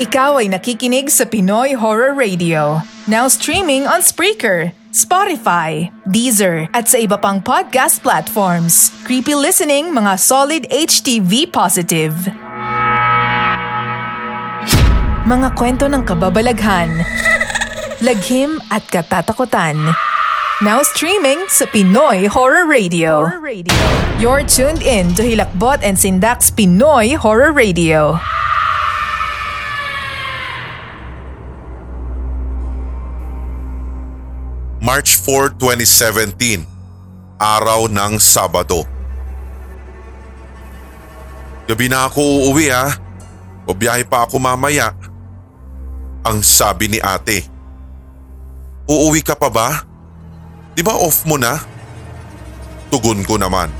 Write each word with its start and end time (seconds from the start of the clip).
Ikaw 0.00 0.40
ay 0.40 0.48
nakikinig 0.48 1.12
sa 1.12 1.28
Pinoy 1.28 1.76
Horror 1.76 2.16
Radio. 2.16 2.80
Now 3.04 3.28
streaming 3.28 3.84
on 3.84 4.00
Spreaker, 4.00 4.72
Spotify, 4.96 5.92
Deezer, 6.08 6.72
at 6.72 6.88
sa 6.88 6.96
iba 6.96 7.20
pang 7.20 7.44
podcast 7.44 8.00
platforms. 8.00 8.96
Creepy 9.04 9.36
listening 9.36 9.92
mga 9.92 10.16
solid 10.16 10.64
HTV 10.72 11.52
positive. 11.52 12.16
Mga 15.28 15.48
kwento 15.52 15.84
ng 15.84 16.00
kababalaghan, 16.08 17.04
laghim 18.00 18.56
at 18.72 18.80
katatakutan. 18.88 19.76
Now 20.64 20.80
streaming 20.80 21.44
sa 21.52 21.68
Pinoy 21.68 22.24
Horror 22.24 22.64
Radio. 22.64 23.28
You're 24.16 24.48
tuned 24.48 24.80
in 24.80 25.12
to 25.20 25.20
Hilakbot 25.20 25.84
and 25.84 26.00
Sindak's 26.00 26.48
Pinoy 26.48 27.20
Horror 27.20 27.52
Radio. 27.52 28.16
March 34.90 35.22
4, 35.22 35.54
2017, 35.54 36.66
araw 37.38 37.86
ng 37.86 38.18
Sabado. 38.18 38.82
Gabi 41.70 41.86
na 41.86 42.10
ako 42.10 42.18
uuwi 42.18 42.74
ha. 42.74 42.98
O 43.62 43.70
biyahe 43.70 44.02
pa 44.02 44.26
ako 44.26 44.42
mamaya. 44.42 44.90
Ang 46.26 46.42
sabi 46.42 46.90
ni 46.90 46.98
ate. 46.98 47.46
Uuwi 48.90 49.22
ka 49.22 49.38
pa 49.38 49.46
ba? 49.46 49.86
Di 50.74 50.82
ba 50.82 50.98
off 50.98 51.22
mo 51.22 51.38
na? 51.38 51.54
Tugon 52.90 53.22
ko 53.22 53.38
naman. 53.38 53.70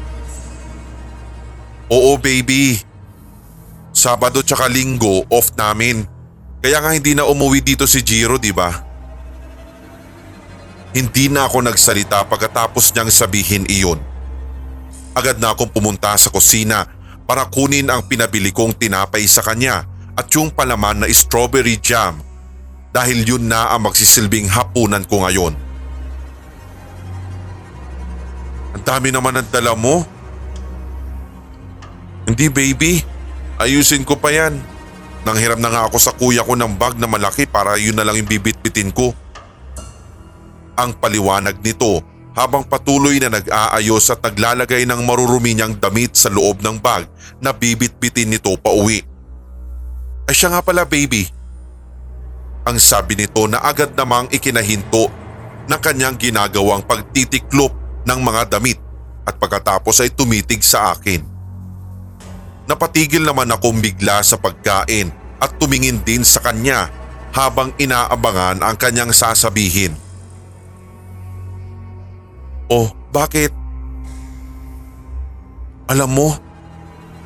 Oo 1.91 2.23
baby. 2.23 2.79
Sabado 3.91 4.47
tsaka 4.47 4.71
linggo 4.71 5.27
off 5.27 5.51
namin. 5.59 6.07
Kaya 6.63 6.79
nga 6.79 6.95
hindi 6.95 7.19
na 7.19 7.27
umuwi 7.27 7.67
dito 7.67 7.83
si 7.91 7.99
Jiro 7.99 8.39
di 8.39 8.55
ba? 8.55 8.90
Hindi 10.91 11.31
na 11.31 11.47
ako 11.47 11.71
nagsalita 11.71 12.27
pagkatapos 12.27 12.91
niyang 12.91 13.15
sabihin 13.15 13.63
iyon. 13.71 14.03
Agad 15.15 15.39
na 15.39 15.55
akong 15.55 15.71
pumunta 15.71 16.11
sa 16.19 16.35
kusina 16.35 16.87
para 17.31 17.47
kunin 17.47 17.87
ang 17.87 18.03
pinabili 18.11 18.51
kong 18.51 18.75
tinapay 18.75 19.23
sa 19.31 19.39
kanya 19.39 19.87
at 20.19 20.27
yung 20.35 20.51
palaman 20.51 21.03
na 21.03 21.07
strawberry 21.15 21.79
jam 21.79 22.19
dahil 22.91 23.23
yun 23.23 23.47
na 23.47 23.71
ang 23.71 23.87
magsisilbing 23.87 24.51
hapunan 24.51 25.07
ko 25.07 25.23
ngayon. 25.23 25.55
Ang 28.75 28.83
dami 28.83 29.15
naman 29.15 29.39
ang 29.39 29.47
dala 29.47 29.79
mo. 29.79 30.03
Hindi 32.27 32.51
baby, 32.51 32.93
ayusin 33.63 34.03
ko 34.03 34.19
pa 34.19 34.35
yan. 34.35 34.59
Nanghiram 35.23 35.63
na 35.63 35.71
nga 35.71 35.87
ako 35.87 35.99
sa 36.03 36.15
kuya 36.19 36.43
ko 36.43 36.59
ng 36.59 36.75
bag 36.75 36.99
na 36.99 37.07
malaki 37.07 37.47
para 37.47 37.79
yun 37.79 37.95
na 37.95 38.03
lang 38.03 38.19
yung 38.19 38.31
bibit-bitin 38.31 38.91
ko 38.91 39.15
ang 40.81 40.97
paliwanag 40.97 41.61
nito 41.61 42.01
habang 42.33 42.65
patuloy 42.65 43.21
na 43.21 43.29
nag-aayos 43.29 44.17
at 44.17 44.25
naglalagay 44.25 44.89
ng 44.89 45.05
marurumi 45.05 45.53
niyang 45.53 45.77
damit 45.77 46.17
sa 46.17 46.33
loob 46.33 46.65
ng 46.65 46.81
bag 46.81 47.05
na 47.37 47.53
bibit-bitin 47.53 48.33
nito 48.33 48.57
pa 48.57 48.73
uwi. 48.73 49.05
Ay 50.25 50.33
siya 50.33 50.57
nga 50.57 50.65
pala 50.65 50.89
baby. 50.89 51.29
Ang 52.65 52.81
sabi 52.81 53.19
nito 53.19 53.45
na 53.45 53.61
agad 53.61 53.93
namang 53.93 54.33
ikinahinto 54.33 55.11
ng 55.69 55.81
kanyang 55.85 56.17
ginagawang 56.17 56.81
pagtitiklop 56.87 57.77
ng 58.09 58.21
mga 58.25 58.57
damit 58.57 58.81
at 59.29 59.37
pagkatapos 59.37 60.01
ay 60.01 60.11
tumitig 60.15 60.65
sa 60.65 60.97
akin. 60.97 61.21
Napatigil 62.71 63.27
naman 63.27 63.51
akong 63.51 63.83
bigla 63.83 64.23
sa 64.23 64.39
pagkain 64.39 65.11
at 65.43 65.51
tumingin 65.59 65.99
din 66.07 66.23
sa 66.23 66.39
kanya 66.39 66.87
habang 67.35 67.75
inaabangan 67.77 68.63
ang 68.63 68.77
kanyang 68.79 69.11
sasabihin. 69.11 70.10
Oh, 72.71 72.87
bakit? 73.11 73.51
Alam 75.91 76.11
mo, 76.15 76.29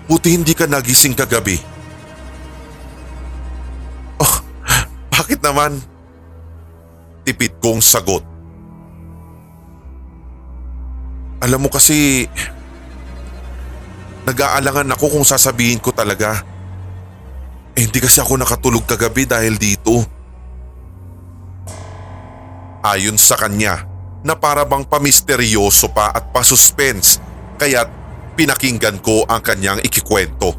buti 0.08 0.32
hindi 0.32 0.56
ka 0.56 0.64
nagising 0.64 1.12
kagabi. 1.12 1.60
Oh, 4.16 4.34
bakit 5.20 5.44
naman? 5.44 5.76
Tipid 7.28 7.60
kong 7.60 7.84
sagot. 7.84 8.24
Alam 11.44 11.68
mo 11.68 11.68
kasi, 11.68 12.24
nag-aalangan 14.24 14.96
ako 14.96 15.20
kung 15.20 15.28
sasabihin 15.28 15.76
ko 15.76 15.92
talaga. 15.92 16.40
Eh 17.76 17.84
hindi 17.84 18.00
kasi 18.00 18.24
ako 18.24 18.40
nakatulog 18.40 18.88
kagabi 18.88 19.28
dahil 19.28 19.60
dito. 19.60 20.08
Ayon 22.80 23.20
sa 23.20 23.36
kanya, 23.36 23.93
na 24.24 24.32
para 24.32 24.64
bang 24.64 24.82
pamisteryoso 24.88 25.92
pa 25.92 26.08
at 26.08 26.32
pasuspense 26.32 27.20
kaya't 27.60 27.86
pinakinggan 28.34 28.98
ko 29.04 29.22
ang 29.28 29.44
kanyang 29.44 29.78
ikikwento. 29.84 30.56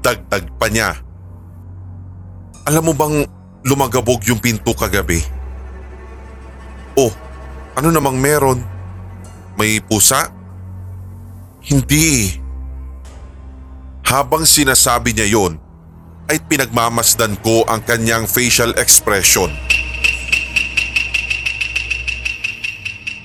Dagdag 0.00 0.54
pa 0.56 0.66
niya. 0.70 0.96
Alam 2.62 2.90
mo 2.90 2.92
bang 2.94 3.26
lumagabog 3.66 4.22
yung 4.26 4.38
pinto 4.38 4.70
kagabi? 4.72 5.18
Oh, 6.94 7.10
ano 7.74 7.88
namang 7.90 8.18
meron? 8.18 8.62
May 9.58 9.82
pusa? 9.82 10.30
Hindi. 11.62 12.38
Habang 14.06 14.46
sinasabi 14.46 15.14
niya 15.14 15.28
yon, 15.30 15.52
ay 16.30 16.38
pinagmamasdan 16.46 17.38
ko 17.42 17.66
ang 17.66 17.82
kanyang 17.82 18.26
facial 18.26 18.74
expression. 18.78 19.50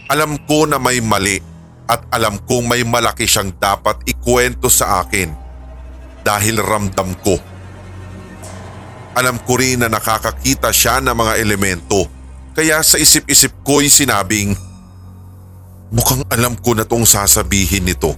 Alam 0.07 0.39
ko 0.47 0.63
na 0.63 0.79
may 0.79 1.03
mali 1.03 1.43
at 1.87 2.03
alam 2.15 2.39
kong 2.47 2.67
may 2.67 2.83
malaki 2.83 3.27
siyang 3.27 3.51
dapat 3.59 4.03
ikwento 4.07 4.71
sa 4.71 5.03
akin 5.03 5.31
dahil 6.23 6.63
ramdam 6.63 7.11
ko. 7.19 7.35
Alam 9.17 9.35
ko 9.43 9.59
rin 9.59 9.83
na 9.83 9.91
nakakakita 9.91 10.71
siya 10.71 11.03
ng 11.03 11.15
mga 11.15 11.33
elemento 11.43 12.07
kaya 12.55 12.79
sa 12.83 12.95
isip-isip 12.95 13.63
ko'y 13.67 13.91
sinabing 13.91 14.55
mukhang 15.91 16.23
alam 16.31 16.55
ko 16.55 16.75
na 16.75 16.87
tong 16.87 17.03
sasabihin 17.03 17.87
nito. 17.87 18.15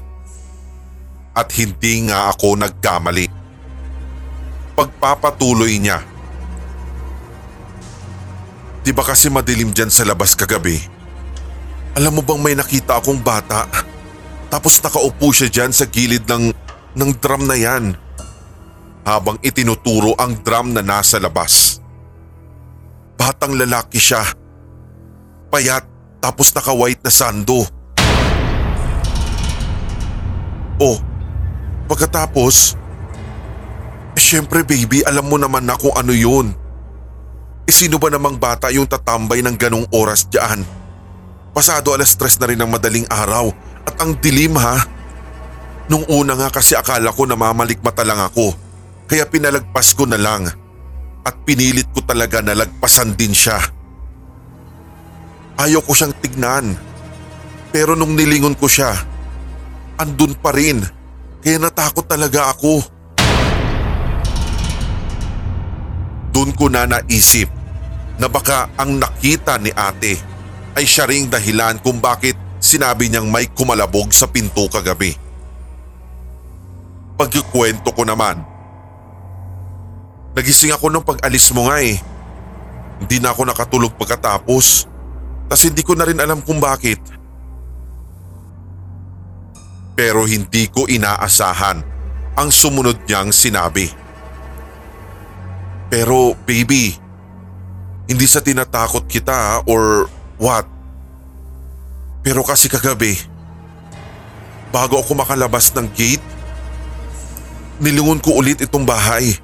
At 1.33 1.53
hindi 1.55 2.09
nga 2.09 2.29
ako 2.33 2.57
nagkamali. 2.57 3.29
Pagpapatuloy 4.75 5.77
niya. 5.79 6.03
Di 8.83 8.91
ba 8.91 9.05
kasi 9.05 9.29
madilim 9.29 9.71
dyan 9.71 9.93
sa 9.93 10.03
labas 10.03 10.35
kagabi? 10.35 10.98
Alam 11.97 12.19
mo 12.19 12.21
bang 12.21 12.41
may 12.41 12.53
nakita 12.53 13.01
akong 13.01 13.17
bata? 13.23 13.65
Tapos 14.49 14.77
nakaupo 14.81 15.33
siya 15.33 15.49
dyan 15.49 15.71
sa 15.73 15.89
gilid 15.89 16.25
ng, 16.29 16.53
ng 16.93 17.11
drum 17.17 17.49
na 17.49 17.57
yan. 17.57 17.97
Habang 19.05 19.41
itinuturo 19.41 20.13
ang 20.17 20.37
drum 20.45 20.73
na 20.73 20.85
nasa 20.85 21.17
labas. 21.17 21.81
Batang 23.17 23.57
lalaki 23.57 23.97
siya. 23.97 24.21
Payat 25.49 25.85
tapos 26.21 26.53
naka-white 26.53 27.01
na 27.01 27.09
sando. 27.13 27.65
Oh, 30.79 30.97
pagkatapos, 31.91 32.79
eh, 34.15 34.21
syempre 34.21 34.63
baby 34.63 35.03
alam 35.03 35.27
mo 35.27 35.35
naman 35.35 35.67
na 35.67 35.75
kung 35.75 35.91
ano 35.97 36.13
yun. 36.15 36.53
Eh 37.67 37.73
sino 37.73 37.99
ba 37.99 38.07
namang 38.09 38.39
bata 38.39 38.71
yung 38.71 38.87
tatambay 38.87 39.43
ng 39.43 39.57
ganong 39.59 39.87
oras 39.91 40.25
dyan? 40.31 40.78
Pasado 41.49 41.91
alas 41.97 42.13
tres 42.13 42.37
na 42.37 42.45
rin 42.45 42.61
ng 42.61 42.69
madaling 42.69 43.07
araw 43.09 43.49
at 43.83 43.95
ang 43.99 44.13
dilim 44.21 44.53
ha. 44.55 44.85
Nung 45.89 46.05
una 46.05 46.37
nga 46.37 46.53
kasi 46.53 46.77
akala 46.77 47.09
ko 47.09 47.25
namamalikmata 47.25 48.05
lang 48.05 48.21
ako 48.21 48.53
kaya 49.09 49.25
pinalagpas 49.25 49.97
ko 49.97 50.05
na 50.05 50.21
lang 50.21 50.45
at 51.25 51.35
pinilit 51.41 51.89
ko 51.89 52.05
talaga 52.05 52.45
na 52.45 52.53
lagpasan 52.53 53.17
din 53.17 53.33
siya. 53.33 53.57
Ayaw 55.57 55.81
ko 55.81 55.97
siyang 55.97 56.13
tignan 56.21 56.77
pero 57.73 57.97
nung 57.97 58.13
nilingon 58.13 58.53
ko 58.53 58.69
siya, 58.69 58.93
andun 59.97 60.37
pa 60.37 60.53
rin 60.53 60.85
kaya 61.41 61.57
natakot 61.57 62.05
talaga 62.05 62.53
ako. 62.53 62.85
Doon 66.29 66.53
ko 66.53 66.69
na 66.69 66.85
naisip 66.85 67.49
na 68.21 68.29
baka 68.29 68.69
ang 68.77 69.01
nakita 69.01 69.57
ni 69.57 69.73
ate 69.73 70.28
ay 70.79 70.87
siya 70.87 71.03
ring 71.11 71.27
dahilan 71.27 71.75
kung 71.83 71.99
bakit 71.99 72.39
sinabi 72.63 73.11
niyang 73.11 73.27
may 73.27 73.51
kumalabog 73.51 74.15
sa 74.15 74.31
pinto 74.31 74.63
kagabi. 74.71 75.11
Pagkikwento 77.19 77.91
ko 77.91 78.07
naman. 78.07 78.39
Nagising 80.31 80.71
ako 80.71 80.87
nung 80.87 81.03
pag-alis 81.03 81.51
mo 81.51 81.67
nga 81.67 81.83
eh. 81.83 81.99
Hindi 83.03 83.19
na 83.19 83.35
ako 83.35 83.51
nakatulog 83.51 83.91
pagkatapos. 83.99 84.87
Tapos 85.51 85.63
hindi 85.67 85.83
ko 85.83 85.99
na 85.99 86.07
rin 86.07 86.23
alam 86.23 86.39
kung 86.39 86.63
bakit. 86.63 87.03
Pero 89.99 90.23
hindi 90.23 90.71
ko 90.71 90.87
inaasahan 90.87 91.83
ang 92.39 92.49
sumunod 92.55 93.03
niyang 93.03 93.35
sinabi. 93.35 93.91
Pero 95.91 96.39
baby, 96.47 96.95
hindi 98.07 98.25
sa 98.31 98.39
tinatakot 98.39 99.03
kita 99.11 99.67
or 99.67 100.07
what. 100.39 100.65
Pero 102.23 102.41
kasi 102.41 102.71
kagabi, 102.71 103.19
bago 104.71 104.99
ako 104.99 105.13
makalabas 105.19 105.71
ng 105.75 105.87
gate, 105.93 106.23
nilingon 107.79 108.19
ko 108.23 108.39
ulit 108.39 108.59
itong 108.63 108.83
bahay. 108.83 109.35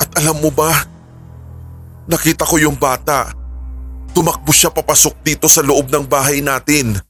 At 0.00 0.10
alam 0.20 0.40
mo 0.40 0.50
ba, 0.50 0.84
nakita 2.08 2.44
ko 2.44 2.60
yung 2.60 2.76
bata. 2.76 3.32
Tumakbo 4.14 4.52
siya 4.54 4.70
papasok 4.70 5.14
dito 5.26 5.46
sa 5.50 5.64
loob 5.64 5.90
ng 5.90 6.04
bahay 6.06 6.38
natin. 6.38 7.00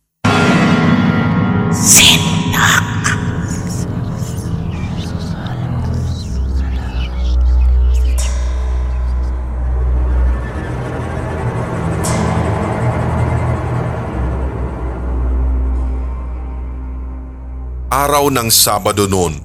Araw 18.04 18.28
ng 18.28 18.52
Sabado 18.52 19.08
noon. 19.08 19.40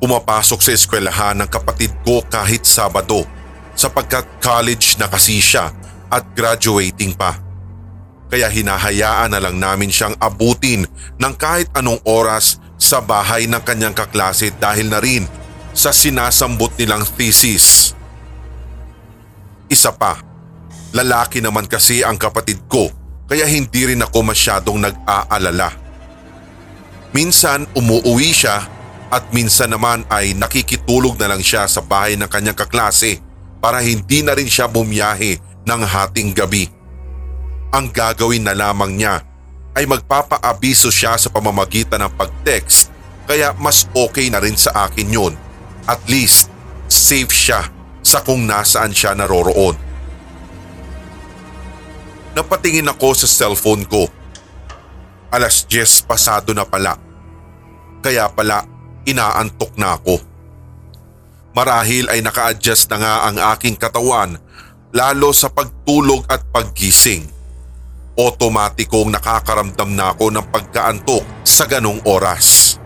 Pumapasok 0.00 0.64
sa 0.64 0.72
eskwelahan 0.72 1.36
ng 1.36 1.48
kapatid 1.52 1.92
ko 2.00 2.24
kahit 2.24 2.64
Sabado 2.64 3.28
sapagkat 3.76 4.24
college 4.40 4.96
na 4.96 5.04
kasi 5.04 5.36
siya 5.36 5.68
at 6.08 6.32
graduating 6.32 7.12
pa. 7.12 7.36
Kaya 8.32 8.48
hinahayaan 8.48 9.36
na 9.36 9.40
lang 9.44 9.60
namin 9.60 9.92
siyang 9.92 10.16
abutin 10.16 10.88
ng 11.20 11.34
kahit 11.36 11.68
anong 11.76 12.00
oras 12.08 12.56
sa 12.80 13.04
bahay 13.04 13.44
ng 13.44 13.60
kanyang 13.60 13.92
kaklase 13.92 14.48
dahil 14.56 14.88
na 14.88 15.04
rin 15.04 15.28
sa 15.76 15.92
sinasambot 15.92 16.72
nilang 16.80 17.04
thesis. 17.04 17.92
Isa 19.68 19.92
pa, 19.92 20.24
lalaki 20.96 21.44
naman 21.44 21.68
kasi 21.68 22.00
ang 22.00 22.16
kapatid 22.16 22.64
ko 22.64 22.88
kaya 23.28 23.44
hindi 23.44 23.92
rin 23.92 24.00
ako 24.00 24.24
masyadong 24.24 24.88
nag-aalala. 24.88 25.81
Minsan 27.12 27.68
umuuwi 27.76 28.32
siya 28.32 28.64
at 29.12 29.28
minsan 29.36 29.68
naman 29.68 30.08
ay 30.08 30.32
nakikitulog 30.32 31.20
na 31.20 31.36
lang 31.36 31.44
siya 31.44 31.68
sa 31.68 31.84
bahay 31.84 32.16
ng 32.16 32.24
kanyang 32.28 32.56
kaklase 32.56 33.20
para 33.60 33.84
hindi 33.84 34.24
na 34.24 34.32
rin 34.32 34.48
siya 34.48 34.64
bumiyahe 34.64 35.36
ng 35.68 35.80
hating 35.84 36.32
gabi. 36.32 36.72
Ang 37.72 37.92
gagawin 37.92 38.48
na 38.48 38.56
lamang 38.56 38.96
niya 38.96 39.20
ay 39.76 39.84
magpapaabiso 39.84 40.88
siya 40.88 41.20
sa 41.20 41.28
pamamagitan 41.28 42.00
ng 42.00 42.12
pag-text 42.16 42.88
kaya 43.28 43.52
mas 43.60 43.84
okay 43.92 44.32
na 44.32 44.40
rin 44.40 44.56
sa 44.56 44.88
akin 44.88 45.08
yun. 45.12 45.34
At 45.84 46.00
least 46.08 46.48
safe 46.88 47.32
siya 47.32 47.68
sa 48.00 48.24
kung 48.24 48.48
nasaan 48.48 48.92
siya 48.96 49.12
naroroon. 49.12 49.76
Napatingin 52.32 52.88
ako 52.88 53.12
sa 53.12 53.28
cellphone 53.28 53.84
ko. 53.84 54.08
Alas 55.32 55.64
10 55.64 56.04
pasado 56.04 56.52
na 56.52 56.68
pala. 56.68 57.00
Kaya 58.04 58.28
pala 58.28 58.68
inaantok 59.08 59.72
na 59.80 59.96
ako. 59.96 60.20
Marahil 61.56 62.12
ay 62.12 62.20
naka-adjust 62.20 62.92
na 62.92 63.00
nga 63.00 63.14
ang 63.32 63.40
aking 63.56 63.80
katawan 63.80 64.36
lalo 64.92 65.32
sa 65.32 65.48
pagtulog 65.48 66.28
at 66.28 66.44
paggising. 66.52 67.24
Otomatikong 68.12 69.08
nakakaramdam 69.08 69.96
na 69.96 70.12
ako 70.12 70.36
ng 70.36 70.46
pagkaantok 70.52 71.24
sa 71.48 71.64
ganong 71.64 72.04
oras. 72.04 72.76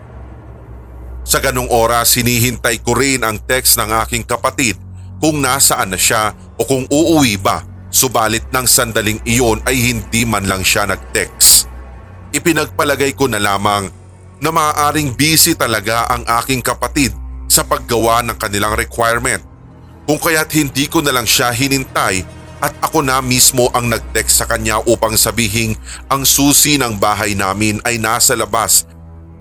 Sa 1.27 1.43
ganong 1.43 1.67
oras 1.67 2.15
hinihintay 2.15 2.79
ko 2.79 2.95
rin 2.95 3.27
ang 3.27 3.43
text 3.43 3.75
ng 3.75 3.91
aking 4.07 4.23
kapatid 4.23 4.79
kung 5.19 5.43
nasaan 5.43 5.91
na 5.91 5.99
siya 5.99 6.31
o 6.55 6.63
kung 6.63 6.87
uuwi 6.87 7.35
ba 7.35 7.59
subalit 7.91 8.47
ng 8.55 8.63
sandaling 8.63 9.19
iyon 9.27 9.59
ay 9.67 9.75
hindi 9.75 10.23
man 10.23 10.47
lang 10.47 10.63
siya 10.63 10.87
nag-text. 10.87 11.66
Ipinagpalagay 12.37 13.17
ko 13.17 13.25
na 13.25 13.41
lamang 13.41 13.89
na 14.37 14.53
maaaring 14.53 15.17
busy 15.17 15.57
talaga 15.57 16.05
ang 16.05 16.21
aking 16.37 16.61
kapatid 16.61 17.09
sa 17.49 17.65
paggawa 17.65 18.21
ng 18.21 18.37
kanilang 18.37 18.77
requirement. 18.77 19.41
Kung 20.05 20.21
kaya't 20.21 20.53
hindi 20.53 20.85
ko 20.85 21.01
na 21.01 21.09
lang 21.09 21.25
siya 21.25 21.49
hinintay 21.49 22.21
at 22.61 22.77
ako 22.77 23.01
na 23.01 23.25
mismo 23.25 23.73
ang 23.73 23.89
nag-text 23.89 24.37
sa 24.37 24.45
kanya 24.45 24.77
upang 24.85 25.17
sabihing 25.17 25.73
ang 26.13 26.29
susi 26.29 26.77
ng 26.77 27.01
bahay 27.01 27.33
namin 27.33 27.81
ay 27.81 27.97
nasa 27.97 28.37
labas 28.37 28.85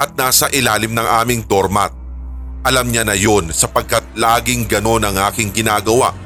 at 0.01 0.17
nasa 0.17 0.49
ilalim 0.57 0.97
ng 0.97 1.05
aming 1.21 1.45
doormat. 1.45 1.93
Alam 2.65 2.97
niya 2.97 3.05
na 3.05 3.13
yon 3.13 3.53
sapagkat 3.53 4.09
laging 4.17 4.65
ganon 4.65 5.05
ang 5.05 5.21
aking 5.29 5.53
ginagawa 5.53 6.17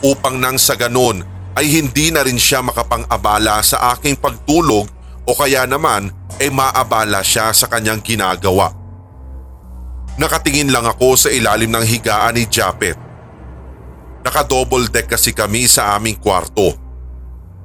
upang 0.00 0.40
nang 0.40 0.56
sa 0.56 0.80
ganon 0.80 1.20
ay 1.52 1.68
hindi 1.68 2.08
na 2.08 2.24
rin 2.24 2.40
siya 2.40 2.64
makapang-abala 2.64 3.60
sa 3.60 3.92
aking 3.92 4.16
pagtulog 4.16 4.95
o 5.26 5.34
kaya 5.34 5.66
naman 5.66 6.14
ay 6.38 6.48
maabala 6.54 7.20
siya 7.20 7.50
sa 7.50 7.66
kanyang 7.66 7.98
ginagawa. 8.00 8.70
Nakatingin 10.16 10.72
lang 10.72 10.86
ako 10.86 11.18
sa 11.18 11.28
ilalim 11.28 11.68
ng 11.74 11.84
higaan 11.84 12.38
ni 12.38 12.48
Japet. 12.48 12.96
Naka-double 14.24 14.88
deck 14.88 15.12
kasi 15.12 15.34
kami 15.36 15.68
sa 15.68 15.98
aming 15.98 16.16
kwarto. 16.16 16.72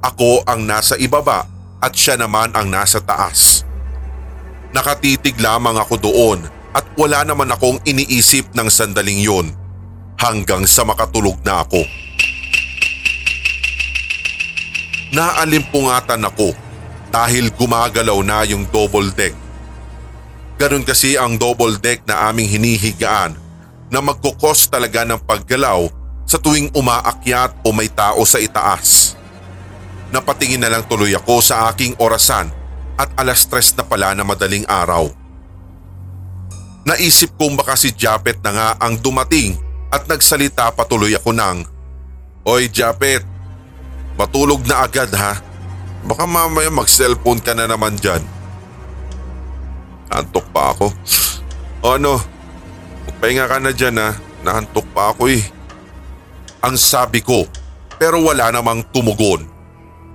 Ako 0.02 0.44
ang 0.44 0.66
nasa 0.66 0.98
ibaba 0.98 1.46
at 1.80 1.94
siya 1.94 2.18
naman 2.18 2.52
ang 2.52 2.68
nasa 2.68 2.98
taas. 3.00 3.62
Nakatitig 4.74 5.38
lamang 5.38 5.78
ako 5.78 5.94
doon 5.96 6.38
at 6.74 6.84
wala 6.98 7.22
naman 7.22 7.48
akong 7.48 7.78
iniisip 7.86 8.52
ng 8.52 8.68
sandaling 8.68 9.22
yun 9.22 9.46
hanggang 10.18 10.66
sa 10.66 10.82
makatulog 10.82 11.38
na 11.46 11.62
ako. 11.64 11.82
Naalimpungatan 15.12 16.24
ako 16.24 16.71
dahil 17.12 17.52
gumagalaw 17.52 18.16
na 18.24 18.40
yung 18.48 18.64
double 18.72 19.12
deck. 19.12 19.36
Ganon 20.56 20.82
kasi 20.82 21.20
ang 21.20 21.36
double 21.36 21.76
deck 21.76 22.08
na 22.08 22.32
aming 22.32 22.48
hinihigaan 22.48 23.36
na 23.92 24.00
magkukos 24.00 24.72
talaga 24.72 25.04
ng 25.04 25.20
paggalaw 25.20 25.92
sa 26.24 26.40
tuwing 26.40 26.72
umaakyat 26.72 27.52
o 27.60 27.76
may 27.76 27.92
tao 27.92 28.24
sa 28.24 28.40
itaas. 28.40 29.12
Napatingin 30.08 30.64
na 30.64 30.72
lang 30.72 30.88
tuloy 30.88 31.12
ako 31.12 31.44
sa 31.44 31.68
aking 31.68 31.92
orasan 32.00 32.48
at 32.96 33.12
alas 33.20 33.44
tres 33.44 33.76
na 33.76 33.84
pala 33.84 34.16
na 34.16 34.24
madaling 34.24 34.64
araw. 34.64 35.12
Naisip 36.88 37.36
kong 37.36 37.60
baka 37.60 37.76
si 37.76 37.92
Japet 37.92 38.40
na 38.40 38.50
nga 38.56 38.68
ang 38.80 38.96
dumating 38.96 39.60
at 39.92 40.08
nagsalita 40.08 40.72
patuloy 40.72 41.12
ako 41.12 41.36
ng 41.36 41.56
Oy 42.42 42.66
Japet, 42.66 43.22
matulog 44.18 44.66
na 44.66 44.82
agad 44.82 45.12
ha. 45.14 45.51
Baka 46.02 46.26
mamaya 46.26 46.70
mag-cellphone 46.70 47.38
ka 47.38 47.54
na 47.54 47.70
naman 47.70 47.94
dyan. 47.94 48.22
Naantok 50.10 50.46
pa 50.50 50.74
ako. 50.74 50.90
O 51.82 51.94
ano, 51.94 52.18
magpahinga 53.06 53.46
ka 53.46 53.58
na 53.62 53.70
dyan 53.70 53.96
ha. 54.02 54.10
Naantok 54.42 54.86
pa 54.90 55.14
ako 55.14 55.30
eh. 55.30 55.42
Ang 56.62 56.74
sabi 56.74 57.22
ko 57.22 57.46
pero 58.02 58.18
wala 58.18 58.50
namang 58.50 58.82
tumugon. 58.90 59.46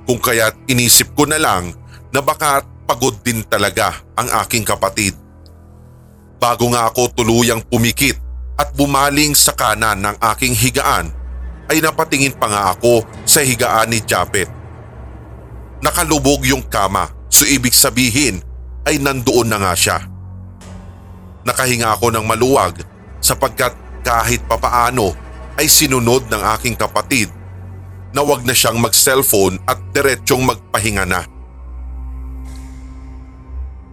Kung 0.03 0.20
kaya't 0.20 0.67
inisip 0.67 1.15
ko 1.15 1.24
na 1.24 1.39
lang 1.39 1.72
na 2.12 2.20
baka 2.20 2.63
pagod 2.88 3.15
din 3.24 3.44
talaga 3.48 3.96
ang 4.15 4.27
aking 4.44 4.67
kapatid. 4.67 5.15
Bago 6.39 6.67
nga 6.72 6.91
ako 6.91 7.12
tuluyang 7.15 7.63
pumikit 7.63 8.20
at 8.60 8.75
bumaling 8.75 9.36
sa 9.36 9.56
kanan 9.56 10.03
ng 10.03 10.15
aking 10.36 10.51
higaan 10.51 11.12
ay 11.67 11.79
napatingin 11.79 12.36
pa 12.36 12.48
nga 12.48 12.62
ako 12.75 13.03
sa 13.24 13.44
higaan 13.44 13.91
ni 13.91 14.00
Japet. 14.03 14.56
Nakalubog 15.77 16.41
yung 16.48 16.65
kama 16.65 17.10
so 17.29 17.46
ibig 17.46 17.74
sabihin 17.74 18.41
ay 18.88 18.98
nandoon 18.98 19.51
na 19.51 19.62
nga 19.62 19.74
siya. 19.77 19.98
Nakahinga 21.46 21.93
ako 21.93 22.12
ng 22.12 22.25
maluwag 22.25 22.81
sapagkat 23.22 23.75
kahit 24.01 24.41
papaano 24.48 25.13
ay 25.60 25.67
sinunod 25.69 26.25
ng 26.31 26.41
aking 26.57 26.75
kapatid 26.79 27.29
na 28.15 28.24
wag 28.24 28.48
na 28.48 28.55
siyang 28.55 28.79
mag-cellphone 28.79 29.60
at 29.67 29.77
diretsyong 29.91 30.48
magpahinga 30.48 31.05
na. 31.05 31.22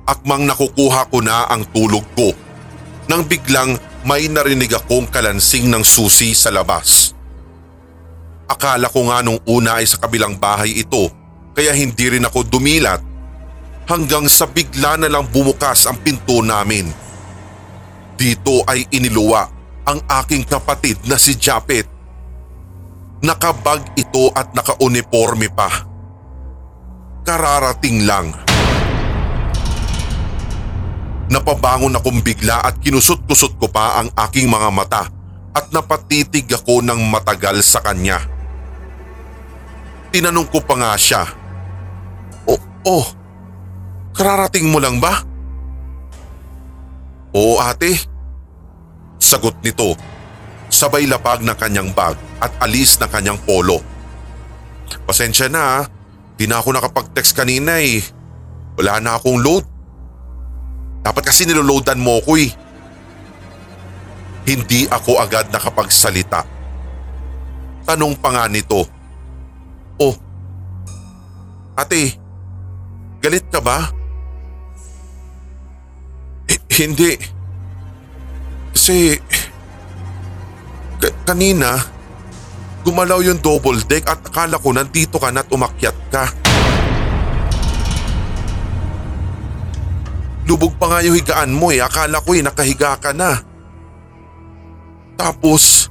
Akmang 0.05 0.45
nakukuha 0.45 1.09
ko 1.09 1.19
na 1.25 1.49
ang 1.49 1.64
tulog 1.73 2.05
ko 2.14 2.31
nang 3.09 3.25
biglang 3.25 3.76
may 4.05 4.29
narinig 4.29 4.73
akong 4.73 5.09
kalansing 5.09 5.69
ng 5.73 5.81
susi 5.81 6.37
sa 6.37 6.53
labas. 6.53 7.17
Akala 8.45 8.93
ko 8.93 9.09
nga 9.09 9.25
nung 9.25 9.41
una 9.49 9.81
ay 9.81 9.88
sa 9.88 9.97
kabilang 9.97 10.37
bahay 10.37 10.85
ito 10.85 11.09
kaya 11.55 11.71
hindi 11.71 12.11
rin 12.11 12.27
ako 12.27 12.43
dumilat 12.51 13.01
hanggang 13.87 14.27
sa 14.27 14.51
bigla 14.51 14.99
na 14.99 15.09
lang 15.09 15.31
bumukas 15.31 15.87
ang 15.87 16.03
pinto 16.03 16.43
namin. 16.43 16.91
Dito 18.19 18.67
ay 18.67 18.91
iniluwa 18.91 19.43
ang 19.87 20.01
aking 20.23 20.49
kapatid 20.49 20.99
na 21.07 21.15
si 21.21 21.39
Japet. 21.39 21.87
Nakabag 23.25 23.97
ito 23.97 24.35
at 24.35 24.53
nakauniforme 24.53 25.49
pa. 25.53 25.71
Kararating 27.25 28.05
lang. 28.05 28.37
Napabangon 31.33 31.97
akong 31.97 32.21
bigla 32.21 32.61
at 32.61 32.77
kinusot-kusot 32.85 33.57
ko 33.57 33.67
pa 33.73 34.05
ang 34.05 34.13
aking 34.29 34.45
mga 34.45 34.69
mata 34.69 35.03
at 35.57 35.73
napatitig 35.73 36.45
ako 36.53 36.85
ng 36.85 37.01
matagal 37.09 37.65
sa 37.65 37.81
kanya. 37.81 38.21
Tinanong 40.13 40.47
ko 40.47 40.61
pa 40.63 40.79
nga 40.79 40.93
siya. 40.95 41.44
Oh, 42.85 43.05
kararating 44.12 44.69
mo 44.69 44.76
lang 44.76 45.00
ba? 45.00 45.25
Oo 47.33 47.57
ate. 47.59 47.97
Sagot 49.17 49.57
nito, 49.64 49.97
sabay 50.69 51.09
lapag 51.09 51.41
ng 51.41 51.57
kanyang 51.57 51.91
bag 51.97 52.14
at 52.45 52.53
alis 52.61 53.00
ng 53.00 53.09
kanyang 53.09 53.41
polo. 53.41 53.81
Pasensya 55.09 55.49
na, 55.49 55.88
di 56.37 56.45
na 56.45 56.61
ako 56.61 56.76
nakapag-text 56.76 57.33
kanina 57.33 57.81
eh. 57.81 58.05
Wala 58.76 59.00
na 59.00 59.17
akong 59.17 59.41
load. 59.41 59.64
Dapat 61.00 61.25
kasi 61.25 61.49
niloloadan 61.49 62.00
mo 62.00 62.21
ko 62.21 62.37
eh. 62.37 62.53
Hindi 64.45 64.85
ako 64.93 65.25
agad 65.25 65.49
nakapagsalita. 65.49 66.45
Tanong 67.88 68.12
pa 68.21 68.29
nga 68.29 68.45
nito. 68.45 68.85
Oh, 69.97 70.12
ate, 71.76 72.24
galit 73.25 73.49
ka 73.49 73.64
ba? 73.64 73.88
Eh, 76.45 76.61
hindi. 76.85 77.16
Kasi 78.76 79.16
ka- 81.00 81.16
kanina 81.25 81.81
gumalaw 82.85 83.25
yung 83.25 83.40
double 83.40 83.81
deck 83.88 84.04
at 84.04 84.21
akala 84.21 84.61
ko 84.61 84.76
nandito 84.76 85.16
ka 85.16 85.33
na 85.33 85.40
at 85.40 85.49
umakyat 85.49 85.97
ka. 86.12 86.28
Lubog 90.45 90.76
pa 90.76 90.93
nga 90.93 91.00
yung 91.00 91.16
higaan 91.16 91.57
mo 91.57 91.73
eh. 91.73 91.81
Akala 91.81 92.21
ko 92.21 92.37
eh 92.37 92.45
nakahiga 92.45 93.00
ka 93.00 93.16
na. 93.16 93.40
Tapos, 95.16 95.88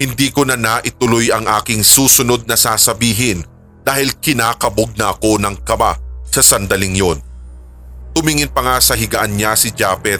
hindi 0.00 0.32
ko 0.32 0.48
na 0.48 0.56
naituloy 0.56 1.28
ang 1.28 1.44
aking 1.60 1.84
susunod 1.84 2.48
na 2.48 2.56
sasabihin 2.56 3.44
dahil 3.84 4.16
kinakabog 4.16 4.96
na 4.96 5.12
ako 5.12 5.36
ng 5.36 5.60
kaba 5.60 6.03
sa 6.34 6.42
sandaling 6.42 6.98
yon. 6.98 7.18
Tumingin 8.10 8.50
pa 8.50 8.66
nga 8.66 8.76
sa 8.82 8.98
higaan 8.98 9.38
niya 9.38 9.54
si 9.54 9.70
Japet 9.70 10.18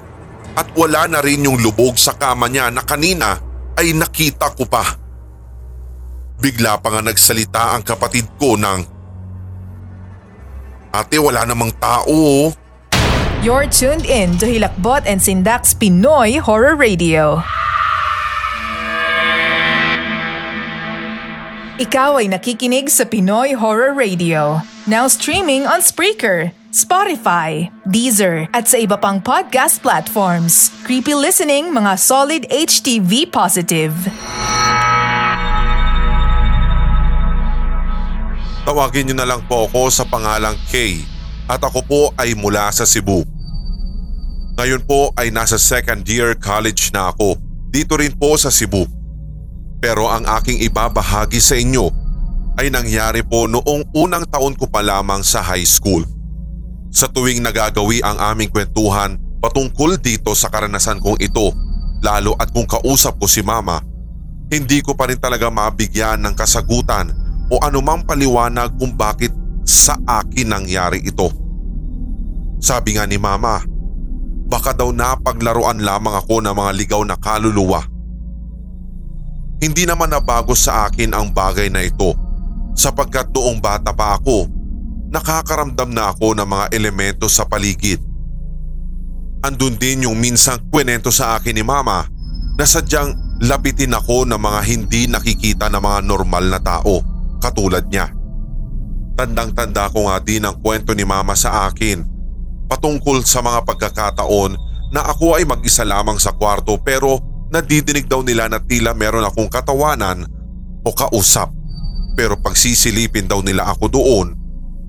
at 0.54 0.70
wala 0.78 1.10
na 1.10 1.18
rin 1.18 1.42
yung 1.42 1.58
lubog 1.58 1.98
sa 1.98 2.14
kama 2.14 2.46
niya 2.46 2.70
na 2.70 2.86
kanina 2.86 3.34
ay 3.74 3.90
nakita 3.90 4.54
ko 4.54 4.62
pa. 4.70 4.86
Bigla 6.38 6.78
pa 6.78 6.94
nga 6.94 7.02
nagsalita 7.02 7.74
ang 7.74 7.82
kapatid 7.82 8.30
ko 8.38 8.54
ng 8.54 8.94
Ate 10.94 11.18
wala 11.18 11.42
namang 11.42 11.74
tao. 11.82 12.54
You're 13.42 13.66
tuned 13.66 14.06
in 14.06 14.38
to 14.38 14.46
Hilakbot 14.46 15.10
and 15.10 15.18
Sindak's 15.18 15.74
Pinoy 15.74 16.38
Horror 16.38 16.78
Radio. 16.78 17.42
Ikaw 21.74 22.22
ay 22.22 22.30
nakikinig 22.30 22.86
sa 22.86 23.02
Pinoy 23.02 23.50
Horror 23.50 23.98
Radio. 23.98 24.62
Now 24.86 25.10
streaming 25.10 25.66
on 25.66 25.82
Spreaker, 25.82 26.54
Spotify, 26.70 27.66
Deezer, 27.82 28.46
at 28.54 28.70
sa 28.70 28.78
iba 28.78 28.94
pang 28.94 29.18
podcast 29.18 29.82
platforms. 29.82 30.70
Creepy 30.86 31.18
listening 31.18 31.74
mga 31.74 31.98
solid 31.98 32.46
HTV 32.46 33.26
positive. 33.26 33.90
Tawagin 38.62 39.10
niyo 39.10 39.18
na 39.18 39.26
lang 39.26 39.42
po 39.50 39.66
ako 39.66 39.90
sa 39.90 40.06
pangalang 40.06 40.54
Kay 40.70 41.02
at 41.50 41.58
ako 41.58 41.82
po 41.82 42.00
ay 42.14 42.38
mula 42.38 42.70
sa 42.70 42.86
Cebu. 42.86 43.26
Ngayon 44.62 44.86
po 44.86 45.10
ay 45.18 45.34
nasa 45.34 45.58
second 45.58 46.06
year 46.06 46.38
college 46.38 46.94
na 46.94 47.10
ako 47.10 47.34
dito 47.74 47.98
rin 47.98 48.14
po 48.14 48.38
sa 48.38 48.54
Cebu. 48.54 48.86
Pero 49.84 50.08
ang 50.08 50.24
aking 50.24 50.64
ibabahagi 50.64 51.44
sa 51.44 51.60
inyo 51.60 51.92
ay 52.56 52.72
nangyari 52.72 53.20
po 53.20 53.44
noong 53.44 53.92
unang 53.92 54.24
taon 54.32 54.56
ko 54.56 54.64
pa 54.64 54.80
lamang 54.80 55.20
sa 55.20 55.44
high 55.44 55.68
school. 55.68 56.00
Sa 56.88 57.04
tuwing 57.04 57.44
nagagawi 57.44 58.00
ang 58.00 58.16
aming 58.16 58.48
kwentuhan 58.48 59.20
patungkol 59.44 60.00
dito 60.00 60.32
sa 60.32 60.48
karanasan 60.48 61.04
kong 61.04 61.20
ito, 61.20 61.52
lalo 62.00 62.32
at 62.40 62.48
kung 62.56 62.64
kausap 62.64 63.20
ko 63.20 63.28
si 63.28 63.44
mama, 63.44 63.84
hindi 64.48 64.80
ko 64.80 64.96
pa 64.96 65.04
rin 65.04 65.20
talaga 65.20 65.52
mabigyan 65.52 66.16
ng 66.24 66.32
kasagutan 66.32 67.12
o 67.52 67.60
anumang 67.60 68.08
paliwanag 68.08 68.72
kung 68.80 68.96
bakit 68.96 69.36
sa 69.68 70.00
akin 70.08 70.48
nangyari 70.48 71.04
ito. 71.04 71.28
Sabi 72.56 72.96
nga 72.96 73.04
ni 73.04 73.20
mama, 73.20 73.60
baka 74.48 74.72
daw 74.72 74.88
napaglaruan 74.96 75.84
lamang 75.84 76.16
ako 76.16 76.40
ng 76.40 76.56
mga 76.56 76.72
ligaw 76.72 77.04
na 77.04 77.20
kaluluwa 77.20 77.92
hindi 79.64 79.88
naman 79.88 80.12
nabago 80.12 80.52
sa 80.52 80.84
akin 80.92 81.16
ang 81.16 81.32
bagay 81.32 81.72
na 81.72 81.80
ito 81.80 82.12
sapagkat 82.76 83.32
noong 83.32 83.64
bata 83.64 83.96
pa 83.96 84.20
ako, 84.20 84.44
nakakaramdam 85.08 85.88
na 85.88 86.12
ako 86.12 86.36
ng 86.36 86.44
mga 86.44 86.66
elemento 86.76 87.24
sa 87.32 87.48
paligid. 87.48 88.02
Andun 89.40 89.80
din 89.80 90.04
yung 90.04 90.20
minsang 90.20 90.68
kwenento 90.68 91.08
sa 91.08 91.40
akin 91.40 91.56
ni 91.56 91.64
mama 91.64 92.04
na 92.60 92.64
sadyang 92.68 93.40
lapitin 93.40 93.96
ako 93.96 94.28
ng 94.28 94.36
mga 94.36 94.60
hindi 94.68 95.08
nakikita 95.08 95.72
ng 95.72 95.80
mga 95.80 96.00
normal 96.04 96.44
na 96.44 96.60
tao 96.60 97.00
katulad 97.40 97.88
niya. 97.88 98.12
Tandang-tanda 99.16 99.88
ko 99.88 100.12
nga 100.12 100.20
din 100.20 100.44
ang 100.44 100.60
kwento 100.60 100.92
ni 100.92 101.08
mama 101.08 101.32
sa 101.32 101.72
akin 101.72 102.04
patungkol 102.68 103.24
sa 103.24 103.40
mga 103.40 103.64
pagkakataon 103.64 104.60
na 104.92 105.08
ako 105.08 105.40
ay 105.40 105.48
mag-isa 105.48 105.88
lamang 105.88 106.20
sa 106.20 106.36
kwarto 106.36 106.76
pero 106.80 107.33
nadidinig 107.54 108.10
daw 108.10 108.26
nila 108.26 108.50
na 108.50 108.58
tila 108.58 108.90
meron 108.90 109.22
akong 109.22 109.46
katawanan 109.46 110.26
o 110.82 110.90
kausap 110.90 111.54
pero 112.18 112.34
pag 112.34 112.58
sisilipin 112.58 113.30
daw 113.30 113.38
nila 113.46 113.70
ako 113.70 113.86
doon 113.86 114.34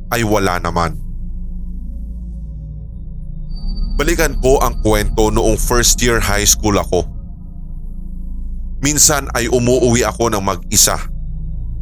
ay 0.10 0.25
wala 0.25 0.57
naman. 0.57 0.98
Balikan 3.95 4.36
ko 4.43 4.60
ang 4.60 4.81
kwento 4.84 5.31
noong 5.31 5.55
first 5.55 6.01
year 6.03 6.19
high 6.19 6.43
school 6.43 6.75
ako. 6.75 7.07
Minsan 8.84 9.31
ay 9.31 9.48
umuuwi 9.48 10.03
ako 10.03 10.34
ng 10.34 10.43
mag-isa 10.43 11.00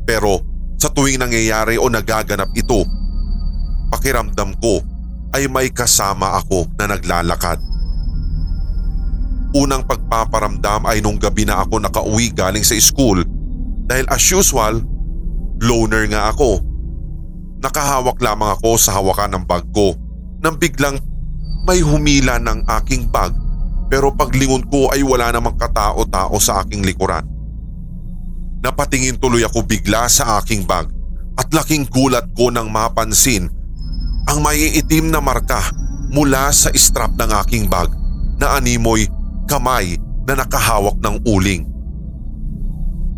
pero 0.03 0.43
sa 0.77 0.91
tuwing 0.91 1.19
nangyayari 1.19 1.79
o 1.79 1.87
nagaganap 1.87 2.51
ito, 2.59 2.83
pakiramdam 3.87 4.51
ko 4.59 4.83
ay 5.31 5.47
may 5.47 5.71
kasama 5.71 6.37
ako 6.37 6.67
na 6.75 6.91
naglalakad. 6.91 7.72
Unang 9.53 9.85
pagpaparamdam 9.85 10.89
ay 10.89 10.97
nung 11.05 11.21
gabi 11.21 11.45
na 11.45 11.61
ako 11.61 11.77
nakauwi 11.77 12.33
galing 12.33 12.65
sa 12.65 12.73
school 12.81 13.21
dahil 13.85 14.09
as 14.09 14.25
usual, 14.33 14.81
loner 15.61 16.09
nga 16.09 16.33
ako. 16.33 16.57
Nakahawak 17.61 18.17
lamang 18.17 18.57
ako 18.57 18.81
sa 18.81 18.97
hawakan 18.97 19.37
ng 19.37 19.43
bag 19.45 19.63
ko 19.69 19.93
nang 20.41 20.57
biglang 20.57 20.97
may 21.63 21.79
humila 21.79 22.41
ng 22.41 22.65
aking 22.81 23.07
bag 23.07 23.31
pero 23.87 24.09
paglingon 24.09 24.65
ko 24.67 24.89
ay 24.89 25.05
wala 25.05 25.29
namang 25.29 25.55
katao-tao 25.55 26.35
sa 26.41 26.65
aking 26.65 26.81
likuran. 26.81 27.23
Napatingin 28.65 29.21
tuloy 29.21 29.45
ako 29.45 29.63
bigla 29.63 30.09
sa 30.09 30.41
aking 30.41 30.65
bag 30.65 30.89
at 31.37 31.47
laking 31.53 31.85
gulat 31.93 32.25
ko 32.33 32.49
nang 32.49 32.73
mapansin 32.73 33.53
ang 34.25 34.41
maiitim 34.41 35.13
na 35.13 35.21
marka 35.21 35.61
mula 36.09 36.49
sa 36.49 36.73
strap 36.73 37.13
ng 37.21 37.31
aking 37.45 37.69
bag 37.69 37.91
na 38.41 38.57
animoy 38.57 39.05
kamay 39.47 39.99
na 40.27 40.39
nakahawak 40.39 40.95
ng 40.99 41.15
uling. 41.27 41.63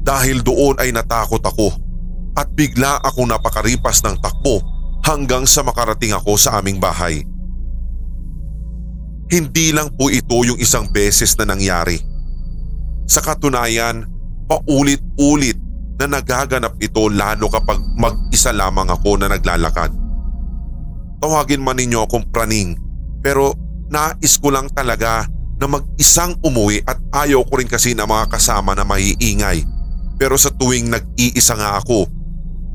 Dahil 0.05 0.45
doon 0.45 0.77
ay 0.77 0.93
natakot 0.93 1.41
ako 1.41 1.73
at 2.37 2.51
bigla 2.53 3.01
akong 3.01 3.31
napakaripas 3.31 4.05
ng 4.05 4.21
takbo 4.21 4.61
hanggang 5.05 5.45
sa 5.49 5.65
makarating 5.65 6.13
ako 6.13 6.37
sa 6.37 6.61
aming 6.61 6.77
bahay. 6.77 7.25
Hindi 9.25 9.73
lang 9.73 9.89
po 9.97 10.13
ito 10.13 10.45
yung 10.45 10.61
isang 10.61 10.85
beses 10.93 11.33
na 11.41 11.49
nangyari. 11.49 11.97
Sa 13.09 13.25
katunayan, 13.25 14.05
paulit-ulit 14.45 15.57
na 15.97 16.05
nagaganap 16.05 16.77
ito 16.77 17.09
lalo 17.09 17.49
kapag 17.49 17.81
mag-isa 17.97 18.53
lamang 18.53 18.85
ako 18.93 19.17
na 19.17 19.33
naglalakad. 19.33 19.89
Tawagin 21.17 21.65
man 21.65 21.81
ninyo 21.81 22.05
akong 22.05 22.29
praning 22.29 22.77
pero 23.25 23.57
nais 23.89 24.37
ko 24.37 24.53
lang 24.53 24.69
talaga 24.69 25.25
na 25.55 25.71
mag-isang 25.71 26.35
umuwi 26.43 26.83
at 26.83 26.99
ayaw 27.15 27.43
ko 27.47 27.59
rin 27.59 27.69
kasi 27.69 27.95
na 27.95 28.03
mga 28.03 28.27
kasama 28.35 28.75
na 28.75 28.83
maiingay. 28.83 29.63
Pero 30.19 30.35
sa 30.35 30.51
tuwing 30.51 30.91
nag-iisa 30.91 31.55
nga 31.55 31.79
ako, 31.79 32.07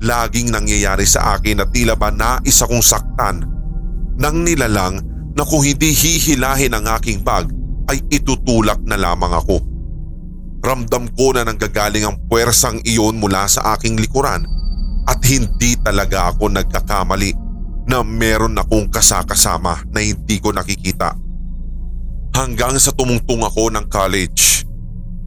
laging 0.00 0.48
nangyayari 0.48 1.04
sa 1.04 1.36
akin 1.36 1.60
na 1.60 1.66
tila 1.68 1.92
ba 1.96 2.08
nais 2.08 2.56
akong 2.64 2.80
saktan 2.80 3.44
nang 4.20 4.44
nilalang 4.44 5.00
na 5.36 5.44
kung 5.44 5.64
hindi 5.64 5.92
hihilahin 5.92 6.76
ang 6.76 6.88
aking 7.00 7.24
bag 7.24 7.48
ay 7.88 8.00
itutulak 8.12 8.80
na 8.84 8.96
lamang 8.96 9.32
ako. 9.32 9.60
Ramdam 10.60 11.08
ko 11.16 11.32
na 11.32 11.44
nanggagaling 11.48 12.04
ang 12.04 12.16
puwersang 12.28 12.84
iyon 12.84 13.16
mula 13.16 13.48
sa 13.48 13.76
aking 13.76 13.96
likuran 13.96 14.44
at 15.08 15.20
hindi 15.24 15.76
talaga 15.80 16.32
ako 16.32 16.52
nagkakamali 16.52 17.32
na 17.88 18.04
meron 18.04 18.60
akong 18.60 18.92
kasakasama 18.92 19.80
na 19.88 20.04
hindi 20.04 20.36
ko 20.36 20.52
nakikita 20.52 21.16
hanggang 22.34 22.78
sa 22.78 22.94
tumungtong 22.94 23.42
ako 23.42 23.72
ng 23.74 23.86
college. 23.90 24.62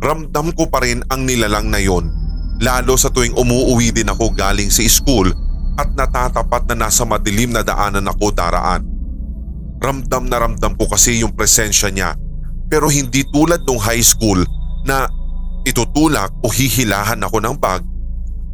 Ramdam 0.03 0.51
ko 0.55 0.67
pa 0.67 0.83
rin 0.83 0.99
ang 1.07 1.23
nilalang 1.23 1.71
na 1.71 1.79
yon. 1.79 2.11
Lalo 2.59 2.95
sa 2.99 3.11
tuwing 3.11 3.35
umuuwi 3.35 3.91
din 3.95 4.11
ako 4.11 4.35
galing 4.35 4.71
sa 4.71 4.83
school 4.87 5.31
at 5.79 5.89
natatapat 5.97 6.69
na 6.71 6.87
nasa 6.87 7.03
madilim 7.03 7.51
na 7.51 7.63
daanan 7.65 8.07
ako 8.07 8.31
daraan. 8.31 8.83
Ramdam 9.83 10.31
na 10.31 10.37
ramdam 10.39 10.75
ko 10.79 10.87
kasi 10.87 11.19
yung 11.19 11.35
presensya 11.35 11.91
niya 11.91 12.15
pero 12.71 12.87
hindi 12.87 13.27
tulad 13.27 13.67
nung 13.67 13.81
high 13.83 14.03
school 14.03 14.39
na 14.87 15.07
itutulak 15.67 16.31
o 16.43 16.47
hihilahan 16.47 17.19
ako 17.19 17.43
ng 17.43 17.55
bag 17.59 17.83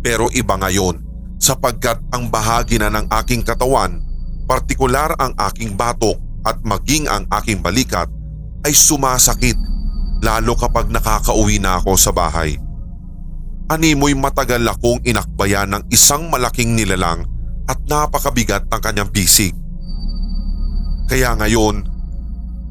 pero 0.02 0.26
iba 0.34 0.58
ngayon 0.58 0.98
sapagkat 1.40 2.02
ang 2.12 2.28
bahagi 2.28 2.82
na 2.82 2.92
ng 2.92 3.08
aking 3.24 3.48
katawan, 3.48 4.04
partikular 4.44 5.16
ang 5.22 5.32
aking 5.50 5.78
batok 5.78 6.20
at 6.44 6.60
maging 6.68 7.08
ang 7.08 7.24
aking 7.40 7.64
balikat 7.64 8.10
ay 8.64 8.74
sumasakit 8.76 9.56
lalo 10.20 10.56
kapag 10.56 10.92
nakakauwi 10.92 11.60
na 11.64 11.80
ako 11.80 11.96
sa 11.96 12.12
bahay. 12.12 12.60
Animoy 13.70 14.18
matagal 14.18 14.66
akong 14.66 15.00
inakbayan 15.06 15.70
ng 15.70 15.84
isang 15.94 16.28
malaking 16.28 16.74
nilalang 16.74 17.24
at 17.70 17.78
napakabigat 17.86 18.66
ng 18.66 18.82
kanyang 18.82 19.10
bisig. 19.14 19.54
Kaya 21.06 21.38
ngayon, 21.38 21.86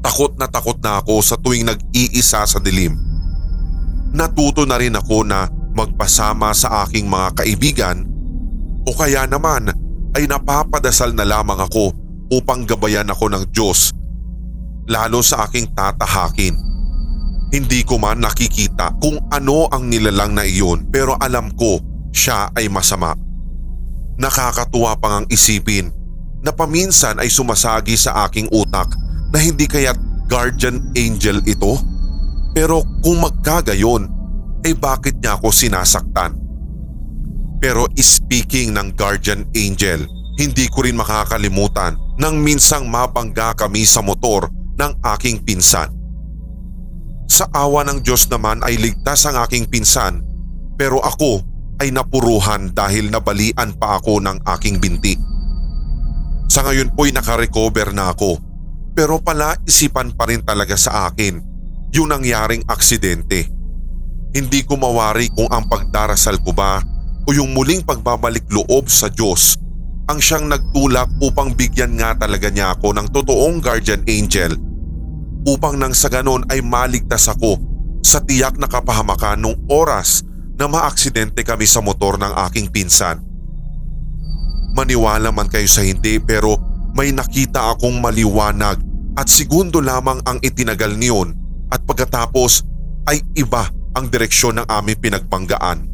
takot 0.03 0.35
na 0.35 0.51
takot 0.51 0.75
na 0.83 0.99
ako 0.99 1.23
sa 1.23 1.39
tuwing 1.39 1.67
nag-iisa 1.67 2.43
sa 2.43 2.59
dilim. 2.59 2.99
Natuto 4.11 4.67
na 4.67 4.75
rin 4.75 4.95
ako 4.95 5.23
na 5.23 5.47
magpasama 5.71 6.51
sa 6.51 6.83
aking 6.83 7.07
mga 7.07 7.43
kaibigan 7.43 8.03
o 8.83 8.91
kaya 8.91 9.23
naman 9.23 9.71
ay 10.17 10.27
napapadasal 10.27 11.15
na 11.15 11.23
lamang 11.23 11.61
ako 11.63 11.93
upang 12.33 12.67
gabayan 12.67 13.07
ako 13.07 13.31
ng 13.31 13.43
Diyos 13.53 13.95
lalo 14.89 15.21
sa 15.21 15.45
aking 15.45 15.69
tatahakin. 15.77 16.57
Hindi 17.49 17.81
ko 17.85 18.01
man 18.01 18.21
nakikita 18.21 18.97
kung 18.97 19.21
ano 19.29 19.69
ang 19.69 19.89
nilalang 19.89 20.33
na 20.37 20.45
iyon 20.45 20.89
pero 20.89 21.17
alam 21.17 21.53
ko 21.53 21.81
siya 22.09 22.49
ay 22.57 22.69
masama. 22.69 23.13
Nakakatuwa 24.19 24.97
pang 24.97 25.23
ang 25.23 25.27
isipin 25.29 25.93
na 26.41 26.51
paminsan 26.51 27.21
ay 27.21 27.29
sumasagi 27.29 27.95
sa 27.95 28.27
aking 28.27 28.49
utak 28.49 28.91
na 29.29 29.37
hindi 29.39 29.69
kaya't 29.69 29.97
guardian 30.29 30.81
angel 30.93 31.41
ito? 31.45 31.77
Pero 32.53 32.85
kung 33.01 33.21
magkagayon, 33.21 34.09
eh 34.65 34.75
bakit 34.75 35.17
niya 35.21 35.39
ako 35.39 35.53
sinasaktan? 35.53 36.35
Pero 37.59 37.89
speaking 37.97 38.75
ng 38.75 38.93
guardian 38.93 39.47
angel, 39.55 40.05
hindi 40.39 40.71
ko 40.71 40.85
rin 40.87 40.95
makakalimutan 40.95 41.97
nang 42.19 42.39
minsang 42.39 42.87
mabangga 42.87 43.51
kami 43.55 43.83
sa 43.83 43.99
motor 43.99 44.47
ng 44.79 45.03
aking 45.03 45.43
pinsan. 45.43 45.91
Sa 47.27 47.45
awa 47.51 47.83
ng 47.83 47.99
Diyos 47.99 48.31
naman 48.31 48.63
ay 48.63 48.79
ligtas 48.79 49.27
ang 49.27 49.43
aking 49.43 49.67
pinsan 49.67 50.23
pero 50.79 51.03
ako 51.03 51.43
ay 51.83 51.91
napuruhan 51.91 52.71
dahil 52.71 53.11
nabalian 53.11 53.75
pa 53.75 53.99
ako 53.99 54.23
ng 54.23 54.39
aking 54.57 54.79
binti. 54.79 55.19
Sa 56.49 56.65
ngayon 56.65 56.95
po'y 56.95 57.11
nakarecover 57.11 57.91
na 57.91 58.15
ako 58.15 58.39
pero 58.95 59.19
pala 59.21 59.53
isipan 59.67 60.15
pa 60.15 60.25
rin 60.25 60.41
talaga 60.41 60.73
sa 60.79 61.11
akin 61.11 61.37
yung 61.93 62.09
nangyaring 62.09 62.63
aksidente. 62.65 63.51
Hindi 64.33 64.63
ko 64.63 64.79
mawari 64.79 65.29
kung 65.35 65.51
ang 65.51 65.67
pagdarasal 65.67 66.41
ko 66.41 66.55
ba 66.55 66.81
o 67.27 67.29
yung 67.35 67.53
muling 67.53 67.85
pagbabalik 67.85 68.47
loob 68.49 68.89
sa 68.89 69.11
Diyos 69.11 69.59
ang 70.09 70.17
siyang 70.17 70.49
nagtulak 70.49 71.05
upang 71.21 71.53
bigyan 71.53 71.93
nga 72.01 72.17
talaga 72.17 72.49
niya 72.49 72.73
ako 72.73 72.97
ng 72.97 73.07
totoong 73.13 73.61
guardian 73.61 74.01
angel 74.09 74.57
upang 75.47 75.79
nang 75.79 75.95
sa 75.95 76.11
ganon 76.11 76.43
ay 76.51 76.59
maligtas 76.59 77.31
ako 77.31 77.59
sa 78.03 78.23
tiyak 78.23 78.55
na 78.59 78.67
kapahamakan 78.67 79.39
nung 79.39 79.57
oras 79.67 80.23
na 80.59 80.67
maaksidente 80.67 81.43
kami 81.47 81.63
sa 81.63 81.79
motor 81.79 82.19
ng 82.19 82.35
aking 82.49 82.67
pinsan. 82.67 83.23
Maniwala 84.75 85.31
man 85.31 85.47
kayo 85.47 85.67
sa 85.67 85.83
hindi 85.83 86.19
pero 86.19 86.59
may 86.95 87.15
nakita 87.15 87.75
akong 87.75 87.99
maliwanag 88.03 88.79
at 89.15 89.27
segundo 89.27 89.79
lamang 89.79 90.19
ang 90.27 90.39
itinagal 90.43 90.95
niyon 90.95 91.35
at 91.71 91.83
pagkatapos 91.85 92.65
ay 93.07 93.23
iba 93.39 93.67
ang 93.95 94.07
direksyon 94.11 94.61
ng 94.61 94.67
aming 94.67 94.99
pinagbanggaan. 94.99 95.85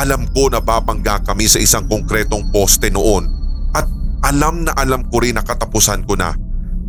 Alam 0.00 0.24
ko 0.32 0.48
na 0.48 0.64
babangga 0.64 1.20
kami 1.20 1.44
sa 1.44 1.60
isang 1.60 1.84
konkretong 1.84 2.48
poste 2.48 2.88
noon 2.88 3.28
at 3.76 3.84
alam 4.24 4.64
na 4.64 4.72
alam 4.76 5.04
ko 5.08 5.20
rin 5.20 5.36
na 5.36 5.44
katapusan 5.44 6.04
ko 6.08 6.16
na. 6.16 6.32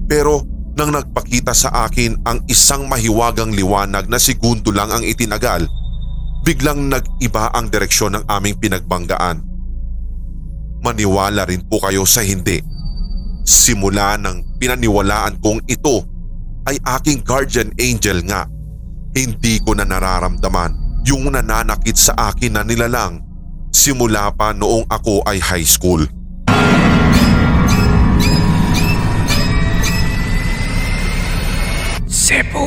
Pero 0.08 0.44
nang 0.76 0.96
nagpakita 0.96 1.52
sa 1.52 1.88
akin 1.88 2.24
ang 2.24 2.40
isang 2.48 2.88
mahiwagang 2.88 3.52
liwanag 3.52 4.08
na 4.08 4.16
segundo 4.16 4.72
lang 4.72 4.88
ang 4.88 5.04
itinagal, 5.04 5.68
biglang 6.48 6.88
nag-iba 6.88 7.52
ang 7.52 7.68
direksyon 7.68 8.16
ng 8.18 8.24
aming 8.32 8.56
pinagbanggaan. 8.58 9.44
Maniwala 10.82 11.46
rin 11.46 11.62
po 11.68 11.78
kayo 11.84 12.08
sa 12.08 12.26
hindi. 12.26 12.58
Simula 13.46 14.18
ng 14.18 14.58
pinaniwalaan 14.58 15.38
kong 15.44 15.62
ito 15.70 16.02
ay 16.66 16.78
aking 16.98 17.22
guardian 17.22 17.70
angel 17.78 18.24
nga. 18.26 18.48
Hindi 19.12 19.60
ko 19.62 19.76
na 19.76 19.84
nararamdaman 19.86 21.04
yung 21.06 21.34
nananakit 21.34 21.98
sa 21.98 22.14
akin 22.32 22.58
na 22.58 22.64
nilalang 22.64 23.22
simula 23.74 24.30
pa 24.34 24.54
noong 24.54 24.86
ako 24.88 25.26
ay 25.26 25.42
high 25.42 25.66
school. 25.66 26.06
Cebu 32.32 32.64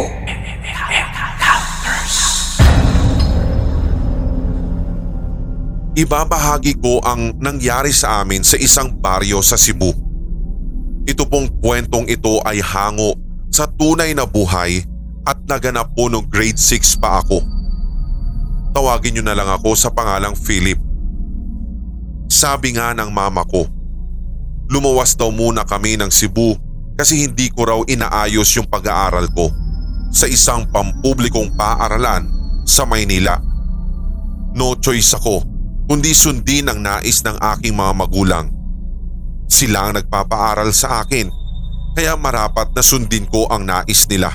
Encounters. 0.92 2.16
Ibabahagi 5.96 6.76
ko 6.84 7.00
ang 7.00 7.32
nangyari 7.40 7.88
sa 7.88 8.20
amin 8.20 8.44
sa 8.44 8.60
isang 8.60 8.92
baryo 8.92 9.40
sa 9.40 9.56
Cebu. 9.56 9.88
Ito 11.08 11.24
pong 11.24 11.64
kwentong 11.64 12.12
ito 12.12 12.44
ay 12.44 12.60
hango 12.60 13.16
sa 13.48 13.64
tunay 13.64 14.12
na 14.12 14.28
buhay 14.28 14.84
at 15.24 15.40
naganap 15.48 15.96
po 15.96 16.12
noong 16.12 16.28
grade 16.28 16.60
6 16.60 17.00
pa 17.00 17.24
ako. 17.24 17.40
Tawagin 18.76 19.16
niyo 19.16 19.24
na 19.24 19.32
lang 19.32 19.48
ako 19.48 19.72
sa 19.72 19.88
pangalang 19.88 20.36
Philip. 20.36 20.76
Sabi 22.28 22.76
nga 22.76 22.92
ng 22.92 23.08
mama 23.08 23.48
ko, 23.48 23.64
lumawas 24.68 25.16
daw 25.16 25.32
muna 25.32 25.64
kami 25.64 25.96
ng 25.96 26.12
Cebu 26.12 26.52
kasi 26.94 27.26
hindi 27.26 27.50
ko 27.50 27.60
raw 27.66 27.80
inaayos 27.82 28.54
yung 28.54 28.70
pag-aaral 28.70 29.26
ko 29.34 29.50
sa 30.14 30.30
isang 30.30 30.62
pampublikong 30.70 31.50
paaralan 31.58 32.30
sa 32.62 32.86
Maynila. 32.86 33.34
No 34.54 34.78
choice 34.78 35.18
ako 35.18 35.42
kundi 35.90 36.14
sundin 36.14 36.70
ang 36.70 36.80
nais 36.80 37.20
ng 37.26 37.36
aking 37.58 37.74
mga 37.74 37.92
magulang. 37.92 38.46
Sila 39.50 39.90
ang 39.90 39.98
nagpapaaral 39.98 40.70
sa 40.70 41.02
akin 41.02 41.28
kaya 41.98 42.14
marapat 42.14 42.70
na 42.72 42.82
sundin 42.82 43.26
ko 43.26 43.50
ang 43.50 43.66
nais 43.66 44.06
nila. 44.06 44.32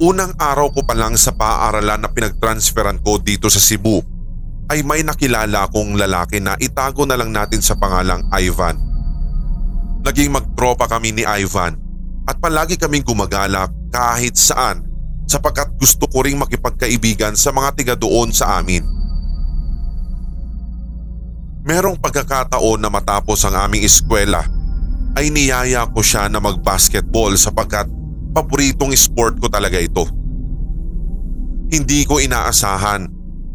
Unang 0.00 0.32
araw 0.40 0.72
ko 0.72 0.80
pa 0.80 0.96
lang 0.96 1.12
sa 1.20 1.36
paaralan 1.36 2.00
na 2.00 2.08
pinagtransferan 2.08 3.04
ko 3.04 3.20
dito 3.20 3.52
sa 3.52 3.60
Cebu 3.60 4.00
ay 4.72 4.80
may 4.80 5.04
nakilala 5.04 5.68
akong 5.68 5.92
lalaki 5.92 6.40
na 6.40 6.56
itago 6.56 7.04
na 7.04 7.20
lang 7.20 7.28
natin 7.28 7.60
sa 7.60 7.76
pangalang 7.76 8.24
Ivan. 8.32 8.89
Naging 10.00 10.32
magtropa 10.32 10.88
kami 10.88 11.12
ni 11.12 11.24
Ivan 11.28 11.76
at 12.24 12.40
palagi 12.40 12.80
kaming 12.80 13.04
gumagala 13.04 13.68
kahit 13.92 14.38
saan 14.38 14.86
sapagkat 15.28 15.70
gusto 15.78 16.08
ko 16.10 16.24
ring 16.24 16.40
makipagkaibigan 16.40 17.36
sa 17.38 17.54
mga 17.54 17.70
tiga 17.76 17.94
doon 17.94 18.34
sa 18.34 18.58
amin. 18.58 18.82
Merong 21.60 22.00
pagkakataon 22.00 22.80
na 22.80 22.88
matapos 22.88 23.44
ang 23.44 23.54
aming 23.68 23.84
eskwela 23.84 24.42
ay 25.14 25.28
niyaya 25.28 25.84
ko 25.92 26.00
siya 26.00 26.26
na 26.32 26.40
mag-basketball 26.40 27.36
sapagkat 27.36 27.86
paboritong 28.32 28.96
sport 28.96 29.36
ko 29.38 29.46
talaga 29.52 29.76
ito. 29.76 30.08
Hindi 31.70 32.02
ko 32.08 32.18
inaasahan 32.18 33.06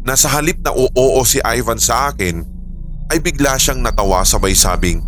na 0.06 0.14
sa 0.14 0.30
halip 0.38 0.62
na 0.62 0.70
oo 0.72 1.20
si 1.26 1.42
Ivan 1.42 1.82
sa 1.82 2.08
akin 2.08 2.40
ay 3.10 3.18
bigla 3.18 3.58
siyang 3.58 3.82
natawa 3.82 4.22
sabay 4.22 4.54
sabing, 4.54 5.02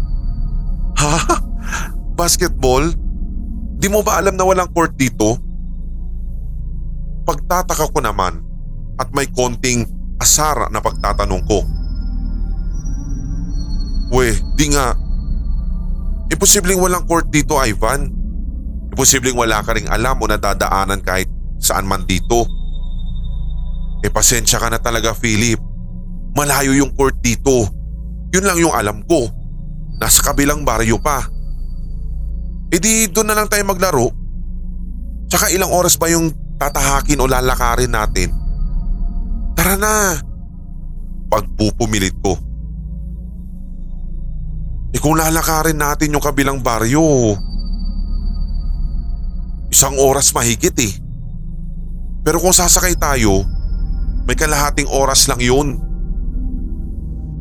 Ha? 0.98 1.18
Basketball? 2.18 2.90
Di 3.78 3.86
mo 3.86 4.02
ba 4.02 4.18
alam 4.18 4.34
na 4.34 4.42
walang 4.42 4.70
court 4.74 4.98
dito? 4.98 5.38
Pagtataka 7.22 7.94
ko 7.94 8.02
naman 8.02 8.42
at 8.98 9.06
may 9.14 9.30
konting 9.30 9.86
asara 10.18 10.66
na 10.74 10.82
pagtatanong 10.82 11.42
ko. 11.46 11.62
We, 14.10 14.34
di 14.58 14.74
nga. 14.74 14.98
Imposibleng 16.28 16.82
walang 16.82 17.06
court 17.06 17.30
dito, 17.30 17.54
Ivan. 17.54 18.10
Imposibleng 18.90 19.38
wala 19.38 19.62
ka 19.62 19.78
ring 19.78 19.86
alam 19.86 20.18
o 20.18 20.26
nadadaanan 20.26 21.00
kahit 21.06 21.30
saan 21.62 21.86
man 21.86 22.02
dito. 22.08 22.48
E 24.02 24.10
pasensya 24.10 24.58
ka 24.58 24.68
na 24.72 24.82
talaga, 24.82 25.14
Philip. 25.14 25.60
Malayo 26.34 26.74
yung 26.74 26.90
court 26.98 27.14
dito. 27.22 27.70
Yun 28.34 28.44
lang 28.44 28.58
yung 28.58 28.74
alam 28.74 29.06
ko. 29.06 29.37
Nasa 29.98 30.22
kabilang 30.22 30.62
baryo 30.62 30.98
pa. 31.02 31.26
E 32.70 32.78
di 32.78 33.10
doon 33.10 33.28
na 33.30 33.36
lang 33.36 33.50
tayo 33.50 33.66
maglaro. 33.66 34.14
Tsaka 35.28 35.52
ilang 35.52 35.74
oras 35.74 35.98
ba 35.98 36.08
yung 36.08 36.32
tatahakin 36.56 37.20
o 37.20 37.26
lalakarin 37.28 37.92
natin? 37.92 38.32
Tara 39.58 39.74
na! 39.76 40.16
Pagpupumilit 41.28 42.16
ko. 42.24 42.38
Eh 44.94 45.00
kung 45.02 45.20
lalakarin 45.20 45.76
natin 45.76 46.16
yung 46.16 46.24
kabilang 46.24 46.64
baryo, 46.64 47.36
isang 49.68 50.00
oras 50.00 50.32
mahigit 50.32 50.72
eh. 50.80 50.94
Pero 52.24 52.40
kung 52.40 52.56
sasakay 52.56 52.96
tayo, 52.96 53.44
may 54.24 54.36
kalahating 54.36 54.88
oras 54.88 55.28
lang 55.28 55.40
yun. 55.40 55.76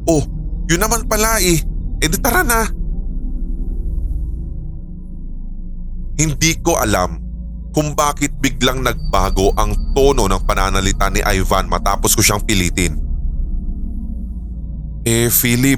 Oh, 0.08 0.24
yun 0.68 0.80
naman 0.80 1.08
pala 1.08 1.40
eh. 1.40 1.60
Eh 1.98 2.08
di 2.10 2.18
tara 2.22 2.46
na. 2.46 2.62
Hindi 6.18 6.52
ko 6.62 6.78
alam 6.78 7.22
kung 7.74 7.94
bakit 7.94 8.34
biglang 8.42 8.82
nagbago 8.82 9.54
ang 9.54 9.94
tono 9.94 10.26
ng 10.26 10.42
pananalita 10.50 11.14
ni 11.14 11.22
Ivan 11.22 11.70
matapos 11.70 12.18
ko 12.18 12.26
siyang 12.26 12.42
pilitin. 12.42 12.98
Eh 15.06 15.30
Philip, 15.30 15.78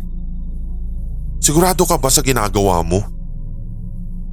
sigurado 1.43 1.83
ka 1.83 1.99
ba 1.99 2.07
sa 2.07 2.23
ginagawa 2.23 2.79
mo? 2.87 3.03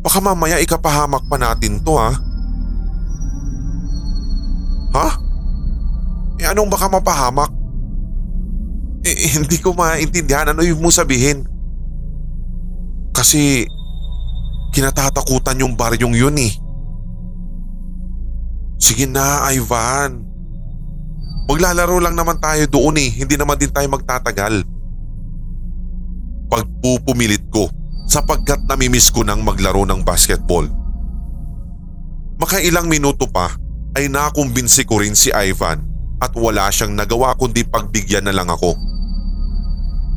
Baka 0.07 0.23
mamaya 0.23 0.63
ikapahamak 0.63 1.27
pa 1.27 1.37
natin 1.43 1.83
to 1.83 1.99
ha? 1.99 2.15
Ha? 4.95 5.09
Eh 6.39 6.47
anong 6.47 6.71
baka 6.71 6.87
mapahamak? 6.87 7.51
Eh, 9.07 9.39
hindi 9.39 9.59
ko 9.63 9.71
maintindihan 9.75 10.51
ano 10.51 10.63
yung 10.63 10.83
mo 10.83 10.91
sabihin. 10.91 11.56
Kasi 13.17 13.65
kinatatakutan 14.77 15.65
yung 15.65 15.73
baryong 15.73 16.13
yun 16.13 16.37
eh. 16.37 16.53
Sige 18.77 19.09
na, 19.09 19.49
Ivan. 19.49 20.21
Maglalaro 21.49 21.97
lang 21.97 22.13
naman 22.13 22.37
tayo 22.37 22.69
doon 22.69 23.01
eh, 23.01 23.09
hindi 23.09 23.41
naman 23.41 23.57
din 23.57 23.73
tayo 23.73 23.89
magtatagal. 23.89 24.69
Pagpupumilit 26.53 27.49
ko 27.49 27.73
sapagkat 28.05 28.69
namimiss 28.69 29.09
ko 29.09 29.25
nang 29.25 29.41
maglaro 29.41 29.89
ng 29.89 30.05
basketball. 30.05 30.69
Makailang 32.37 32.93
minuto 32.93 33.25
pa 33.33 33.49
ay 33.97 34.13
nakumbinsi 34.13 34.85
ko 34.85 35.01
rin 35.01 35.17
si 35.17 35.33
Ivan 35.33 35.81
at 36.21 36.37
wala 36.37 36.69
siyang 36.69 36.93
nagawa 36.93 37.33
kundi 37.41 37.65
pagbigyan 37.65 38.29
na 38.29 38.37
lang 38.37 38.53
ako. 38.53 38.77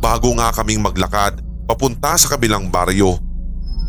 Bago 0.03 0.35
nga 0.35 0.51
kaming 0.51 0.83
maglakad 0.83 1.39
papunta 1.69 2.17
sa 2.17 2.33
kabilang 2.33 2.73
baryo, 2.73 3.21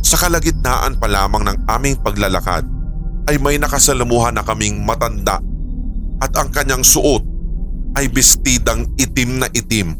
sa 0.05 0.21
kalagitnaan 0.21 1.01
pa 1.01 1.09
lamang 1.09 1.49
ng 1.49 1.57
aming 1.65 1.97
paglalakad 2.05 2.69
ay 3.25 3.41
may 3.41 3.57
nakasalamuhan 3.57 4.37
na 4.37 4.45
kaming 4.45 4.85
matanda 4.85 5.41
at 6.21 6.33
ang 6.37 6.53
kanyang 6.53 6.85
suot 6.85 7.25
ay 7.97 8.13
bestidang 8.13 8.85
itim 9.01 9.41
na 9.41 9.49
itim. 9.57 9.97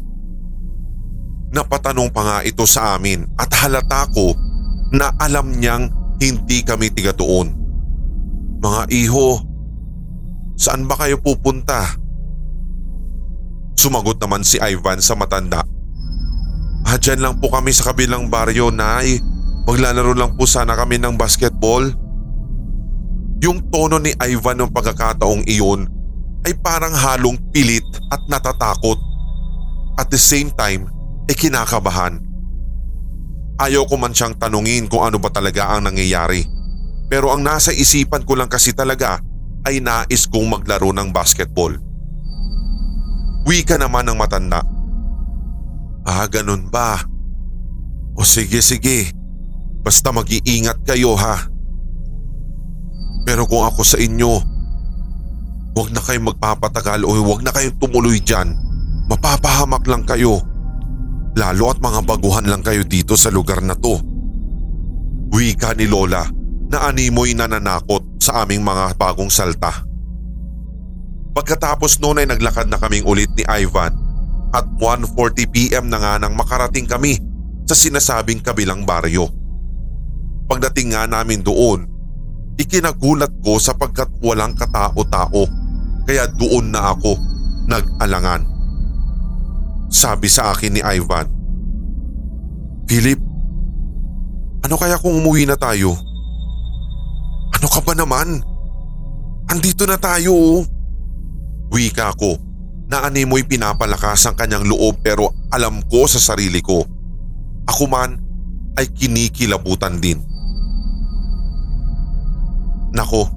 Napatanong 1.51 2.13
pa 2.13 2.21
nga 2.21 2.37
ito 2.45 2.69
sa 2.69 2.93
amin 2.93 3.25
at 3.33 3.49
halata 3.65 4.05
ko 4.13 4.37
na 4.93 5.09
alam 5.17 5.49
niyang 5.49 5.89
hindi 6.21 6.61
kami 6.61 6.93
tiga 6.93 7.17
doon. 7.17 7.49
Mga 8.61 8.81
iho, 8.93 9.41
saan 10.53 10.85
ba 10.85 11.01
kayo 11.01 11.17
pupunta? 11.17 11.97
Sumagot 13.73 14.21
naman 14.21 14.45
si 14.45 14.61
Ivan 14.61 15.01
sa 15.01 15.17
matanda. 15.17 15.65
Ah, 16.91 16.99
dyan 16.99 17.23
lang 17.23 17.39
po 17.39 17.47
kami 17.47 17.71
sa 17.71 17.95
kabilang 17.95 18.27
baryo, 18.27 18.67
Nay. 18.67 19.23
Maglalaro 19.63 20.11
lang 20.11 20.35
po 20.35 20.43
sana 20.43 20.75
kami 20.75 20.99
ng 20.99 21.15
basketball. 21.15 21.87
Yung 23.39 23.63
tono 23.71 23.95
ni 23.95 24.11
Ivan 24.19 24.59
ng 24.59 24.75
pagkakataong 24.75 25.47
iyon 25.47 25.87
ay 26.43 26.51
parang 26.59 26.91
halong 26.91 27.39
pilit 27.55 27.87
at 28.11 28.19
natatakot. 28.27 28.99
At 29.95 30.11
the 30.11 30.19
same 30.19 30.51
time, 30.51 30.91
ay 31.31 31.35
kinakabahan. 31.39 32.19
Ayaw 33.55 33.87
ko 33.87 33.95
man 33.95 34.11
siyang 34.11 34.35
tanungin 34.35 34.91
kung 34.91 35.07
ano 35.07 35.15
ba 35.15 35.31
talaga 35.31 35.71
ang 35.71 35.87
nangyayari. 35.87 36.43
Pero 37.07 37.31
ang 37.31 37.39
nasa 37.39 37.71
isipan 37.71 38.27
ko 38.27 38.35
lang 38.35 38.51
kasi 38.51 38.75
talaga 38.75 39.23
ay 39.63 39.79
nais 39.79 40.27
kong 40.27 40.59
maglaro 40.59 40.91
ng 40.91 41.15
basketball. 41.15 41.71
Wika 43.47 43.79
naman 43.79 44.11
ng 44.11 44.19
matanda. 44.19 44.80
Ah, 46.01 46.25
ganun 46.25 46.69
ba? 46.73 46.97
O 48.17 48.25
sige 48.25 48.59
sige, 48.65 49.13
basta 49.85 50.09
mag-iingat 50.09 50.81
kayo 50.85 51.13
ha. 51.13 51.45
Pero 53.21 53.45
kung 53.45 53.61
ako 53.61 53.85
sa 53.85 54.01
inyo, 54.01 54.33
huwag 55.77 55.89
na 55.93 56.01
kayong 56.01 56.33
magpapatagal 56.33 57.05
o 57.05 57.13
huwag 57.21 57.45
na 57.45 57.53
kayong 57.53 57.77
tumuloy 57.77 58.17
dyan. 58.17 58.57
Mapapahamak 59.07 59.85
lang 59.85 60.03
kayo. 60.03 60.41
Lalo 61.37 61.71
at 61.71 61.79
mga 61.79 62.01
baguhan 62.03 62.49
lang 62.49 62.65
kayo 62.65 62.83
dito 62.83 63.13
sa 63.15 63.29
lugar 63.31 63.61
na 63.61 63.77
to. 63.77 64.01
Wika 65.31 65.77
ni 65.77 65.87
Lola 65.87 66.27
na 66.67 66.91
animoy 66.91 67.31
nananakot 67.31 68.19
sa 68.19 68.43
aming 68.43 68.65
mga 68.65 68.99
bagong 68.99 69.31
salta. 69.31 69.85
Pagkatapos 71.31 72.03
noon 72.03 72.19
ay 72.19 72.27
naglakad 72.27 72.67
na 72.67 72.75
kaming 72.75 73.07
ulit 73.07 73.31
ni 73.39 73.47
Ivan 73.47 73.95
at 74.51 74.67
1.40pm 74.77 75.87
na 75.87 75.97
nga 75.99 76.13
nang 76.19 76.35
makarating 76.35 76.83
kami 76.83 77.15
sa 77.63 77.75
sinasabing 77.75 78.43
kabilang 78.43 78.83
baryo. 78.83 79.31
Pagdating 80.51 80.91
nga 80.91 81.07
namin 81.07 81.39
doon, 81.39 81.87
ikinagulat 82.59 83.31
ko 83.39 83.55
sapagkat 83.55 84.11
walang 84.19 84.51
katao-tao 84.59 85.47
kaya 86.03 86.27
doon 86.35 86.75
na 86.75 86.91
ako 86.91 87.15
nag-alangan. 87.71 88.43
Sabi 89.87 90.27
sa 90.27 90.51
akin 90.51 90.75
ni 90.75 90.81
Ivan, 90.83 91.27
Philip, 92.91 93.19
ano 94.67 94.75
kaya 94.75 94.99
kung 94.99 95.15
umuwi 95.23 95.47
na 95.47 95.55
tayo? 95.55 95.95
Ano 97.55 97.67
ka 97.71 97.79
ba 97.79 97.95
naman? 97.95 98.43
Andito 99.47 99.87
na 99.87 99.95
tayo 99.95 100.31
oh. 100.35 100.63
Wika 101.71 102.11
ko 102.19 102.50
na 102.91 103.07
animoy 103.07 103.47
pinapalakas 103.47 104.27
ang 104.27 104.35
kanyang 104.35 104.67
loob 104.67 104.99
pero 104.99 105.31
alam 105.47 105.79
ko 105.87 106.03
sa 106.11 106.19
sarili 106.19 106.59
ko. 106.59 106.83
Ako 107.63 107.87
man 107.87 108.19
ay 108.75 108.91
kinikilabutan 108.91 110.03
din. 110.03 110.19
Nako, 112.91 113.31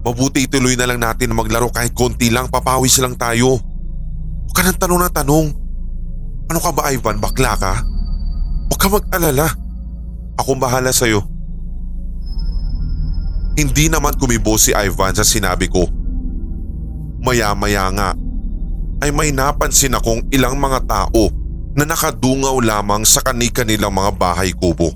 mabuti 0.00 0.48
ituloy 0.48 0.80
na 0.80 0.88
lang 0.88 1.04
natin 1.04 1.36
maglaro 1.36 1.68
kahit 1.68 1.92
konti 1.92 2.32
lang 2.32 2.48
papawis 2.48 2.96
lang 2.96 3.20
tayo. 3.20 3.60
Huwag 4.48 4.56
ka 4.56 4.64
ng 4.64 4.80
tanong 4.80 5.00
na 5.04 5.12
tanong. 5.12 5.46
Ano 6.48 6.58
ka 6.64 6.72
ba 6.72 6.88
Ivan, 6.88 7.20
bakla 7.20 7.52
ka? 7.60 7.84
Huwag 8.72 8.80
ka 8.80 8.88
mag-alala. 8.88 9.52
Akong 10.40 10.56
bahala 10.56 10.88
sa'yo. 10.88 11.20
Hindi 13.60 13.92
naman 13.92 14.16
kumibo 14.16 14.56
si 14.56 14.72
Ivan 14.72 15.12
sa 15.12 15.24
sinabi 15.24 15.68
ko. 15.68 15.84
Maya-maya 17.20 17.88
nga 17.92 18.08
ay 19.04 19.12
may 19.12 19.30
napansin 19.32 19.96
akong 19.96 20.24
ilang 20.32 20.56
mga 20.56 20.84
tao 20.88 21.28
na 21.76 21.84
nakadungaw 21.84 22.56
lamang 22.64 23.04
sa 23.04 23.20
kani-kanilang 23.20 23.92
mga 23.92 24.12
bahay 24.16 24.50
kubo. 24.56 24.92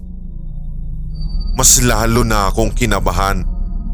Mas 1.52 1.84
lalo 1.84 2.24
na 2.24 2.48
akong 2.48 2.72
kinabahan 2.72 3.44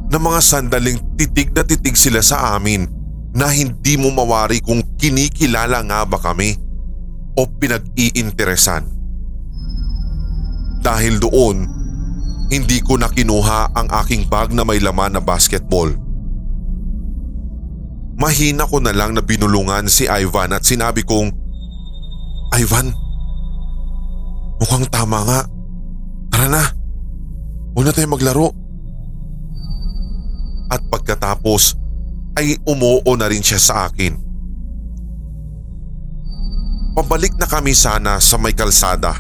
na 0.07 0.19
mga 0.23 0.39
sandaling 0.39 1.03
titig 1.19 1.51
na 1.51 1.67
titig 1.67 1.99
sila 1.99 2.23
sa 2.23 2.55
amin 2.55 2.87
na 3.35 3.51
hindi 3.51 3.99
mo 3.99 4.15
mawari 4.15 4.63
kung 4.63 4.81
kinikilala 4.95 5.83
nga 5.83 6.07
ba 6.07 6.19
kami 6.23 6.55
o 7.35 7.43
pinag-iinteresan. 7.45 8.87
Dahil 10.81 11.19
doon, 11.19 11.67
hindi 12.55 12.79
ko 12.79 12.95
na 12.95 13.11
kinuha 13.11 13.75
ang 13.75 13.91
aking 14.07 14.31
bag 14.31 14.55
na 14.55 14.63
may 14.63 14.79
laman 14.79 15.19
na 15.19 15.23
basketball. 15.23 15.91
Mahina 18.17 18.65
ko 18.65 18.81
na 18.81 18.97
lang 18.97 19.13
na 19.13 19.21
binulungan 19.21 19.93
si 19.93 20.09
Ivan 20.09 20.57
at 20.57 20.65
sinabi 20.65 21.05
kong, 21.05 21.29
Ivan, 22.57 22.89
mukhang 24.57 24.89
tama 24.89 25.21
nga. 25.29 25.41
Tara 26.33 26.49
na, 26.49 26.65
huwag 27.77 27.85
na 27.85 27.93
tayo 27.93 28.09
maglaro. 28.09 28.49
At 30.73 30.81
pagkatapos 30.89 31.77
ay 32.41 32.57
umuo 32.65 33.05
na 33.21 33.29
rin 33.29 33.45
siya 33.45 33.61
sa 33.61 33.75
akin. 33.89 34.17
Pabalik 36.97 37.37
na 37.37 37.45
kami 37.45 37.77
sana 37.77 38.17
sa 38.25 38.41
may 38.41 38.57
kalsada. 38.57 39.13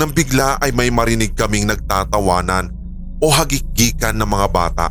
Nang 0.00 0.16
bigla 0.16 0.56
ay 0.64 0.72
may 0.72 0.88
marinig 0.88 1.36
kaming 1.36 1.68
nagtatawanan 1.68 2.72
o 3.20 3.28
hagikgikan 3.28 4.16
ng 4.16 4.24
mga 4.24 4.48
bata. 4.48 4.86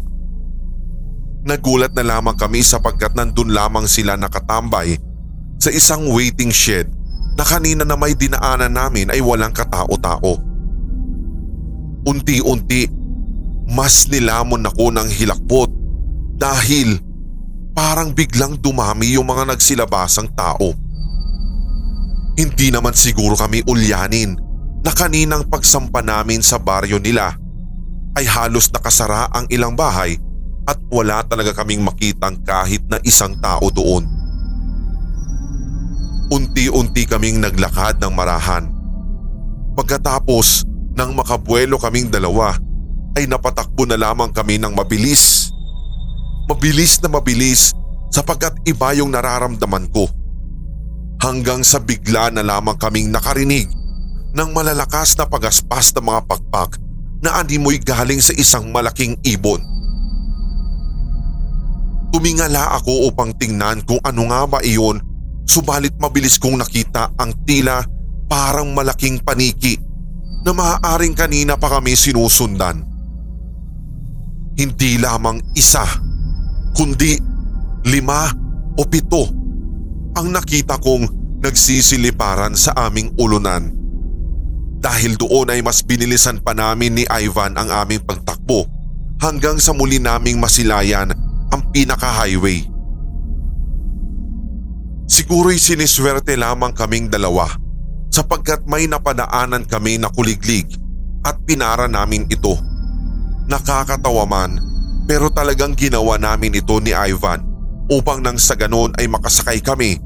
Nagulat 1.47 1.95
na 1.95 2.03
lamang 2.03 2.35
kami 2.35 2.59
sapagkat 2.59 3.15
nandun 3.15 3.55
lamang 3.55 3.87
sila 3.87 4.19
nakatambay 4.19 4.99
sa 5.59 5.71
isang 5.71 6.11
waiting 6.11 6.51
shed 6.51 6.91
na 7.39 7.47
kanina 7.47 7.87
na 7.87 7.95
may 7.95 8.11
dinaanan 8.11 8.75
namin 8.75 9.07
ay 9.07 9.23
walang 9.23 9.55
katao-tao. 9.55 10.35
Unti-unti, 12.03 12.91
mas 13.71 14.11
nilamon 14.11 14.67
ako 14.67 14.91
ng 14.91 15.07
hilakbot 15.07 15.71
dahil 16.35 16.99
parang 17.71 18.11
biglang 18.11 18.59
dumami 18.59 19.15
yung 19.15 19.31
mga 19.31 19.55
nagsilabasang 19.55 20.35
tao. 20.35 20.75
Hindi 22.35 22.71
naman 22.71 22.95
siguro 22.95 23.39
kami 23.39 23.63
ulyanin 23.67 24.35
na 24.83 24.91
kaninang 24.91 25.47
pagsampa 25.47 26.03
namin 26.03 26.43
sa 26.43 26.59
baryo 26.59 26.99
nila 26.99 27.35
ay 28.15 28.27
halos 28.27 28.71
nakasara 28.71 29.31
ang 29.31 29.47
ilang 29.51 29.75
bahay 29.75 30.19
at 30.69 30.77
wala 30.93 31.25
talaga 31.25 31.57
kaming 31.57 31.81
makitang 31.81 32.37
kahit 32.45 32.85
na 32.85 33.01
isang 33.01 33.33
tao 33.41 33.73
doon. 33.73 34.05
Unti-unti 36.29 37.09
kaming 37.09 37.41
naglakad 37.41 37.97
ng 37.97 38.13
marahan. 38.13 38.69
Pagkatapos 39.73 40.69
nang 40.93 41.17
makabuelo 41.17 41.81
kaming 41.81 42.13
dalawa 42.13 42.53
ay 43.17 43.25
napatakbo 43.25 43.89
na 43.89 43.97
lamang 43.97 44.29
kami 44.29 44.61
ng 44.61 44.69
mabilis. 44.77 45.49
Mabilis 46.45 47.01
na 47.01 47.09
mabilis 47.09 47.73
sapagkat 48.13 48.53
iba 48.69 48.93
yung 48.93 49.09
nararamdaman 49.09 49.89
ko 49.89 50.05
hanggang 51.25 51.65
sa 51.65 51.81
bigla 51.81 52.29
na 52.29 52.45
lamang 52.45 52.77
kaming 52.77 53.09
nakarinig 53.09 53.65
ng 54.37 54.49
malalakas 54.53 55.17
na 55.17 55.25
pagaspas 55.25 55.89
ng 55.97 56.05
mga 56.05 56.21
pakpak 56.29 56.77
na 57.25 57.41
animoy 57.41 57.81
galing 57.81 58.21
sa 58.21 58.31
isang 58.37 58.69
malaking 58.69 59.17
ibon. 59.25 59.78
Tumingala 62.09 62.73
ako 62.81 63.13
upang 63.13 63.37
tingnan 63.37 63.85
kung 63.85 64.01
ano 64.01 64.25
nga 64.33 64.41
ba 64.49 64.59
iyon 64.65 64.97
subalit 65.45 65.93
mabilis 66.01 66.41
kong 66.41 66.57
nakita 66.57 67.13
ang 67.21 67.33
tila 67.45 67.85
parang 68.25 68.73
malaking 68.73 69.21
paniki 69.21 69.77
na 70.41 70.53
maaaring 70.53 71.13
kanina 71.13 71.53
pa 71.53 71.69
kami 71.69 71.93
sinusundan. 71.93 72.81
Hindi 74.57 74.97
lamang 74.97 75.37
isa 75.53 75.85
kundi 76.73 77.17
lima 77.85 78.29
o 78.77 78.83
pito 78.89 79.29
ang 80.17 80.33
nakita 80.33 80.81
kong 80.81 81.05
nagsisiliparan 81.45 82.57
sa 82.57 82.73
aming 82.89 83.13
ulunan. 83.21 83.69
Dahil 84.79 85.19
doon 85.19 85.51
ay 85.53 85.61
mas 85.61 85.83
binilisan 85.83 86.41
pa 86.41 86.55
namin 86.55 86.97
ni 86.97 87.03
Ivan 87.05 87.53
ang 87.59 87.69
aming 87.69 88.01
pagtakbo 88.01 88.65
hanggang 89.19 89.59
sa 89.59 89.75
muli 89.75 89.99
naming 89.99 90.39
masilayan 90.39 91.11
ang 91.53 91.61
pinaka-highway. 91.73 92.65
Siguro'y 95.09 95.57
siniswerte 95.57 96.37
lamang 96.37 96.71
kaming 96.73 97.09
dalawa 97.09 97.49
sapagkat 98.13 98.65
may 98.69 98.85
napadaanan 98.85 99.65
kami 99.65 99.97
na 99.97 100.09
kuliglig 100.13 100.69
at 101.25 101.37
pinara 101.45 101.89
namin 101.89 102.29
ito. 102.29 102.53
Nakakatawa 103.49 104.25
man 104.29 104.61
pero 105.09 105.33
talagang 105.33 105.73
ginawa 105.73 106.21
namin 106.21 106.61
ito 106.61 106.77
ni 106.77 106.93
Ivan 106.93 107.41
upang 107.89 108.21
nang 108.21 108.37
sa 108.37 108.53
ganon 108.53 108.93
ay 109.01 109.09
makasakay 109.09 109.57
kami 109.65 109.97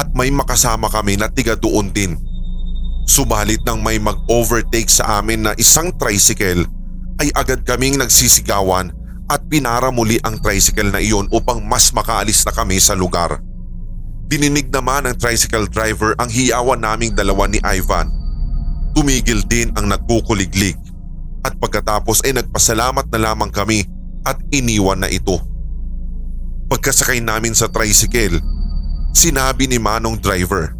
at 0.00 0.08
may 0.16 0.32
makasama 0.32 0.88
kami 0.88 1.20
na 1.20 1.28
tiga 1.28 1.52
doon 1.52 1.92
din. 1.92 2.16
Subalit 3.04 3.60
nang 3.68 3.84
may 3.84 4.00
mag-overtake 4.00 4.88
sa 4.88 5.20
amin 5.20 5.44
na 5.44 5.52
isang 5.60 5.92
tricycle 6.00 6.64
ay 7.20 7.28
agad 7.36 7.64
kaming 7.68 8.00
nagsisigawan 8.00 8.92
at 9.28 9.44
pinara 9.46 9.92
muli 9.92 10.16
ang 10.24 10.40
tricycle 10.40 10.88
na 10.88 11.00
iyon 11.00 11.28
upang 11.30 11.60
mas 11.60 11.92
makaalis 11.92 12.42
na 12.48 12.52
kami 12.52 12.80
sa 12.80 12.96
lugar. 12.96 13.40
Dininig 14.28 14.72
naman 14.72 15.08
ng 15.08 15.16
tricycle 15.16 15.68
driver 15.68 16.16
ang 16.20 16.28
hiyawan 16.28 16.80
naming 16.80 17.16
dalawa 17.16 17.48
ni 17.48 17.60
Ivan. 17.64 18.08
Tumigil 18.92 19.44
din 19.44 19.72
ang 19.76 19.88
nagkukuliglig 19.88 20.76
at 21.44 21.56
pagkatapos 21.56 22.24
ay 22.24 22.36
nagpasalamat 22.36 23.08
na 23.08 23.18
lamang 23.30 23.52
kami 23.52 23.84
at 24.24 24.36
iniwan 24.52 25.00
na 25.00 25.08
ito. 25.08 25.40
Pagkasakay 26.68 27.24
namin 27.24 27.56
sa 27.56 27.72
tricycle 27.72 28.40
Sinabi 29.18 29.66
ni 29.66 29.80
Manong 29.80 30.20
driver. 30.20 30.76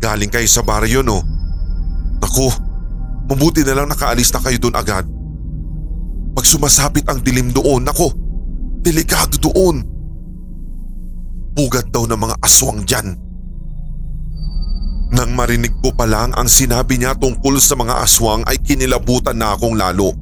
Galing 0.00 0.32
kayo 0.32 0.48
sa 0.48 0.64
baryo 0.64 1.04
no? 1.04 1.20
Naku, 2.22 2.48
mabuti 3.28 3.60
na 3.66 3.76
lang 3.76 3.90
nakaalis 3.90 4.32
na 4.32 4.40
kayo 4.40 4.56
doon 4.56 4.76
agad. 4.78 5.04
Pag 6.34 6.44
sumasapit 6.46 7.06
ang 7.10 7.20
dilim 7.20 7.50
doon, 7.50 7.82
naku, 7.82 8.08
delikado 8.80 9.36
doon. 9.38 9.82
Pugat 11.54 11.90
daw 11.90 12.06
ng 12.06 12.16
mga 12.16 12.36
aswang 12.40 12.80
dyan. 12.86 13.18
Nang 15.10 15.34
marinig 15.34 15.74
ko 15.82 15.90
pa 15.90 16.06
lang 16.06 16.30
ang 16.38 16.46
sinabi 16.46 16.94
niya 16.94 17.18
tungkol 17.18 17.58
sa 17.58 17.74
mga 17.74 17.98
aswang 17.98 18.46
ay 18.46 18.62
kinilabutan 18.62 19.34
na 19.34 19.58
akong 19.58 19.74
lalo. 19.74 20.14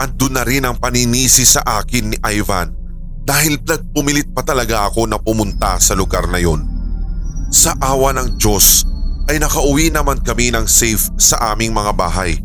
Andun 0.00 0.36
na 0.36 0.44
rin 0.44 0.64
ang 0.64 0.80
paninisi 0.80 1.44
sa 1.44 1.60
akin 1.80 2.12
ni 2.12 2.18
Ivan 2.24 2.72
dahil 3.26 3.60
nagpumilit 3.60 4.32
pa 4.32 4.40
talaga 4.40 4.88
ako 4.88 5.08
na 5.08 5.20
pumunta 5.20 5.76
sa 5.76 5.92
lugar 5.92 6.24
na 6.32 6.40
yon. 6.40 6.64
Sa 7.52 7.76
awa 7.76 8.16
ng 8.16 8.40
Diyos 8.40 8.88
ay 9.28 9.42
nakauwi 9.42 9.92
naman 9.92 10.22
kami 10.24 10.54
ng 10.54 10.64
safe 10.64 11.12
sa 11.20 11.52
aming 11.52 11.74
mga 11.74 11.92
bahay. 11.92 12.38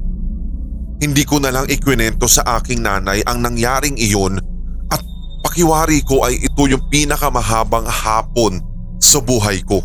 Hindi 1.02 1.26
ko 1.26 1.42
na 1.42 1.50
lang 1.50 1.66
ikwinento 1.66 2.30
sa 2.30 2.62
aking 2.62 2.86
nanay 2.86 3.26
ang 3.26 3.42
nangyaring 3.42 3.98
iyon 3.98 4.38
at 4.94 5.02
pakiwari 5.42 6.06
ko 6.06 6.22
ay 6.22 6.38
ito 6.38 6.64
yung 6.70 6.86
pinakamahabang 6.94 7.90
hapon 7.90 8.62
sa 9.02 9.18
buhay 9.18 9.66
ko. 9.66 9.82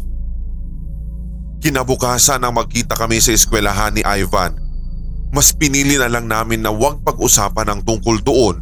Kinabukasan 1.64 2.44
nang 2.44 2.61
magkita 2.61 2.92
kami 2.92 3.16
sa 3.24 3.33
eskwelahan 3.33 3.96
ni 3.96 4.05
Ivan, 4.05 4.61
mas 5.33 5.57
pinili 5.57 5.96
na 5.96 6.12
lang 6.12 6.29
namin 6.29 6.61
na 6.61 6.68
huwag 6.68 7.00
pag-usapan 7.00 7.72
ang 7.72 7.81
tungkol 7.81 8.20
doon 8.20 8.61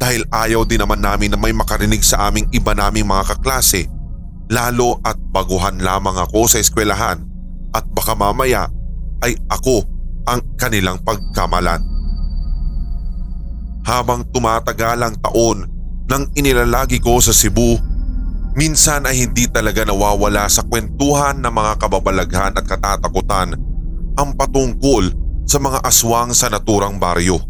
dahil 0.00 0.24
ayaw 0.32 0.64
din 0.64 0.80
naman 0.80 1.04
namin 1.04 1.36
na 1.36 1.38
may 1.38 1.52
makarinig 1.52 2.02
sa 2.02 2.32
aming 2.32 2.48
iba 2.50 2.74
naming 2.74 3.06
mga 3.06 3.36
kaklase 3.36 3.86
lalo 4.50 5.00
at 5.06 5.16
baguhan 5.30 5.80
lamang 5.80 6.16
ako 6.18 6.50
sa 6.50 6.60
eskwelahan 6.60 7.22
at 7.72 7.84
baka 7.94 8.12
mamaya 8.12 8.68
ay 9.24 9.38
ako 9.48 9.86
ang 10.24 10.40
kanilang 10.56 11.00
pagkamalan. 11.04 11.80
Habang 13.84 14.24
tumatagal 14.32 14.98
ang 15.00 15.14
taon 15.20 15.68
nang 16.08 16.28
inilalagi 16.36 17.00
ko 17.00 17.20
sa 17.20 17.32
Cebu, 17.32 17.76
minsan 18.56 19.04
ay 19.04 19.24
hindi 19.24 19.48
talaga 19.48 19.84
nawawala 19.84 20.48
sa 20.48 20.64
kwentuhan 20.64 21.40
ng 21.40 21.52
mga 21.52 21.72
kababalaghan 21.80 22.52
at 22.56 22.64
katatakutan 22.64 23.56
ang 24.16 24.30
patungkol 24.36 25.12
sa 25.44 25.60
mga 25.60 25.84
aswang 25.84 26.32
sa 26.32 26.48
naturang 26.48 26.96
baryo. 26.96 27.40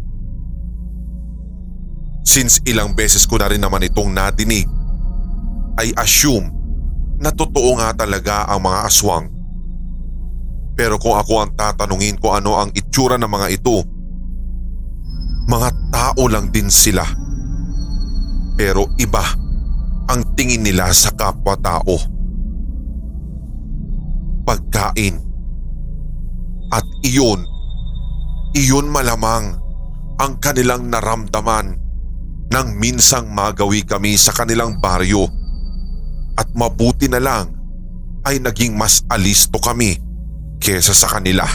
Since 2.25 2.65
ilang 2.67 2.97
beses 2.97 3.23
ko 3.23 3.39
na 3.39 3.47
rin 3.47 3.63
naman 3.63 3.85
itong 3.85 4.11
nadinig, 4.11 4.67
I 5.79 5.91
assume 5.99 6.51
na 7.19 7.31
totoo 7.31 7.79
nga 7.79 7.95
talaga 7.95 8.47
ang 8.47 8.63
mga 8.63 8.79
aswang. 8.87 9.34
Pero 10.75 10.99
kung 10.99 11.15
ako 11.15 11.33
ang 11.39 11.51
tatanungin 11.55 12.19
ko 12.19 12.35
ano 12.35 12.59
ang 12.59 12.69
itsura 12.75 13.15
ng 13.15 13.31
mga 13.31 13.47
ito, 13.55 13.79
mga 15.47 15.69
tao 15.89 16.27
lang 16.27 16.51
din 16.51 16.67
sila. 16.67 17.07
Pero 18.59 18.91
iba 18.99 19.23
ang 20.11 20.21
tingin 20.35 20.67
nila 20.67 20.91
sa 20.91 21.15
kapwa-tao. 21.15 21.95
Pagkain. 24.45 25.15
At 26.69 26.85
iyon, 27.07 27.47
iyon 28.51 28.91
malamang 28.91 29.55
ang 30.19 30.33
kanilang 30.43 30.91
naramdaman 30.91 31.79
nang 32.51 32.69
minsang 32.77 33.31
magawi 33.31 33.81
kami 33.81 34.19
sa 34.19 34.35
kanilang 34.35 34.77
baryo 34.77 35.27
at 36.35 36.47
mabuti 36.51 37.07
na 37.07 37.19
lang 37.19 37.51
ay 38.27 38.39
naging 38.43 38.75
mas 38.75 39.01
alisto 39.07 39.57
kami 39.57 40.04
kesa 40.65 40.97
sa 40.97 41.05
kanila. 41.05 41.45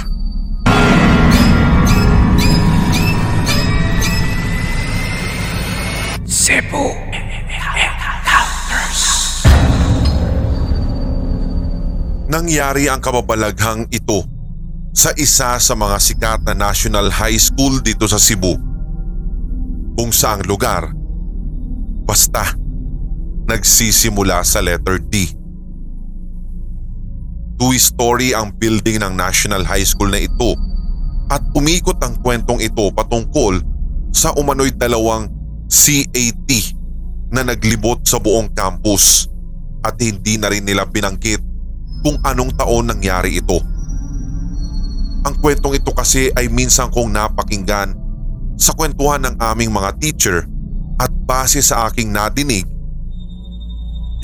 Cebu 6.31 6.95
Encounters 7.75 9.03
Nangyari 12.31 12.87
ang 12.87 13.03
kababalaghang 13.03 13.91
ito 13.91 14.23
sa 14.95 15.11
isa 15.19 15.59
sa 15.59 15.75
mga 15.75 15.99
sikat 15.99 16.47
na 16.47 16.55
national 16.55 17.11
high 17.11 17.35
school 17.35 17.83
dito 17.83 18.07
sa 18.07 18.23
Cebu 18.23 18.55
kung 19.99 20.15
saang 20.15 20.47
lugar. 20.47 20.95
Basta, 22.07 22.55
nagsisimula 23.51 24.47
sa 24.47 24.63
letter 24.63 25.03
D. 25.03 25.40
Two-story 27.61 28.33
ang 28.33 28.57
building 28.57 29.05
ng 29.05 29.21
National 29.21 29.69
High 29.69 29.85
School 29.85 30.09
na 30.09 30.25
ito. 30.25 30.57
At 31.29 31.45
umikot 31.53 32.01
ang 32.01 32.17
kwentong 32.25 32.57
ito 32.57 32.89
patungkol 32.89 33.61
sa 34.17 34.33
umano'y 34.33 34.73
dalawang 34.73 35.29
CAT 35.69 36.51
na 37.29 37.45
naglibot 37.45 38.01
sa 38.09 38.17
buong 38.17 38.49
campus. 38.57 39.29
At 39.85 40.01
hindi 40.01 40.41
na 40.41 40.49
rin 40.49 40.65
nila 40.65 40.89
binanggit 40.89 41.45
kung 42.01 42.17
anong 42.25 42.57
taon 42.57 42.89
nangyari 42.89 43.37
ito. 43.37 43.61
Ang 45.29 45.37
kwentong 45.45 45.77
ito 45.77 45.93
kasi 45.93 46.33
ay 46.33 46.49
minsan 46.49 46.89
kong 46.89 47.13
napakinggan 47.13 47.93
sa 48.57 48.73
kwentuhan 48.73 49.21
ng 49.21 49.37
aming 49.37 49.69
mga 49.69 50.01
teacher 50.01 50.49
at 50.97 51.13
base 51.29 51.61
sa 51.61 51.93
aking 51.93 52.09
nadinig, 52.09 52.65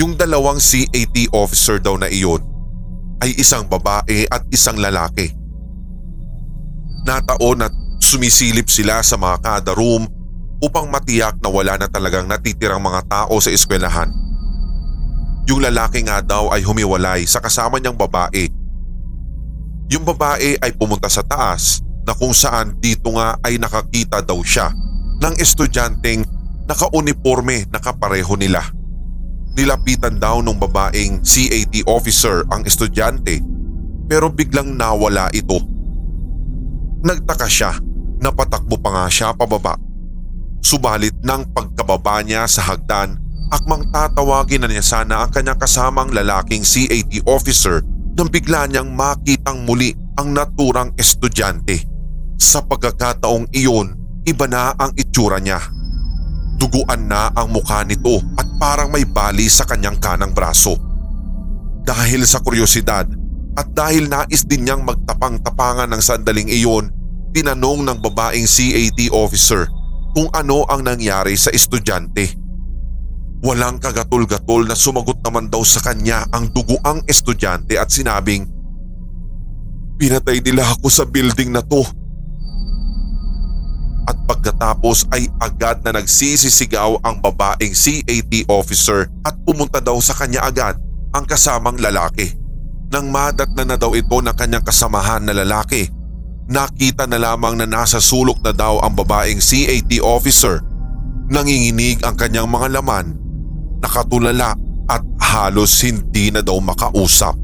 yung 0.00 0.16
dalawang 0.16 0.56
CAT 0.56 1.28
officer 1.36 1.76
daw 1.76 2.00
na 2.00 2.08
iyon 2.08 2.55
ay 3.24 3.36
isang 3.40 3.64
babae 3.64 4.28
at 4.28 4.44
isang 4.52 4.76
lalaki. 4.76 5.32
Nataon 7.06 7.64
at 7.64 7.74
sumisilip 8.02 8.68
sila 8.68 9.00
sa 9.00 9.16
mga 9.16 9.36
kada 9.40 9.72
room 9.72 10.04
upang 10.60 10.88
matiyak 10.88 11.36
na 11.40 11.48
wala 11.52 11.76
na 11.76 11.88
talagang 11.88 12.26
natitirang 12.28 12.82
mga 12.82 13.06
tao 13.08 13.36
sa 13.40 13.52
eskwelahan. 13.52 14.08
Yung 15.46 15.62
lalaki 15.62 16.02
nga 16.02 16.18
daw 16.24 16.50
ay 16.50 16.66
humiwalay 16.66 17.22
sa 17.28 17.38
kasama 17.38 17.78
niyang 17.78 17.94
babae. 17.94 18.50
Yung 19.86 20.02
babae 20.02 20.58
ay 20.58 20.74
pumunta 20.74 21.06
sa 21.06 21.22
taas 21.22 21.78
na 22.02 22.10
kung 22.18 22.34
saan 22.34 22.74
dito 22.82 23.14
nga 23.14 23.38
ay 23.46 23.54
nakakita 23.54 24.18
daw 24.26 24.42
siya 24.42 24.74
ng 25.22 25.34
estudyanteng 25.38 26.26
nakauniforme 26.66 27.70
na 27.70 27.78
kapareho 27.78 28.34
nila. 28.34 28.66
Nilapitan 29.56 30.20
daw 30.20 30.44
ng 30.44 30.60
babaeng 30.60 31.24
CAT 31.24 31.74
officer 31.88 32.44
ang 32.52 32.62
estudyante 32.68 33.40
pero 34.06 34.30
biglang 34.30 34.78
nawala 34.78 35.32
ito. 35.34 35.58
Nagtaka 37.02 37.48
siya, 37.50 37.72
napatakbo 38.22 38.78
pa 38.78 38.90
nga 38.92 39.06
siya 39.10 39.34
pababa. 39.34 39.74
Subalit 40.62 41.14
ng 41.22 41.54
pagkababa 41.54 42.22
niya 42.22 42.46
sa 42.46 42.68
hagdan, 42.68 43.18
akmang 43.54 43.86
tatawagin 43.94 44.62
na 44.62 44.70
niya 44.70 44.82
sana 44.82 45.26
ang 45.26 45.30
kanyang 45.30 45.58
kasamang 45.58 46.10
lalaking 46.10 46.66
CAT 46.66 47.12
officer 47.26 47.82
nang 48.16 48.32
bigla 48.32 48.66
niyang 48.66 48.90
makitang 48.90 49.62
muli 49.68 49.92
ang 50.16 50.32
naturang 50.32 50.90
estudyante. 50.96 51.84
Sa 52.40 52.64
pagkakataong 52.64 53.52
iyon, 53.52 53.92
iba 54.24 54.48
na 54.48 54.72
ang 54.76 54.90
itsura 54.96 55.36
niya. 55.36 55.60
Duguan 56.56 57.08
na 57.08 57.28
ang 57.36 57.52
mukha 57.52 57.84
nito 57.84 58.20
at 58.40 58.48
parang 58.56 58.88
may 58.88 59.04
bali 59.04 59.46
sa 59.46 59.68
kanyang 59.68 60.00
kanang 60.00 60.32
braso. 60.32 60.76
Dahil 61.84 62.24
sa 62.24 62.40
kuryosidad 62.40 63.06
at 63.56 63.68
dahil 63.72 64.08
nais 64.08 64.44
din 64.44 64.68
niyang 64.68 64.84
magtapang-tapangan 64.84 65.88
ng 65.92 66.02
sandaling 66.02 66.48
iyon, 66.48 66.92
tinanong 67.36 67.84
ng 67.84 67.98
babaeng 68.00 68.48
CAT 68.48 69.12
officer 69.12 69.68
kung 70.16 70.32
ano 70.32 70.64
ang 70.68 70.84
nangyari 70.84 71.36
sa 71.36 71.52
estudyante. 71.52 72.32
Walang 73.44 73.76
kagatol-gatol 73.76 74.64
na 74.64 74.72
sumagot 74.72 75.20
naman 75.20 75.52
daw 75.52 75.60
sa 75.60 75.84
kanya 75.84 76.24
ang 76.32 76.48
duguang 76.56 77.04
estudyante 77.04 77.76
at 77.76 77.92
sinabing, 77.92 78.48
Pinatay 79.96 80.44
nila 80.44 80.64
ako 80.76 80.92
sa 80.92 81.04
building 81.08 81.56
na 81.56 81.64
to. 81.64 81.80
At 84.06 84.16
pagkatapos 84.30 85.10
ay 85.10 85.26
agad 85.42 85.82
na 85.82 85.98
nagsisisigaw 85.98 87.02
ang 87.02 87.18
babaeng 87.18 87.74
CAT 87.74 88.32
officer 88.46 89.10
at 89.26 89.34
pumunta 89.42 89.82
daw 89.82 89.98
sa 89.98 90.14
kanya 90.14 90.46
agad 90.46 90.78
ang 91.10 91.26
kasamang 91.26 91.76
lalaki. 91.82 92.30
Nang 92.94 93.10
madatna 93.10 93.66
na 93.66 93.74
daw 93.74 93.92
ito 93.98 94.22
ng 94.22 94.36
kanyang 94.38 94.62
kasamahan 94.62 95.26
na 95.26 95.34
lalaki 95.34 95.90
Nakita 96.46 97.10
na 97.10 97.18
lamang 97.18 97.58
na 97.58 97.66
nasa 97.66 97.98
sulok 97.98 98.38
na 98.38 98.54
daw 98.54 98.78
ang 98.78 98.94
babaeng 98.94 99.42
CAT 99.42 99.98
officer. 99.98 100.62
Nanginginig 101.26 102.06
ang 102.06 102.14
kanyang 102.14 102.46
mga 102.46 102.78
laman, 102.78 103.18
nakatulala 103.82 104.54
at 104.86 105.02
halos 105.18 105.74
hindi 105.82 106.30
na 106.30 106.46
daw 106.46 106.62
makausap. 106.62 107.34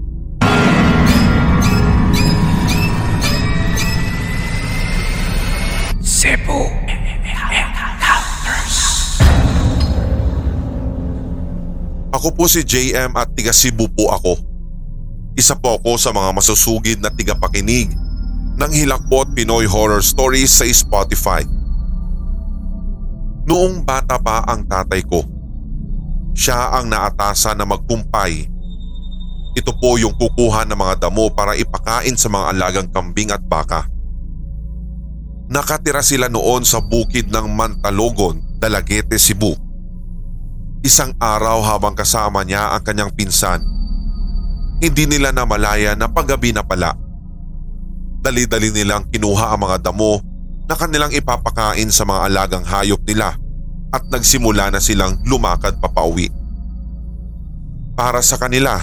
Ako 12.13 12.29
po 12.37 12.45
si 12.45 12.61
JM 12.61 13.17
at 13.17 13.33
tiga 13.33 13.57
Cebu 13.57 13.89
po 13.89 14.13
ako. 14.13 14.37
Isa 15.33 15.57
po 15.57 15.81
ako 15.81 15.97
sa 15.97 16.13
mga 16.13 16.37
masusugid 16.37 17.01
na 17.01 17.09
tigapakinig 17.09 17.89
ng 18.61 18.71
Hilakbot 18.71 19.33
Pinoy 19.33 19.65
Horror 19.65 20.05
Stories 20.05 20.53
sa 20.53 20.69
Spotify. 20.69 21.41
Noong 23.49 23.81
bata 23.81 24.21
pa 24.21 24.45
ang 24.45 24.69
tatay 24.69 25.01
ko, 25.09 25.25
siya 26.37 26.77
ang 26.77 26.93
naatasan 26.93 27.57
na 27.57 27.65
magkumpay. 27.65 28.45
Ito 29.57 29.73
po 29.81 29.97
yung 29.97 30.13
kukuha 30.13 30.69
ng 30.69 30.77
mga 30.77 31.09
damo 31.09 31.33
para 31.33 31.57
ipakain 31.57 32.17
sa 32.21 32.29
mga 32.29 32.45
alagang 32.53 32.89
kambing 32.93 33.33
at 33.33 33.41
baka. 33.41 33.89
Nakatira 35.49 36.05
sila 36.05 36.29
noon 36.29 36.65
sa 36.65 36.81
bukid 36.81 37.33
ng 37.33 37.49
Mantalogon, 37.53 38.61
Dalagete, 38.61 39.17
Cebu. 39.17 39.72
Isang 40.83 41.15
araw 41.23 41.63
habang 41.63 41.95
kasama 41.95 42.43
niya 42.43 42.75
ang 42.75 42.83
kanyang 42.83 43.15
pinsan, 43.15 43.63
hindi 44.83 45.07
nila 45.07 45.31
namalaya 45.31 45.95
na 45.95 46.11
paggabi 46.11 46.51
na 46.51 46.67
pala 46.67 46.99
Dali-dali 48.23 48.71
nilang 48.71 49.11
kinuha 49.11 49.51
ang 49.51 49.67
mga 49.67 49.91
damo 49.91 50.23
na 50.71 50.79
kanilang 50.79 51.11
ipapakain 51.11 51.91
sa 51.91 52.07
mga 52.07 52.31
alagang 52.31 52.63
hayop 52.63 53.03
nila 53.03 53.35
at 53.91 54.03
nagsimula 54.15 54.71
na 54.71 54.79
silang 54.79 55.19
lumakad 55.27 55.75
papauwi. 55.83 56.31
Para 57.99 58.23
sa 58.23 58.39
kanila, 58.39 58.79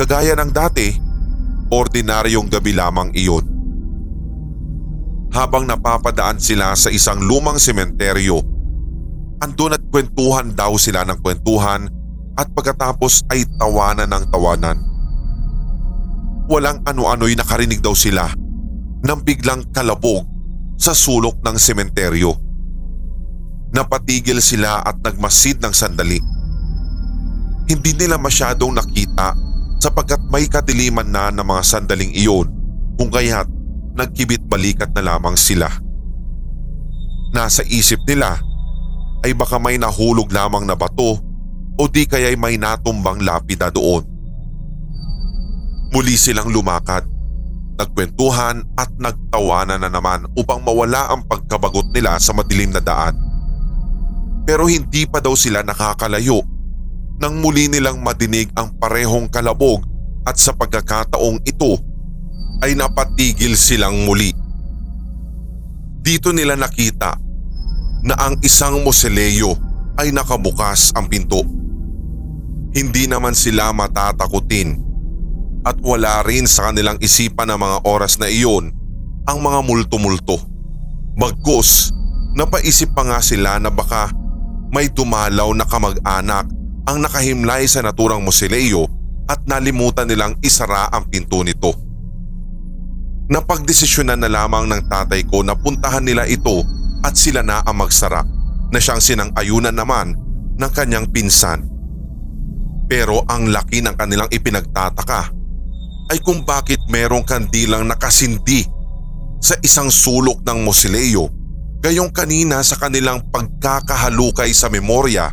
kagaya 0.00 0.32
ng 0.32 0.50
dati, 0.50 0.96
ordinaryong 1.68 2.48
gabi 2.48 2.72
lamang 2.72 3.12
iyon. 3.12 3.44
Habang 5.28 5.68
napapadaan 5.68 6.40
sila 6.40 6.72
sa 6.72 6.88
isang 6.88 7.20
lumang 7.20 7.60
sementeryo, 7.60 8.40
andun 9.44 9.76
at 9.76 9.84
kwentuhan 9.92 10.56
daw 10.56 10.72
sila 10.80 11.04
ng 11.04 11.20
kwentuhan 11.20 11.92
at 12.40 12.48
pagkatapos 12.56 13.28
ay 13.28 13.44
tawanan 13.60 14.08
ng 14.08 14.24
tawanan. 14.32 14.78
Walang 16.48 16.80
ano-ano'y 16.88 17.36
nakarinig 17.36 17.84
daw 17.84 17.92
sila 17.92 18.32
nang 19.04 19.20
biglang 19.20 19.68
kalabog 19.68 20.24
sa 20.80 20.96
sulok 20.96 21.44
ng 21.44 21.56
sementeryo. 21.60 22.32
Napatigil 23.76 24.40
sila 24.40 24.80
at 24.80 24.96
nagmasid 25.04 25.60
ng 25.60 25.74
sandali. 25.76 26.20
Hindi 27.68 27.92
nila 27.96 28.16
masyadong 28.16 28.76
nakita 28.76 29.36
sapagkat 29.80 30.20
may 30.32 30.48
kadiliman 30.48 31.08
na 31.08 31.28
ng 31.28 31.44
mga 31.44 31.62
sandaling 31.64 32.12
iyon 32.16 32.48
kung 32.96 33.12
kaya't 33.12 33.48
nagkibit 33.92 34.44
balikat 34.48 34.88
na 34.96 35.04
lamang 35.04 35.36
sila. 35.36 35.68
Nasa 37.34 37.66
isip 37.66 37.98
nila 38.06 38.38
ay 39.24 39.32
baka 39.32 39.56
may 39.56 39.80
nahulog 39.80 40.28
lamang 40.28 40.68
na 40.68 40.76
bato 40.76 41.16
o 41.74 41.82
di 41.88 42.04
kaya'y 42.04 42.36
may 42.36 42.60
natumbang 42.60 43.24
lapida 43.24 43.72
doon. 43.72 44.04
Muli 45.96 46.14
silang 46.20 46.52
lumakad 46.52 47.08
nagkwentuhan 47.74 48.62
at 48.78 48.90
nagtawanan 48.98 49.82
na 49.82 49.90
naman 49.90 50.22
upang 50.38 50.62
mawala 50.62 51.10
ang 51.10 51.26
pagkabagot 51.26 51.90
nila 51.90 52.18
sa 52.22 52.30
madilim 52.30 52.70
na 52.70 52.78
daan. 52.78 53.18
Pero 54.44 54.70
hindi 54.70 55.08
pa 55.08 55.18
daw 55.18 55.34
sila 55.34 55.64
nakakalayo 55.66 56.44
nang 57.18 57.40
muli 57.40 57.70
nilang 57.70 58.02
madinig 58.02 58.50
ang 58.58 58.74
parehong 58.78 59.30
kalabog 59.30 59.82
at 60.26 60.36
sa 60.38 60.52
pagkakataong 60.52 61.42
ito 61.46 61.78
ay 62.62 62.76
napatigil 62.76 63.56
silang 63.58 64.04
muli. 64.04 64.30
Dito 66.04 66.30
nila 66.36 66.54
nakita 66.54 67.16
na 68.04 68.14
ang 68.20 68.36
isang 68.44 68.84
moseleo 68.84 69.56
ay 69.96 70.12
nakabukas 70.12 70.92
ang 70.92 71.08
pinto. 71.08 71.40
Hindi 72.76 73.08
naman 73.08 73.32
sila 73.32 73.72
matatakutin 73.72 74.76
at 75.64 75.80
wala 75.80 76.20
rin 76.28 76.44
sa 76.44 76.68
kanilang 76.68 77.00
isipan 77.00 77.48
ng 77.48 77.58
mga 77.58 77.78
oras 77.88 78.20
na 78.20 78.28
iyon 78.28 78.68
ang 79.24 79.40
mga 79.40 79.64
multo-multo. 79.64 80.36
Bagkus, 81.16 81.94
napaisip 82.36 82.92
pa 82.92 83.08
nga 83.08 83.24
sila 83.24 83.56
na 83.56 83.72
baka 83.72 84.12
may 84.68 84.92
dumalaw 84.92 85.54
na 85.56 85.64
kamag-anak 85.64 86.44
ang 86.84 86.98
nakahimlay 87.00 87.64
sa 87.64 87.80
naturang 87.80 88.20
mosileo 88.20 88.84
at 89.24 89.40
nalimutan 89.48 90.04
nilang 90.04 90.36
isara 90.44 90.92
ang 90.92 91.08
pinto 91.08 91.40
nito. 91.40 91.72
Napagdesisyonan 93.32 94.20
na 94.20 94.28
lamang 94.28 94.68
ng 94.68 94.82
tatay 94.92 95.24
ko 95.24 95.40
na 95.40 95.56
puntahan 95.56 96.04
nila 96.04 96.28
ito 96.28 96.60
at 97.04 97.14
sila 97.14 97.44
na 97.44 97.60
ang 97.60 97.76
magsara 97.84 98.24
na 98.72 98.78
siyang 98.80 99.04
sinang-ayunan 99.04 99.76
naman 99.76 100.16
ng 100.56 100.70
kanyang 100.72 101.04
pinsan. 101.12 101.68
Pero 102.88 103.22
ang 103.28 103.52
laki 103.52 103.84
ng 103.84 103.94
kanilang 103.94 104.32
ipinagtataka 104.32 105.28
ay 106.12 106.18
kung 106.24 106.44
bakit 106.44 106.80
merong 106.88 107.24
kandilang 107.24 107.84
nakasindi 107.84 108.64
sa 109.40 109.56
isang 109.60 109.92
sulok 109.92 110.40
ng 110.44 110.64
mosileo 110.64 111.28
gayong 111.84 112.08
kanina 112.16 112.64
sa 112.64 112.80
kanilang 112.80 113.20
pagkakahalukay 113.28 114.48
sa 114.56 114.72
memorya 114.72 115.28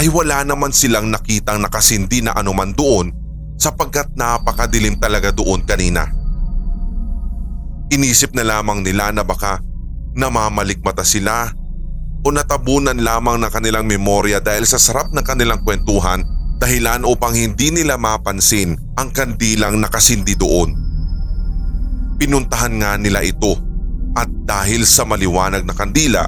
ay 0.00 0.08
wala 0.08 0.40
naman 0.40 0.72
silang 0.72 1.12
nakitang 1.12 1.60
nakasindi 1.60 2.24
na 2.24 2.32
anuman 2.32 2.72
doon 2.72 3.12
sapagkat 3.60 4.08
napakadilim 4.16 4.96
talaga 4.96 5.28
doon 5.28 5.60
kanina. 5.68 6.08
Inisip 7.92 8.32
na 8.32 8.48
lamang 8.48 8.80
nila 8.80 9.12
na 9.12 9.20
baka 9.20 9.60
Namamalikmata 10.18 11.06
sila 11.06 11.46
o 12.26 12.28
natabunan 12.34 12.98
lamang 12.98 13.38
ng 13.38 13.50
kanilang 13.54 13.86
memorya 13.86 14.42
dahil 14.42 14.66
sa 14.66 14.74
sarap 14.74 15.14
ng 15.14 15.22
kanilang 15.22 15.62
kwentuhan 15.62 16.26
dahilan 16.58 17.06
upang 17.06 17.38
hindi 17.38 17.70
nila 17.70 17.94
mapansin 17.94 18.74
ang 18.98 19.14
kandilang 19.14 19.78
nakasindi 19.78 20.34
doon. 20.34 20.74
Pinuntahan 22.18 22.74
nga 22.82 22.98
nila 22.98 23.22
ito 23.22 23.54
at 24.18 24.26
dahil 24.42 24.82
sa 24.82 25.06
maliwanag 25.06 25.62
na 25.62 25.70
kandila, 25.70 26.26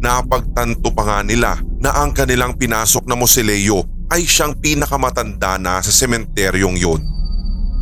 napagtanto 0.00 0.88
pa 0.96 1.04
nga 1.04 1.18
nila 1.20 1.60
na 1.84 1.92
ang 1.92 2.16
kanilang 2.16 2.56
pinasok 2.56 3.04
na 3.04 3.12
mosileo 3.12 3.84
ay 4.08 4.24
siyang 4.24 4.56
pinakamatanda 4.56 5.60
na 5.60 5.84
sa 5.84 5.92
sementeryong 5.92 6.80
yun. 6.80 7.00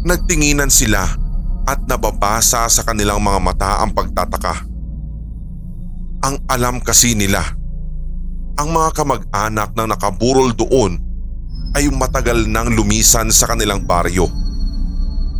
Nagtinginan 0.03 0.75
sila 0.75 1.07
at 1.71 1.79
nababasa 1.87 2.67
sa 2.67 2.83
kanilang 2.83 3.23
mga 3.23 3.39
mata 3.39 3.71
ang 3.79 3.95
pagtataka. 3.95 4.70
Ang 6.21 6.37
alam 6.53 6.85
kasi 6.85 7.17
nila, 7.17 7.41
ang 8.61 8.69
mga 8.77 8.93
kamag-anak 8.93 9.73
na 9.73 9.89
nakaburol 9.89 10.53
doon 10.53 11.01
ay 11.73 11.89
matagal 11.89 12.45
nang 12.45 12.69
lumisan 12.77 13.33
sa 13.33 13.49
kanilang 13.49 13.89
baryo. 13.89 14.29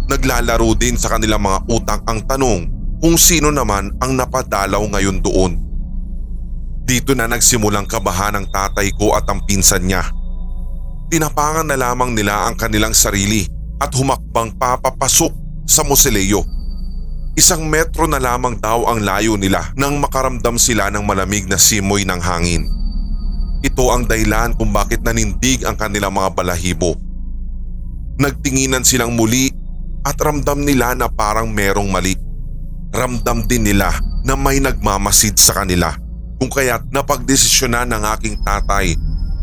Naglalaro 0.09 0.73
din 0.75 0.97
sa 0.97 1.13
kanilang 1.13 1.45
mga 1.45 1.59
utak 1.69 2.01
ang 2.09 2.25
tanong 2.25 2.65
kung 2.97 3.21
sino 3.21 3.53
naman 3.53 3.93
ang 4.01 4.17
napadalaw 4.17 4.81
ngayon 4.97 5.21
doon. 5.21 5.53
Dito 6.89 7.13
na 7.15 7.29
nagsimulang 7.29 7.85
kabahan 7.85 8.41
ang 8.41 8.47
tatay 8.49 8.91
ko 8.97 9.13
at 9.13 9.29
ang 9.29 9.45
pinsan 9.45 9.85
niya. 9.85 10.03
Tinapangan 11.13 11.69
na 11.69 11.77
lamang 11.77 12.17
nila 12.17 12.49
ang 12.49 12.57
kanilang 12.57 12.97
sarili 12.97 13.45
at 13.79 13.93
humakbang 13.93 14.57
papapasok 14.57 15.33
sa 15.69 15.85
moseleo. 15.85 16.43
Isang 17.39 17.71
metro 17.71 18.11
na 18.11 18.19
lamang 18.19 18.59
daw 18.59 18.91
ang 18.91 19.07
layo 19.07 19.39
nila 19.39 19.71
nang 19.79 20.03
makaramdam 20.03 20.59
sila 20.59 20.91
ng 20.91 21.07
malamig 21.07 21.47
na 21.47 21.55
simoy 21.55 22.03
ng 22.03 22.19
hangin. 22.19 22.67
Ito 23.63 23.93
ang 23.93 24.09
dahilan 24.09 24.59
kung 24.59 24.75
bakit 24.75 25.05
nanindig 25.07 25.63
ang 25.63 25.79
kanilang 25.79 26.17
mga 26.17 26.35
balahibo. 26.35 26.99
Nagtinginan 28.19 28.83
silang 28.83 29.15
muli 29.15 29.53
at 30.03 30.19
ramdam 30.19 30.65
nila 30.65 30.97
na 30.99 31.07
parang 31.07 31.47
merong 31.53 31.87
mali. 31.87 32.19
Ramdam 32.91 33.47
din 33.47 33.69
nila 33.71 33.95
na 34.27 34.35
may 34.35 34.59
nagmamasid 34.59 35.39
sa 35.39 35.63
kanila 35.63 35.95
kung 36.41 36.51
kaya't 36.51 36.89
napagdesisyonan 36.91 37.95
ng 37.95 38.03
aking 38.17 38.37
tatay 38.43 38.97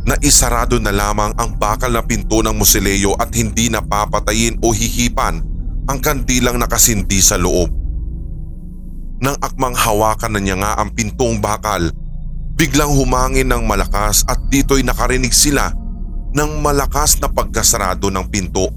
na 0.04 0.18
isarado 0.20 0.82
na 0.82 0.92
lamang 0.92 1.32
ang 1.40 1.56
bakal 1.56 1.94
na 1.94 2.04
pinto 2.04 2.44
ng 2.44 2.56
musileo 2.58 3.16
at 3.16 3.32
hindi 3.32 3.72
napapatayin 3.72 4.60
o 4.60 4.74
hihipan 4.74 5.40
ang 5.88 6.00
kandilang 6.04 6.60
nakasindi 6.60 7.24
sa 7.24 7.40
loob. 7.40 7.72
Nang 9.18 9.40
akmang 9.42 9.74
hawakan 9.74 10.38
na 10.38 10.42
niya 10.44 10.56
nga 10.60 10.72
ang 10.78 10.94
pintong 10.94 11.42
bakal, 11.42 11.90
biglang 12.54 12.92
humangin 12.92 13.50
ng 13.50 13.64
malakas 13.66 14.22
at 14.28 14.38
dito'y 14.52 14.86
nakarinig 14.86 15.34
sila 15.34 15.74
ng 16.36 16.62
malakas 16.62 17.18
na 17.18 17.32
pagkasarado 17.32 18.14
ng 18.14 18.26
pinto. 18.30 18.70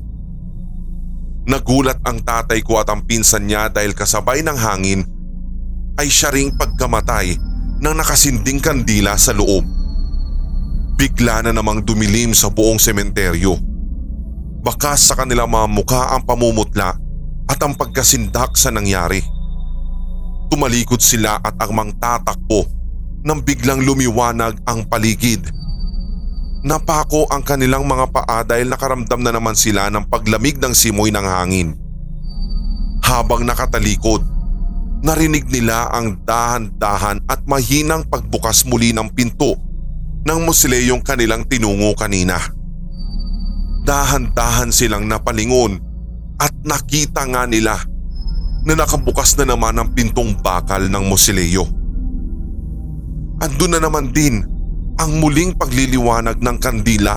Nagulat 1.51 2.01
ang 2.07 2.23
tatay 2.23 2.63
ko 2.63 2.79
at 2.81 2.89
ang 2.89 3.05
pinsan 3.05 3.51
niya 3.51 3.69
dahil 3.69 3.93
kasabay 3.93 4.41
ng 4.45 4.57
hangin 4.57 5.01
ay 5.99 6.09
siya 6.09 6.33
ring 6.33 6.55
pagkamatay 6.55 7.37
ng 7.81 7.95
nakasinding 7.97 8.61
kandila 8.61 9.17
sa 9.17 9.33
loob. 9.33 9.65
Bigla 11.01 11.49
na 11.49 11.53
namang 11.57 11.81
dumilim 11.81 12.37
sa 12.37 12.53
buong 12.53 12.77
sementeryo. 12.77 13.70
Bakas 14.61 15.09
sa 15.09 15.17
kanilang 15.17 15.49
mga 15.49 15.67
mukha 15.73 16.03
ang 16.13 16.21
pamumutla 16.29 16.93
at 17.49 17.59
ang 17.65 17.73
pagkasindak 17.73 18.61
sa 18.61 18.69
nangyari. 18.69 19.25
Tumalikod 20.53 21.01
sila 21.01 21.41
at 21.41 21.57
ang 21.57 21.97
tatakbo 21.97 22.69
nang 23.25 23.41
biglang 23.41 23.81
lumiwanag 23.81 24.61
ang 24.69 24.85
paligid. 24.85 25.49
Napako 26.61 27.25
ang 27.33 27.41
kanilang 27.41 27.89
mga 27.89 28.13
paa 28.13 28.45
dahil 28.45 28.69
nakaramdam 28.69 29.25
na 29.25 29.33
naman 29.33 29.57
sila 29.57 29.89
ng 29.89 30.13
paglamig 30.13 30.61
ng 30.61 30.77
simoy 30.77 31.09
ng 31.09 31.25
hangin. 31.25 31.73
Habang 33.01 33.49
nakatalikod, 33.49 34.21
narinig 35.01 35.49
nila 35.49 35.89
ang 35.89 36.21
dahan-dahan 36.29 37.25
at 37.33 37.41
mahinang 37.49 38.05
pagbukas 38.13 38.69
muli 38.69 38.93
ng 38.93 39.09
pinto 39.17 39.57
ng 40.29 40.39
musileyong 40.45 41.01
kanilang 41.01 41.49
tinungo 41.49 41.97
kanina. 41.97 42.60
Dahan-dahan 43.85 44.70
silang 44.70 45.09
napalingon 45.09 45.81
at 46.41 46.53
nakita 46.64 47.24
nga 47.28 47.45
nila 47.45 47.76
na 48.64 48.76
nakabukas 48.76 49.37
na 49.41 49.49
naman 49.49 49.76
ang 49.76 49.93
pintong 49.97 50.37
bakal 50.41 50.85
ng 50.85 51.05
musileo. 51.09 51.64
Andun 53.41 53.72
na 53.72 53.81
naman 53.81 54.12
din 54.12 54.45
ang 55.01 55.16
muling 55.16 55.57
pagliliwanag 55.57 56.37
ng 56.45 56.57
kandila. 56.61 57.16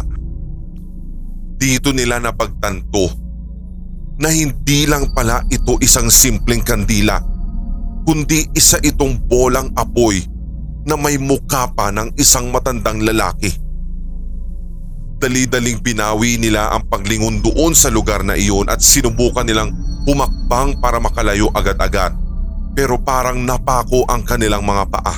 Dito 1.59 1.91
nila 1.91 2.19
napagtanto 2.23 3.11
na 4.19 4.31
hindi 4.31 4.87
lang 4.87 5.11
pala 5.11 5.43
ito 5.51 5.75
isang 5.83 6.07
simpleng 6.07 6.63
kandila 6.63 7.19
kundi 8.03 8.51
isa 8.55 8.79
itong 8.83 9.27
bolang 9.27 9.71
apoy 9.79 10.19
na 10.83 10.99
may 10.99 11.15
mukha 11.15 11.71
pa 11.71 11.91
ng 11.91 12.11
isang 12.19 12.51
matandang 12.51 12.99
lalaki. 12.99 13.62
Dali-daling 15.23 15.79
binawi 15.79 16.35
nila 16.35 16.75
ang 16.75 16.83
paglingon 16.91 17.39
doon 17.39 17.71
sa 17.71 17.87
lugar 17.87 18.27
na 18.27 18.35
iyon 18.35 18.67
at 18.67 18.83
sinubukan 18.83 19.47
nilang 19.47 19.71
humakbang 20.03 20.75
para 20.83 20.99
makalayo 20.99 21.47
agad-agad 21.55 22.11
pero 22.75 22.99
parang 22.99 23.39
napako 23.39 24.03
ang 24.11 24.27
kanilang 24.27 24.67
mga 24.67 24.83
paa. 24.91 25.15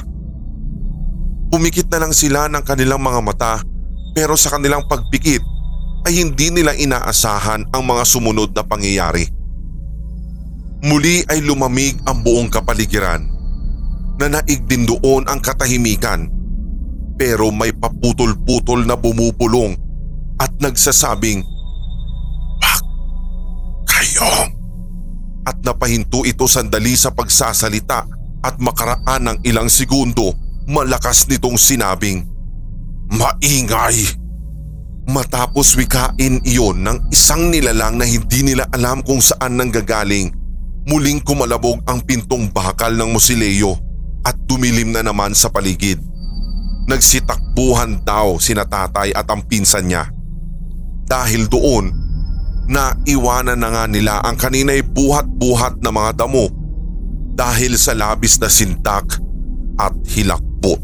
Pumikit 1.50 1.90
na 1.90 2.06
lang 2.06 2.14
sila 2.14 2.46
ng 2.46 2.62
kanilang 2.62 3.02
mga 3.02 3.20
mata 3.26 3.54
pero 4.14 4.38
sa 4.38 4.54
kanilang 4.54 4.86
pagpikit 4.86 5.42
ay 6.06 6.22
hindi 6.22 6.54
nila 6.54 6.78
inaasahan 6.78 7.66
ang 7.74 7.82
mga 7.82 8.06
sumunod 8.06 8.54
na 8.54 8.62
pangyayari. 8.62 9.26
Muli 10.86 11.26
ay 11.26 11.42
lumamig 11.42 11.98
ang 12.06 12.22
buong 12.22 12.54
kapaligiran 12.54 13.26
na 14.22 14.30
naig 14.30 14.70
din 14.70 14.86
doon 14.86 15.26
ang 15.26 15.42
katahimikan 15.42 16.30
pero 17.18 17.50
may 17.50 17.74
paputol-putol 17.74 18.86
na 18.86 18.94
bumubulong 18.94 19.82
at 20.40 20.52
nagsasabing, 20.60 21.44
Pak! 22.60 22.82
Kayo! 23.88 24.30
At 25.46 25.62
napahinto 25.62 26.26
ito 26.26 26.50
sandali 26.50 26.98
sa 26.98 27.14
pagsasalita 27.14 28.10
at 28.42 28.56
makaraan 28.58 29.30
ng 29.30 29.38
ilang 29.46 29.70
segundo 29.70 30.34
malakas 30.66 31.30
nitong 31.30 31.58
sinabing, 31.58 32.26
Maingay! 33.14 34.26
Matapos 35.06 35.78
wikain 35.78 36.42
iyon 36.42 36.82
ng 36.82 36.98
isang 37.14 37.54
nilalang 37.54 38.02
na 38.02 38.10
hindi 38.10 38.42
nila 38.42 38.66
alam 38.74 39.06
kung 39.06 39.22
saan 39.22 39.54
nanggagaling, 39.54 40.34
muling 40.90 41.22
kumalabog 41.22 41.78
ang 41.86 42.02
pintong 42.02 42.50
bakal 42.50 42.90
ng 42.90 43.14
musileo 43.14 43.78
at 44.26 44.34
dumilim 44.50 44.90
na 44.90 45.06
naman 45.06 45.38
sa 45.38 45.54
paligid. 45.54 46.02
Nagsitakbuhan 46.90 48.02
daw 48.02 48.42
sina 48.42 48.66
tatay 48.66 49.14
at 49.14 49.30
ang 49.30 49.46
pinsan 49.46 49.94
niya. 49.94 50.10
Dahil 51.06 51.46
doon, 51.46 51.94
naiwanan 52.66 53.62
na 53.62 53.70
nga 53.70 53.86
nila 53.86 54.26
ang 54.26 54.34
kanina'y 54.42 54.82
buhat-buhat 54.82 55.86
na 55.86 55.94
mga 55.94 56.26
damo 56.26 56.50
dahil 57.38 57.78
sa 57.78 57.94
labis 57.94 58.42
na 58.42 58.50
sintak 58.50 59.22
at 59.78 59.94
hilakbot. 60.10 60.82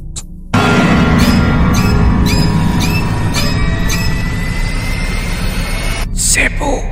Cebu 6.13 6.91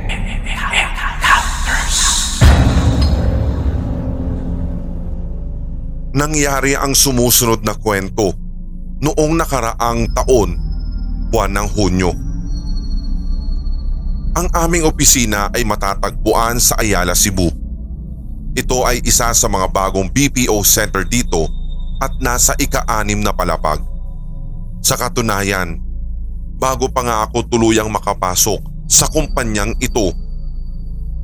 Nangyari 6.10 6.74
ang 6.74 6.90
sumusunod 6.90 7.62
na 7.62 7.78
kwento 7.78 8.34
noong 8.98 9.38
nakaraang 9.38 10.10
taon, 10.10 10.58
buwan 11.30 11.54
ng 11.54 11.68
Hunyo. 11.70 12.29
Ang 14.30 14.46
aming 14.54 14.86
opisina 14.86 15.50
ay 15.50 15.66
matatagpuan 15.66 16.62
sa 16.62 16.78
Ayala, 16.78 17.18
Cebu. 17.18 17.50
Ito 18.54 18.86
ay 18.86 19.02
isa 19.02 19.34
sa 19.34 19.46
mga 19.50 19.66
bagong 19.74 20.06
BPO 20.06 20.54
center 20.62 21.02
dito 21.02 21.50
at 21.98 22.14
nasa 22.22 22.54
ika-anim 22.54 23.18
na 23.18 23.34
palapag. 23.34 23.82
Sa 24.86 24.94
katunayan, 24.94 25.82
bago 26.62 26.86
pa 26.86 27.02
nga 27.02 27.16
ako 27.26 27.42
tuluyang 27.50 27.90
makapasok 27.90 28.62
sa 28.86 29.10
kumpanyang 29.10 29.74
ito, 29.82 30.14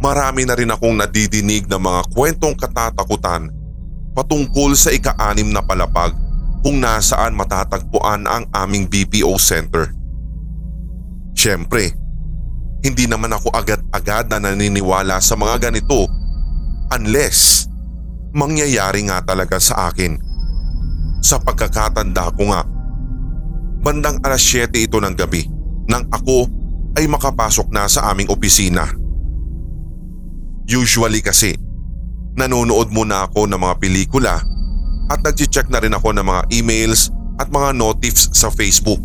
marami 0.03 0.43
na 0.43 0.59
rin 0.59 0.75
akong 0.75 0.99
nadidinig 0.99 1.71
ng 1.71 1.79
mga 1.79 2.11
kwentong 2.11 2.59
katatakutan 2.59 3.55
patungkol 4.19 4.75
sa 4.75 4.91
ika-anim 4.91 5.47
na 5.55 5.63
palapag 5.63 6.11
kung 6.67 6.83
nasaan 6.83 7.39
matatagpuan 7.39 8.27
ang 8.27 8.51
aming 8.51 8.91
BPO 8.91 9.39
center. 9.39 9.95
Siyempre, 11.39 12.06
hindi 12.85 13.05
naman 13.09 13.33
ako 13.33 13.53
agad-agad 13.55 14.29
na 14.33 14.39
naniniwala 14.51 15.21
sa 15.21 15.35
mga 15.39 15.71
ganito 15.71 16.07
unless 16.93 17.67
mangyayari 18.37 19.09
nga 19.09 19.25
talaga 19.25 19.57
sa 19.57 19.89
akin. 19.89 20.21
Sa 21.25 21.41
pagkakatanda 21.41 22.37
ko 22.37 22.53
nga, 22.53 22.63
bandang 23.81 24.21
alas 24.23 24.45
7 24.45 24.71
ito 24.77 25.01
ng 25.01 25.17
gabi 25.17 25.49
nang 25.89 26.05
ako 26.13 26.47
ay 26.97 27.09
makapasok 27.09 27.69
na 27.73 27.89
sa 27.89 28.13
aming 28.13 28.29
opisina. 28.29 28.85
Usually 30.67 31.23
kasi, 31.23 31.55
nanonood 32.35 32.91
muna 32.91 33.31
ako 33.31 33.47
ng 33.47 33.61
mga 33.61 33.75
pelikula 33.79 34.35
at 35.07 35.19
nag-check 35.23 35.71
na 35.71 35.79
rin 35.79 35.95
ako 35.95 36.11
ng 36.13 36.27
mga 36.27 36.43
emails 36.51 37.15
at 37.39 37.53
mga 37.53 37.77
notifs 37.77 38.33
sa 38.35 38.51
Facebook. 38.51 38.99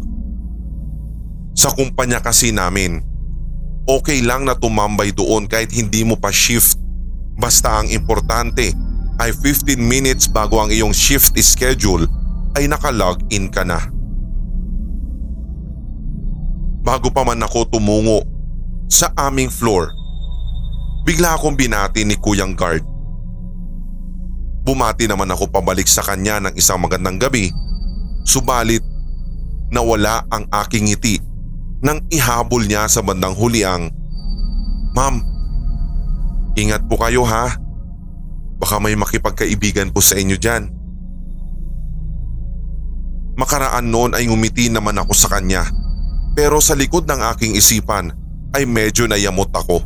Sa 1.53 1.69
kumpanya 1.75 2.23
kasi 2.23 2.49
namin, 2.49 3.03
okay 3.91 4.23
lang 4.23 4.47
na 4.47 4.55
tumambay 4.55 5.11
doon 5.11 5.43
kahit 5.51 5.75
hindi 5.75 6.07
mo 6.07 6.15
pa 6.15 6.31
shift. 6.31 6.79
Basta 7.35 7.83
ang 7.83 7.91
importante 7.91 8.71
ay 9.19 9.35
15 9.35 9.75
minutes 9.75 10.31
bago 10.31 10.63
ang 10.63 10.71
iyong 10.71 10.95
shift 10.95 11.35
schedule 11.43 12.07
ay 12.55 12.71
nakalog 12.71 13.19
in 13.27 13.51
ka 13.51 13.67
na. 13.67 13.83
Bago 16.81 17.11
pa 17.11 17.27
man 17.27 17.43
ako 17.43 17.67
tumungo 17.67 18.23
sa 18.87 19.11
aming 19.27 19.51
floor, 19.51 19.91
bigla 21.05 21.37
akong 21.37 21.53
binati 21.53 22.07
ni 22.07 22.17
Kuyang 22.17 22.55
Guard. 22.57 22.83
Bumati 24.61 25.09
naman 25.09 25.29
ako 25.29 25.49
pabalik 25.49 25.89
sa 25.89 26.05
kanya 26.05 26.41
ng 26.41 26.53
isang 26.57 26.81
magandang 26.81 27.17
gabi, 27.17 27.49
subalit 28.25 28.81
nawala 29.71 30.25
ang 30.29 30.45
aking 30.65 30.91
ngiti 30.91 31.30
nang 31.81 32.05
ihabol 32.13 32.65
niya 32.65 32.85
sa 32.85 33.01
bandang 33.01 33.33
huli 33.33 33.65
ang, 33.65 33.89
Ma'am, 34.93 35.17
ingat 36.53 36.85
po 36.85 37.01
kayo 37.01 37.25
ha. 37.25 37.57
Baka 38.61 38.77
may 38.77 38.93
makipagkaibigan 38.93 39.89
po 39.89 40.03
sa 40.03 40.19
inyo 40.19 40.37
dyan. 40.37 40.69
Makaraan 43.39 43.89
noon 43.89 44.13
ay 44.13 44.29
ngumiti 44.29 44.69
naman 44.69 45.01
ako 45.01 45.17
sa 45.17 45.31
kanya 45.31 45.65
pero 46.37 46.61
sa 46.61 46.77
likod 46.77 47.09
ng 47.09 47.21
aking 47.33 47.57
isipan 47.57 48.13
ay 48.53 48.67
medyo 48.67 49.07
nayamot 49.07 49.49
ako 49.49 49.81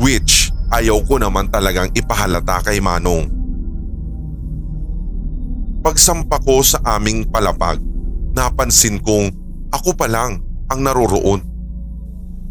which 0.00 0.48
ayaw 0.70 1.02
ko 1.04 1.20
naman 1.20 1.50
talagang 1.52 1.90
ipahalata 1.92 2.64
kay 2.64 2.80
Manong. 2.80 3.28
Pagsampa 5.84 6.40
ko 6.42 6.62
sa 6.64 6.80
aming 6.96 7.26
palapag, 7.28 7.82
napansin 8.32 9.02
kong 9.02 9.34
ako 9.74 9.92
pa 9.92 10.08
lang 10.08 10.47
ang 10.68 10.80
naroroon. 10.84 11.40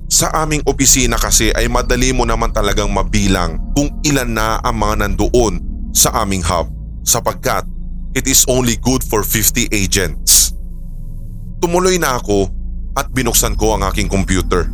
Sa 0.07 0.31
aming 0.31 0.63
opisina 0.63 1.19
kasi 1.19 1.51
ay 1.51 1.67
madali 1.67 2.15
mo 2.15 2.23
naman 2.23 2.55
talagang 2.55 2.87
mabilang 2.89 3.59
kung 3.75 3.91
ilan 4.07 4.31
na 4.31 4.57
ang 4.63 4.79
mga 4.79 5.03
nandoon 5.03 5.59
sa 5.91 6.23
aming 6.23 6.41
hub 6.41 6.71
sapagkat 7.03 7.67
it 8.15 8.25
is 8.25 8.47
only 8.47 8.79
good 8.79 9.03
for 9.03 9.21
50 9.21 9.67
agents. 9.69 10.55
Tumuloy 11.59 11.99
na 11.99 12.17
ako 12.17 12.47
at 12.95 13.11
binuksan 13.13 13.53
ko 13.59 13.77
ang 13.77 13.85
aking 13.85 14.09
computer. 14.09 14.65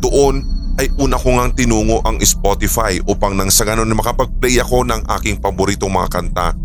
Doon 0.00 0.40
ay 0.80 0.88
una 0.96 1.20
ko 1.20 1.36
ngang 1.36 1.52
tinungo 1.52 2.00
ang 2.08 2.16
Spotify 2.24 2.96
upang 3.04 3.36
nang 3.36 3.52
sa 3.52 3.68
ganon 3.68 3.92
makapag-play 3.92 4.56
ako 4.62 4.88
ng 4.88 5.04
aking 5.20 5.36
paboritong 5.36 5.92
mga 5.92 6.08
kanta 6.08 6.56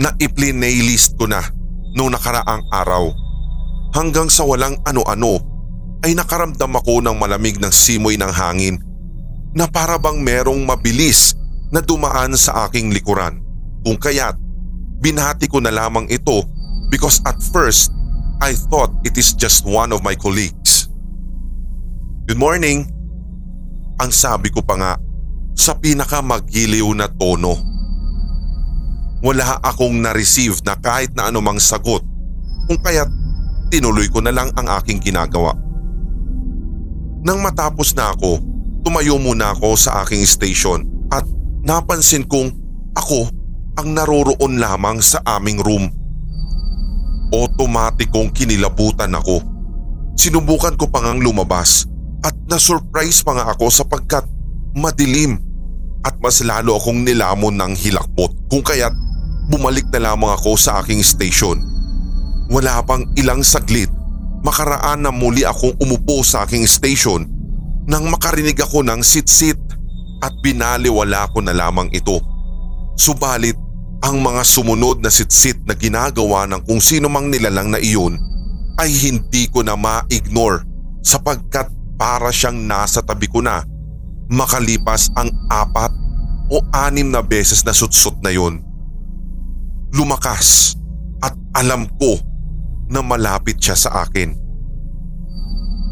na 0.00 0.14
i-playlist 0.16 1.20
ko 1.20 1.28
na 1.28 1.44
noong 1.92 2.16
nakaraang 2.16 2.64
araw. 2.72 3.12
Hanggang 3.92 4.28
sa 4.28 4.44
walang 4.44 4.76
ano-ano 4.84 5.40
ay 6.04 6.14
nakaramdam 6.14 6.76
ako 6.78 7.00
ng 7.02 7.16
malamig 7.16 7.56
ng 7.58 7.72
simoy 7.72 8.14
ng 8.20 8.30
hangin 8.30 8.76
na 9.56 9.66
para 9.66 9.96
bang 9.96 10.20
merong 10.20 10.62
mabilis 10.62 11.34
na 11.72 11.80
dumaan 11.80 12.36
sa 12.36 12.68
aking 12.68 12.92
likuran. 12.92 13.40
Kung 13.82 13.96
kaya't 13.96 14.36
binati 15.00 15.48
ko 15.48 15.62
na 15.62 15.72
lamang 15.72 16.06
ito 16.12 16.44
because 16.92 17.24
at 17.24 17.38
first 17.50 17.90
I 18.38 18.54
thought 18.54 18.94
it 19.02 19.18
is 19.18 19.34
just 19.34 19.66
one 19.66 19.90
of 19.90 20.04
my 20.04 20.14
colleagues. 20.14 20.86
Good 22.28 22.38
morning. 22.38 22.86
Ang 23.98 24.14
sabi 24.14 24.52
ko 24.52 24.62
pa 24.62 24.78
nga 24.78 24.92
sa 25.58 25.74
pinaka 25.74 26.22
magiliw 26.22 26.86
na 26.94 27.10
tono. 27.10 27.58
Wala 29.18 29.58
akong 29.58 29.98
na-receive 29.98 30.62
na 30.62 30.78
kahit 30.78 31.10
na 31.18 31.26
anumang 31.26 31.58
sagot 31.58 32.06
kung 32.70 32.78
kaya't 32.78 33.10
tinuloy 33.68 34.08
ko 34.08 34.24
na 34.24 34.32
lang 34.32 34.48
ang 34.56 34.66
aking 34.80 35.00
ginagawa. 35.00 35.54
Nang 37.22 37.44
matapos 37.44 37.92
na 37.92 38.14
ako, 38.14 38.40
tumayo 38.82 39.20
muna 39.20 39.52
ako 39.52 39.76
sa 39.76 40.02
aking 40.02 40.24
station 40.24 40.86
at 41.12 41.24
napansin 41.64 42.24
kong 42.24 42.54
ako 42.96 43.28
ang 43.78 43.94
naroroon 43.94 44.58
lamang 44.58 44.98
sa 44.98 45.22
aming 45.38 45.60
room. 45.62 45.86
Otomatikong 47.30 48.32
kinilabutan 48.32 49.12
ako. 49.14 49.44
Sinubukan 50.18 50.74
ko 50.74 50.90
pa 50.90 51.04
ngang 51.04 51.22
lumabas 51.22 51.86
at 52.26 52.34
na-surprise 52.50 53.22
pa 53.22 53.38
nga 53.38 53.44
ako 53.54 53.70
sapagkat 53.70 54.26
madilim 54.74 55.38
at 56.02 56.18
mas 56.18 56.42
lalo 56.42 56.78
akong 56.78 57.06
nilamon 57.06 57.54
ng 57.54 57.74
hilakbot 57.78 58.30
kung 58.50 58.64
kaya't 58.64 58.94
bumalik 59.50 59.86
na 59.94 60.10
lamang 60.12 60.34
ako 60.34 60.58
sa 60.58 60.82
aking 60.82 61.02
station. 61.02 61.77
Wala 62.48 62.80
pang 62.80 63.04
ilang 63.16 63.44
saglit 63.44 63.92
makaraan 64.40 65.04
na 65.04 65.10
muli 65.12 65.42
akong 65.44 65.76
umupo 65.82 66.22
sa 66.22 66.46
aking 66.46 66.64
station 66.64 67.26
nang 67.88 68.08
makarinig 68.12 68.56
ako 68.60 68.84
ng 68.84 69.00
sit-sit 69.00 69.56
at 70.20 70.32
binaliwala 70.44 71.28
ko 71.32 71.40
na 71.40 71.56
lamang 71.56 71.88
ito. 71.94 72.20
Subalit 72.98 73.56
ang 74.04 74.20
mga 74.20 74.44
sumunod 74.44 75.00
na 75.00 75.10
sit-sit 75.10 75.58
na 75.64 75.72
ginagawa 75.72 76.44
ng 76.46 76.62
kung 76.68 76.78
sino 76.78 77.08
mang 77.08 77.32
nilalang 77.32 77.72
na 77.72 77.80
iyon 77.80 78.20
ay 78.78 78.92
hindi 78.92 79.50
ko 79.50 79.64
na 79.64 79.74
ma-ignore 79.74 80.62
sapagkat 81.02 81.72
para 81.98 82.30
siyang 82.30 82.62
nasa 82.68 83.02
tabi 83.02 83.26
ko 83.26 83.42
na 83.42 83.64
makalipas 84.30 85.10
ang 85.18 85.32
apat 85.50 85.90
o 86.52 86.62
anim 86.70 87.10
na 87.10 87.24
beses 87.24 87.64
na 87.64 87.74
sutsot 87.74 88.20
na 88.22 88.30
yon. 88.30 88.62
Lumakas 89.96 90.76
at 91.24 91.34
alam 91.56 91.88
ko 91.98 92.20
na 92.88 93.04
malapit 93.04 93.60
siya 93.60 93.76
sa 93.76 93.90
akin. 94.04 94.34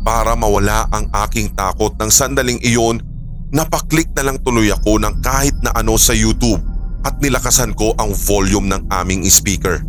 Para 0.06 0.38
mawala 0.38 0.86
ang 0.94 1.10
aking 1.26 1.52
takot 1.58 1.92
ng 1.98 2.10
sandaling 2.10 2.62
iyon, 2.62 3.02
napaklik 3.50 4.10
na 4.14 4.30
lang 4.30 4.38
tuloy 4.42 4.70
ako 4.70 5.02
ng 5.02 5.18
kahit 5.22 5.54
na 5.62 5.74
ano 5.74 5.98
sa 5.98 6.14
YouTube 6.14 6.62
at 7.06 7.18
nilakasan 7.22 7.74
ko 7.74 7.94
ang 7.98 8.14
volume 8.14 8.70
ng 8.70 8.82
aming 8.90 9.26
speaker. 9.26 9.82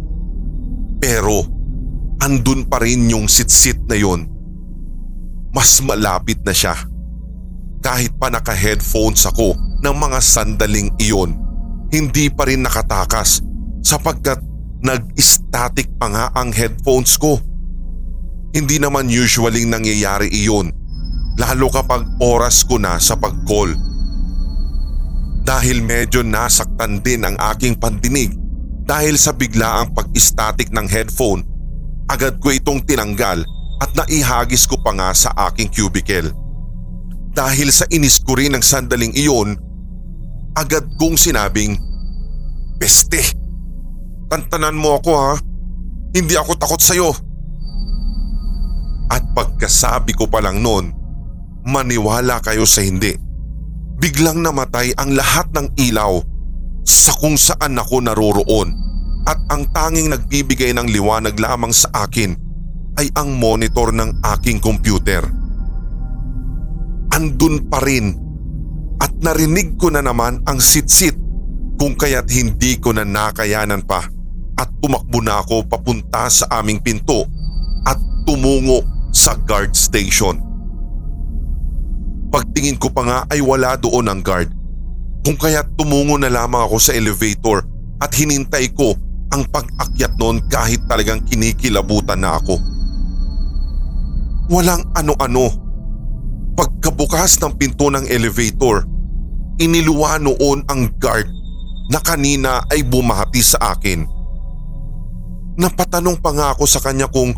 Pero 0.98 1.46
andun 2.22 2.66
pa 2.66 2.82
rin 2.82 3.10
yung 3.10 3.30
sit-sit 3.30 3.78
na 3.86 3.98
yon. 3.98 4.26
Mas 5.54 5.82
malapit 5.82 6.42
na 6.46 6.54
siya. 6.54 6.78
Kahit 7.82 8.18
pa 8.18 8.34
naka-headphones 8.34 9.26
ako 9.30 9.54
ng 9.86 9.96
mga 9.96 10.20
sandaling 10.22 10.90
iyon, 10.98 11.38
hindi 11.94 12.28
pa 12.28 12.50
rin 12.50 12.66
nakatakas 12.66 13.46
sapagkat 13.86 14.42
Nag-static 14.84 15.98
pa 15.98 16.08
nga 16.10 16.26
ang 16.38 16.54
headphones 16.54 17.18
ko. 17.18 17.42
Hindi 18.54 18.78
naman 18.78 19.10
usually 19.10 19.66
nangyayari 19.66 20.30
iyon 20.30 20.74
lalo 21.38 21.70
kapag 21.70 22.18
oras 22.18 22.66
ko 22.66 22.82
na 22.82 22.98
sa 22.98 23.14
pag-call. 23.14 23.78
Dahil 25.46 25.80
medyo 25.86 26.26
nasaktan 26.26 27.00
din 27.00 27.24
ang 27.24 27.38
aking 27.56 27.78
pandinig 27.80 28.34
dahil 28.84 29.16
sa 29.16 29.32
biglaang 29.32 29.94
pag-static 29.94 30.74
ng 30.74 30.90
headphone, 30.90 31.46
agad 32.10 32.42
ko 32.42 32.52
itong 32.52 32.84
tinanggal 32.84 33.46
at 33.78 33.90
naihagis 33.94 34.66
ko 34.66 34.82
pa 34.82 34.92
nga 34.98 35.14
sa 35.14 35.30
aking 35.48 35.70
cubicle. 35.70 36.34
Dahil 37.38 37.70
sa 37.70 37.86
inis 37.94 38.18
ko 38.18 38.34
rin 38.34 38.58
ng 38.58 38.66
sandaling 38.66 39.14
iyon, 39.14 39.54
agad 40.58 40.90
kong 40.98 41.14
sinabing, 41.14 41.78
Peste! 42.82 43.37
Tantanan 44.28 44.76
mo 44.76 45.00
ako 45.00 45.12
ha. 45.16 45.40
Hindi 46.12 46.36
ako 46.36 46.52
takot 46.60 46.82
sa'yo. 46.84 47.10
At 49.08 49.24
pagkasabi 49.32 50.12
ko 50.20 50.28
pa 50.28 50.44
lang 50.44 50.60
noon, 50.60 50.92
maniwala 51.64 52.44
kayo 52.44 52.68
sa 52.68 52.84
hindi. 52.84 53.16
Biglang 53.98 54.44
namatay 54.44 54.92
ang 55.00 55.16
lahat 55.16 55.48
ng 55.56 55.80
ilaw 55.80 56.20
sa 56.84 57.16
kung 57.16 57.40
saan 57.40 57.80
ako 57.80 58.04
naroroon 58.04 58.76
at 59.28 59.40
ang 59.52 59.68
tanging 59.72 60.12
nagbibigay 60.12 60.76
ng 60.76 60.88
liwanag 60.92 61.36
lamang 61.40 61.72
sa 61.72 61.88
akin 62.08 62.36
ay 63.00 63.08
ang 63.16 63.36
monitor 63.36 63.96
ng 63.96 64.24
aking 64.36 64.60
computer. 64.60 65.24
Andun 67.16 67.68
pa 67.72 67.80
rin 67.84 68.12
at 69.00 69.12
narinig 69.24 69.80
ko 69.80 69.88
na 69.88 70.04
naman 70.04 70.44
ang 70.44 70.60
sit-sit 70.60 71.16
kung 71.80 71.96
kaya't 71.96 72.28
hindi 72.28 72.78
ko 72.78 72.92
na 72.92 73.08
nakayanan 73.08 73.84
pa 73.88 74.17
at 74.58 74.70
tumakbo 74.82 75.22
na 75.22 75.40
ako 75.46 75.64
papunta 75.70 76.26
sa 76.28 76.50
aming 76.60 76.82
pinto 76.82 77.30
at 77.86 77.98
tumungo 78.26 78.82
sa 79.14 79.38
guard 79.38 79.78
station. 79.78 80.42
Pagtingin 82.28 82.76
ko 82.76 82.92
pa 82.92 83.02
nga 83.08 83.20
ay 83.32 83.40
wala 83.40 83.80
doon 83.80 84.12
ang 84.12 84.20
guard. 84.20 84.52
Kung 85.24 85.40
kaya 85.40 85.64
tumungo 85.80 86.20
na 86.20 86.28
lamang 86.28 86.68
ako 86.68 86.78
sa 86.82 86.92
elevator 86.92 87.64
at 88.04 88.12
hinintay 88.12 88.74
ko 88.76 88.94
ang 89.32 89.44
pag-akyat 89.48 90.14
noon 90.20 90.44
kahit 90.48 90.84
talagang 90.88 91.24
kinikilabutan 91.28 92.20
na 92.24 92.40
ako. 92.40 92.60
Walang 94.48 94.88
ano-ano. 94.96 95.52
Pagkabukas 96.58 97.38
ng 97.44 97.54
pinto 97.60 97.92
ng 97.92 98.08
elevator, 98.08 98.88
iniluwa 99.60 100.18
noon 100.18 100.64
ang 100.72 100.90
guard 100.98 101.28
na 101.92 102.00
kanina 102.02 102.64
ay 102.72 102.82
bumati 102.88 103.44
sa 103.44 103.76
akin. 103.76 104.17
Napatanong 105.58 106.22
pa 106.22 106.32
nga 106.38 106.54
ako 106.54 106.70
sa 106.70 106.78
kanya 106.78 107.10
kung, 107.10 107.34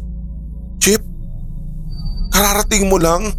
Chip, 0.84 0.99
kararating 2.36 2.91
mo 2.91 2.99
lang? 2.99 3.32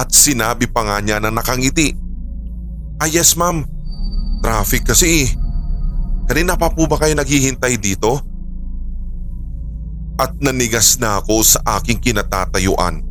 At 0.00 0.10
sinabi 0.10 0.64
pa 0.66 0.82
nga 0.84 0.96
niya 1.04 1.20
na 1.20 1.28
nakangiti. 1.28 1.92
Ah 2.98 3.06
yes 3.06 3.36
ma'am, 3.36 3.62
traffic 4.40 4.88
kasi 4.88 5.28
eh. 5.28 5.28
Kanina 6.24 6.56
pa 6.56 6.72
po 6.72 6.88
ba 6.88 6.96
kayo 6.96 7.12
naghihintay 7.14 7.76
dito? 7.76 8.16
At 10.16 10.32
nanigas 10.40 10.96
na 10.96 11.20
ako 11.20 11.44
sa 11.44 11.60
aking 11.78 12.00
kinatatayuan. 12.00 13.04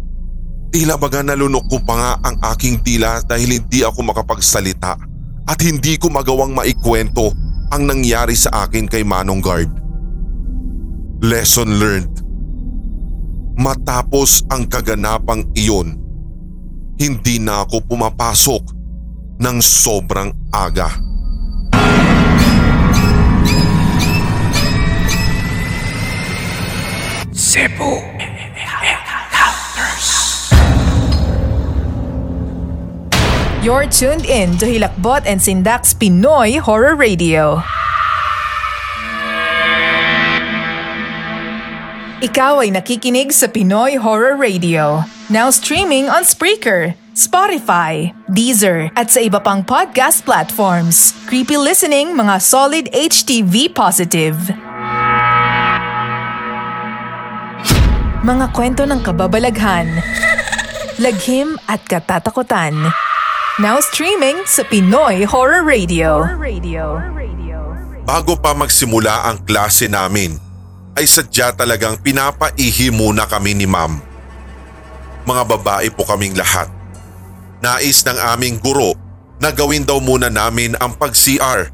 Tila 0.74 0.98
baga 0.98 1.22
nalunok 1.22 1.70
ko 1.70 1.78
pa 1.86 1.94
nga 1.94 2.12
ang 2.26 2.42
aking 2.58 2.82
dila 2.82 3.22
dahil 3.22 3.62
hindi 3.62 3.86
ako 3.86 4.02
makapagsalita 4.10 4.98
at 5.46 5.60
hindi 5.62 6.02
ko 6.02 6.10
magawang 6.10 6.56
maikwento 6.56 7.30
ang 7.70 7.86
nangyari 7.86 8.34
sa 8.34 8.66
akin 8.66 8.90
kay 8.90 9.06
Manong 9.06 9.44
Guard. 9.44 9.83
Lesson 11.24 11.80
learned. 11.80 12.20
Matapos 13.56 14.44
ang 14.52 14.68
kaganapang 14.68 15.48
iyon, 15.56 15.96
hindi 17.00 17.40
na 17.40 17.64
ako 17.64 17.80
pumapasok 17.88 18.60
ng 19.40 19.58
sobrang 19.64 20.36
aga. 20.52 20.92
Cebu 27.32 28.04
You're 33.64 33.88
tuned 33.88 34.28
in 34.28 34.60
to 34.60 34.68
Hilakbot 34.68 35.24
and 35.24 35.40
Sindak's 35.40 35.96
Pinoy 35.96 36.60
Horror 36.60 37.00
Radio. 37.00 37.64
Ikaw 42.24 42.64
ay 42.64 42.72
nakikinig 42.72 43.36
sa 43.36 43.52
Pinoy 43.52 44.00
Horror 44.00 44.40
Radio. 44.40 45.04
Now 45.28 45.52
streaming 45.52 46.08
on 46.08 46.24
Spreaker, 46.24 46.96
Spotify, 47.20 48.16
Deezer, 48.32 48.88
at 48.96 49.12
sa 49.12 49.20
iba 49.20 49.44
pang 49.44 49.60
podcast 49.60 50.24
platforms. 50.24 51.12
Creepy 51.28 51.60
listening 51.60 52.16
mga 52.16 52.40
solid 52.40 52.88
HTV 52.96 53.76
positive. 53.76 54.40
Mga 58.24 58.46
kwento 58.56 58.88
ng 58.88 59.04
kababalaghan, 59.04 59.92
laghim 61.04 61.60
at 61.68 61.84
katatakutan. 61.92 62.72
Now 63.60 63.84
streaming 63.84 64.48
sa 64.48 64.64
Pinoy 64.64 65.28
Horror 65.28 65.68
Radio. 65.68 66.24
Bago 68.08 68.40
pa 68.40 68.56
magsimula 68.56 69.28
ang 69.28 69.44
klase 69.44 69.92
namin, 69.92 70.53
ay 70.94 71.06
sadya 71.10 71.54
talagang 71.54 71.98
pinapaihi 72.02 72.94
muna 72.94 73.26
kami 73.26 73.58
ni 73.58 73.66
ma'am. 73.66 73.98
Mga 75.26 75.44
babae 75.58 75.88
po 75.90 76.06
kaming 76.06 76.38
lahat. 76.38 76.70
Nais 77.64 78.04
ng 78.04 78.20
aming 78.36 78.60
guro 78.60 78.94
na 79.40 79.50
gawin 79.50 79.88
daw 79.88 79.98
muna 80.04 80.28
namin 80.28 80.76
ang 80.78 80.94
pag-CR 81.00 81.72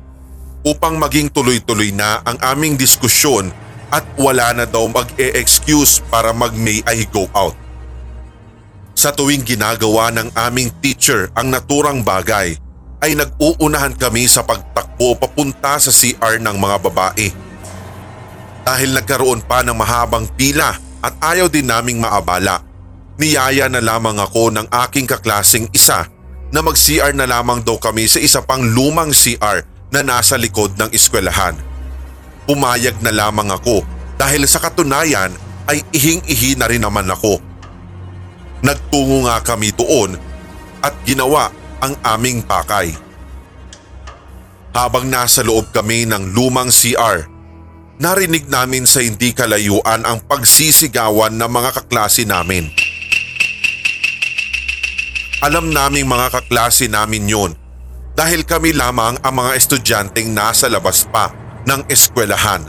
upang 0.64 1.02
maging 1.02 1.34
tuloy-tuloy 1.34 1.90
na 1.92 2.22
ang 2.24 2.38
aming 2.56 2.78
diskusyon 2.78 3.50
at 3.90 4.06
wala 4.22 4.54
na 4.54 4.66
daw 4.70 4.86
mag-e-excuse 4.86 6.06
para 6.14 6.30
mag-may 6.30 6.86
I 6.86 7.10
go 7.10 7.26
out. 7.34 7.58
Sa 8.94 9.10
tuwing 9.16 9.42
ginagawa 9.48 10.14
ng 10.14 10.36
aming 10.36 10.70
teacher 10.84 11.32
ang 11.34 11.50
naturang 11.50 12.06
bagay, 12.06 12.60
ay 13.00 13.16
nag-uunahan 13.16 13.96
kami 13.96 14.28
sa 14.28 14.44
pagtakbo 14.44 15.16
papunta 15.16 15.80
sa 15.80 15.88
CR 15.88 16.38
ng 16.44 16.56
mga 16.60 16.78
babae. 16.84 17.49
Dahil 18.70 18.94
nagkaroon 18.94 19.42
pa 19.50 19.66
ng 19.66 19.74
mahabang 19.74 20.30
pila 20.38 20.70
at 21.02 21.14
ayaw 21.26 21.50
din 21.50 21.66
naming 21.66 21.98
maabala, 21.98 22.62
niyaya 23.18 23.66
na 23.66 23.82
lamang 23.82 24.22
ako 24.22 24.54
ng 24.54 24.70
aking 24.86 25.10
kaklasing 25.10 25.66
isa 25.74 26.06
na 26.54 26.62
mag-CR 26.62 27.18
na 27.18 27.26
lamang 27.26 27.66
daw 27.66 27.82
kami 27.82 28.06
sa 28.06 28.22
isa 28.22 28.46
pang 28.46 28.62
lumang 28.62 29.10
CR 29.10 29.66
na 29.90 30.06
nasa 30.06 30.38
likod 30.38 30.78
ng 30.78 30.94
eskwelahan. 30.94 31.58
Pumayag 32.46 33.02
na 33.02 33.10
lamang 33.10 33.50
ako 33.50 33.82
dahil 34.22 34.46
sa 34.46 34.62
katunayan 34.62 35.34
ay 35.66 35.82
ihing-ihi 35.90 36.54
na 36.54 36.70
rin 36.70 36.86
naman 36.86 37.10
ako. 37.10 37.42
Nagtungo 38.62 39.26
nga 39.26 39.42
kami 39.42 39.74
doon 39.74 40.14
at 40.86 40.94
ginawa 41.10 41.50
ang 41.82 41.98
aming 42.06 42.46
pakay. 42.46 42.94
Habang 44.78 45.10
nasa 45.10 45.42
loob 45.42 45.74
kami 45.74 46.06
ng 46.06 46.38
lumang 46.38 46.70
CR, 46.70 47.39
narinig 48.00 48.48
namin 48.48 48.88
sa 48.88 49.04
hindi 49.04 49.36
kalayuan 49.36 50.08
ang 50.08 50.24
pagsisigawan 50.24 51.36
ng 51.36 51.52
mga 51.52 51.70
kaklase 51.84 52.24
namin. 52.24 52.72
Alam 55.44 55.72
naming 55.72 56.08
mga 56.08 56.32
kaklase 56.32 56.88
namin 56.88 57.28
yon 57.28 57.52
dahil 58.16 58.44
kami 58.48 58.76
lamang 58.76 59.20
ang 59.20 59.36
mga 59.36 59.52
estudyanteng 59.56 60.32
nasa 60.32 60.72
labas 60.72 61.08
pa 61.08 61.32
ng 61.68 61.88
eskwelahan. 61.92 62.68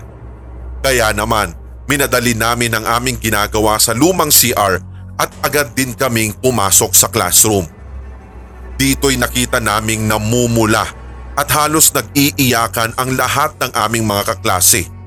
Kaya 0.83 1.14
naman, 1.14 1.55
minadali 1.87 2.35
namin 2.35 2.74
ang 2.74 2.87
aming 2.87 3.18
ginagawa 3.18 3.78
sa 3.78 3.95
lumang 3.95 4.31
CR 4.31 4.78
at 5.18 5.31
agad 5.43 5.74
din 5.74 5.95
kaming 5.95 6.35
pumasok 6.39 6.95
sa 6.95 7.11
classroom. 7.11 7.66
Dito'y 8.78 9.18
nakita 9.18 9.59
naming 9.59 10.07
namumula 10.07 10.87
at 11.35 11.49
halos 11.55 11.91
nag-iiyakan 11.95 12.95
ang 12.99 13.14
lahat 13.18 13.55
ng 13.59 13.70
aming 13.74 14.07
mga 14.07 14.22
kaklase. 14.35 14.99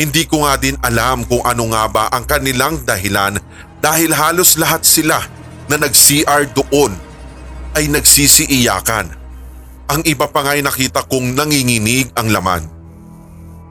Hindi 0.00 0.24
ko 0.24 0.48
nga 0.48 0.56
din 0.56 0.76
alam 0.80 1.28
kung 1.28 1.44
ano 1.44 1.68
nga 1.72 1.84
ba 1.88 2.04
ang 2.08 2.24
kanilang 2.24 2.80
dahilan 2.82 3.36
dahil 3.82 4.10
halos 4.16 4.56
lahat 4.56 4.86
sila 4.86 5.20
na 5.68 5.76
nag-CR 5.76 6.48
doon 6.56 6.96
ay 7.76 7.88
nagsisiiyakan. 7.92 9.12
Ang 9.92 10.00
iba 10.08 10.24
pa 10.30 10.40
nga'y 10.40 10.64
nakita 10.64 11.04
kong 11.04 11.36
nanginginig 11.36 12.08
ang 12.16 12.32
laman. 12.32 12.64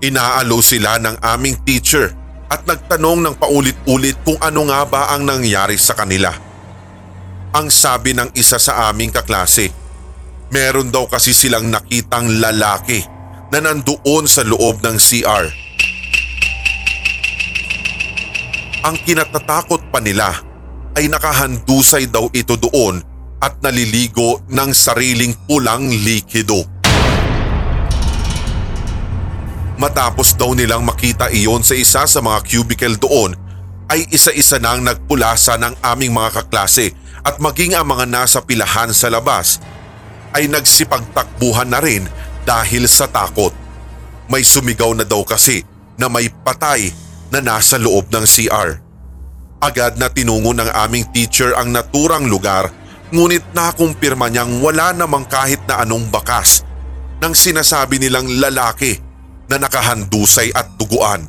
Inaalo 0.02 0.62
sila 0.62 1.02
ng 1.02 1.18
aming 1.22 1.58
teacher 1.66 2.14
at 2.52 2.68
nagtanong 2.68 3.26
ng 3.26 3.36
paulit-ulit 3.40 4.18
kung 4.22 4.38
ano 4.44 4.68
nga 4.70 4.82
ba 4.86 5.02
ang 5.14 5.26
nangyari 5.26 5.80
sa 5.80 5.98
kanila. 5.98 6.34
Ang 7.52 7.72
sabi 7.72 8.14
ng 8.14 8.34
isa 8.38 8.62
sa 8.62 8.92
aming 8.92 9.10
kaklase, 9.10 9.72
meron 10.52 10.92
daw 10.92 11.08
kasi 11.08 11.34
silang 11.34 11.72
nakitang 11.72 12.28
lalaki 12.44 13.02
na 13.52 13.60
nandoon 13.64 14.26
sa 14.28 14.44
loob 14.44 14.84
ng 14.84 14.98
CR. 15.00 15.61
Ang 18.82 18.98
kinatatakot 18.98 19.94
pa 19.94 20.02
nila 20.02 20.34
ay 20.98 21.06
nakahandusay 21.06 22.10
daw 22.10 22.26
ito 22.34 22.58
doon 22.58 22.98
at 23.38 23.62
naliligo 23.62 24.42
ng 24.50 24.74
sariling 24.74 25.38
pulang 25.46 25.86
likido. 25.86 26.66
Matapos 29.78 30.34
daw 30.34 30.58
nilang 30.58 30.82
makita 30.82 31.30
iyon 31.30 31.62
sa 31.62 31.78
isa 31.78 32.10
sa 32.10 32.20
mga 32.26 32.42
cubicle 32.42 32.98
doon 32.98 33.38
ay 33.86 34.10
isa-isa 34.10 34.58
nang 34.58 34.82
nagpulasa 34.82 35.62
ng 35.62 35.78
aming 35.86 36.18
mga 36.18 36.42
kaklase 36.42 36.98
at 37.22 37.38
maging 37.38 37.78
ang 37.78 37.86
mga 37.86 38.10
nasa 38.10 38.42
pilahan 38.42 38.90
sa 38.98 39.14
labas 39.14 39.62
ay 40.34 40.50
nagsipagtakbuhan 40.50 41.70
na 41.70 41.78
rin 41.78 42.10
dahil 42.50 42.90
sa 42.90 43.06
takot. 43.06 43.54
May 44.26 44.42
sumigaw 44.42 44.90
na 44.98 45.06
daw 45.06 45.22
kasi 45.22 45.62
na 46.02 46.10
may 46.10 46.34
patay 46.34 47.11
na 47.32 47.40
nasa 47.40 47.80
loob 47.80 48.12
ng 48.12 48.28
CR. 48.28 48.78
Agad 49.64 49.96
na 49.96 50.12
tinungo 50.12 50.52
ng 50.52 50.68
aming 50.68 51.08
teacher 51.16 51.56
ang 51.56 51.72
naturang 51.72 52.28
lugar 52.28 52.70
ngunit 53.12 53.56
nakumpirma 53.56 54.32
niyang 54.32 54.64
wala 54.64 54.92
namang 54.96 55.28
kahit 55.28 55.64
na 55.68 55.84
anong 55.84 56.08
bakas 56.12 56.64
ng 57.22 57.34
sinasabi 57.36 58.00
nilang 58.00 58.28
lalaki 58.40 58.98
na 59.52 59.60
nakahandusay 59.60 60.52
at 60.56 60.76
duguan. 60.80 61.28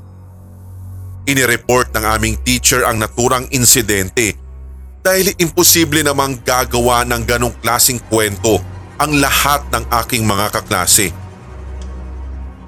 Inireport 1.26 1.94
ng 1.94 2.04
aming 2.18 2.36
teacher 2.42 2.82
ang 2.82 2.98
naturang 2.98 3.46
insidente 3.54 4.34
dahil 5.02 5.34
imposible 5.42 6.02
namang 6.02 6.38
gagawa 6.42 7.02
ng 7.02 7.22
ganong 7.26 7.54
klasing 7.58 7.98
kwento 8.06 8.62
ang 8.98 9.18
lahat 9.18 9.66
ng 9.74 9.84
aking 10.02 10.22
mga 10.22 10.54
kaklase. 10.54 11.10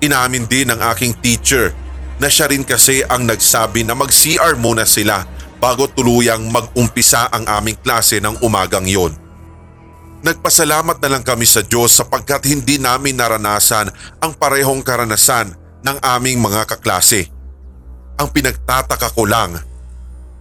Inamin 0.03 0.45
din 0.51 0.75
ng 0.75 0.81
aking 0.91 1.15
teacher 1.23 1.71
na 2.19 2.31
siya 2.31 2.51
rin 2.51 2.63
kasi 2.63 3.03
ang 3.07 3.27
nagsabi 3.27 3.83
na 3.83 3.99
mag-CR 3.99 4.55
muna 4.59 4.87
sila 4.87 5.27
bago 5.59 5.89
tuluyang 5.89 6.47
mag-umpisa 6.53 7.33
ang 7.33 7.49
aming 7.49 7.79
klase 7.81 8.21
ng 8.23 8.45
umagang 8.45 8.87
yon. 8.87 9.17
Nagpasalamat 10.25 11.05
na 11.05 11.09
lang 11.13 11.25
kami 11.25 11.45
sa 11.45 11.61
Diyos 11.61 12.01
sapagkat 12.01 12.49
hindi 12.49 12.81
namin 12.81 13.17
naranasan 13.17 13.93
ang 14.25 14.33
parehong 14.33 14.81
karanasan 14.81 15.53
ng 15.85 15.97
aming 16.01 16.41
mga 16.41 16.65
kaklase. 16.65 17.29
Ang 18.17 18.33
pinagtataka 18.33 19.13
ko 19.13 19.29
lang, 19.29 19.61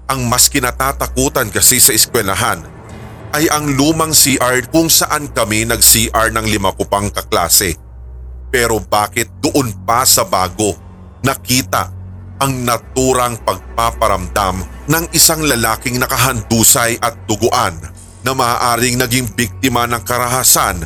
ang 0.08 0.20
mas 0.28 0.48
kinatatakutan 0.48 1.52
kasi 1.52 1.84
sa 1.84 1.92
eskwelahan 1.92 2.64
ay 3.34 3.50
ang 3.50 3.66
lumang 3.76 4.14
CR 4.14 4.70
kung 4.70 4.88
saan 4.88 5.28
kami 5.34 5.66
nag-CR 5.68 6.32
ng 6.32 6.46
lima 6.48 6.72
ko 6.78 6.86
pang 6.86 7.10
kaklase. 7.10 7.76
Pero 8.54 8.78
bakit 8.78 9.28
doon 9.42 9.74
pa 9.84 10.06
sa 10.06 10.22
bago 10.22 10.78
nakita 11.24 11.90
ang 12.44 12.68
naturang 12.68 13.40
pagpaparamdam 13.42 14.60
ng 14.92 15.06
isang 15.16 15.40
lalaking 15.48 15.96
nakahandusay 15.96 17.00
at 17.00 17.16
duguan 17.24 17.80
na 18.24 18.32
maaaring 18.36 19.00
naging 19.00 19.32
biktima 19.32 19.88
ng 19.88 20.04
karahasan 20.04 20.84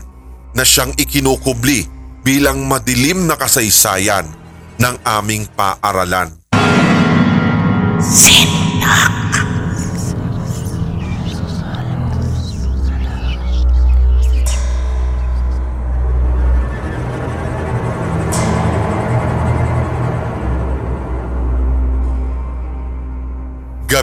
na 0.54 0.64
siyang 0.66 0.94
ikinukubli 0.98 1.90
bilang 2.22 2.66
madilim 2.70 3.26
na 3.26 3.34
kasaysayan 3.34 4.30
ng 4.78 4.96
aming 5.06 5.50
paaralan. 5.58 6.34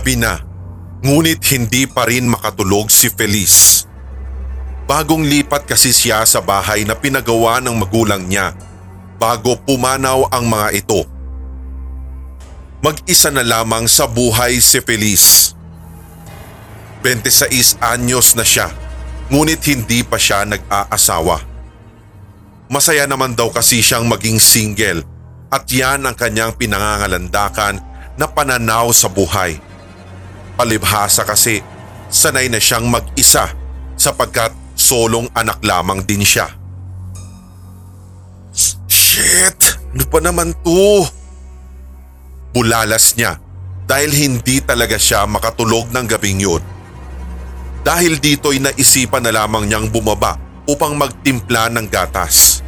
Gabi 0.05 0.21
na, 0.21 0.37
ngunit 1.01 1.41
hindi 1.57 1.89
pa 1.89 2.05
rin 2.05 2.29
makatulog 2.29 2.93
si 2.93 3.09
Feliz. 3.09 3.89
Bagong 4.85 5.25
lipat 5.25 5.65
kasi 5.65 5.97
siya 5.97 6.29
sa 6.29 6.45
bahay 6.45 6.85
na 6.85 6.93
pinagawa 6.93 7.57
ng 7.65 7.73
magulang 7.73 8.21
niya 8.29 8.53
bago 9.17 9.57
pumanaw 9.65 10.29
ang 10.29 10.45
mga 10.45 10.77
ito. 10.77 11.09
Mag-isa 12.85 13.33
na 13.33 13.41
lamang 13.41 13.89
sa 13.89 14.05
buhay 14.05 14.61
si 14.61 14.77
Feliz. 14.85 15.57
26 17.01 17.81
anyos 17.81 18.37
na 18.37 18.45
siya 18.45 18.69
ngunit 19.33 19.65
hindi 19.65 20.05
pa 20.05 20.21
siya 20.21 20.45
nag-aasawa. 20.45 21.41
Masaya 22.69 23.09
naman 23.09 23.33
daw 23.33 23.49
kasi 23.49 23.81
siyang 23.81 24.05
maging 24.05 24.37
single 24.37 25.01
at 25.49 25.65
yan 25.73 26.05
ang 26.05 26.13
kanyang 26.13 26.53
pinangangalandakan 26.61 27.81
na 28.21 28.29
pananaw 28.29 28.93
sa 28.93 29.09
buhay. 29.09 29.73
Palibhasa 30.55 31.27
kasi 31.27 31.61
sanay 32.07 32.47
na 32.47 32.63
siyang 32.63 32.87
mag-isa 32.87 33.51
sapagkat 33.99 34.55
solong 34.79 35.27
anak 35.35 35.59
lamang 35.67 36.03
din 36.07 36.23
siya. 36.23 36.51
Shit! 38.87 39.79
Ano 39.95 40.05
pa 40.11 40.19
naman 40.19 40.55
to? 40.67 41.07
Bulalas 42.55 43.15
niya 43.19 43.39
dahil 43.87 44.11
hindi 44.11 44.63
talaga 44.63 44.99
siya 44.99 45.27
makatulog 45.27 45.91
ng 45.91 46.07
gabing 46.07 46.43
yun. 46.43 46.63
Dahil 47.85 48.17
dito'y 48.17 48.63
naisipan 48.65 49.23
na 49.23 49.35
lamang 49.35 49.69
niyang 49.69 49.93
bumaba 49.93 50.41
upang 50.65 50.97
magtimpla 50.97 51.69
ng 51.69 51.87
gatas. 51.93 52.65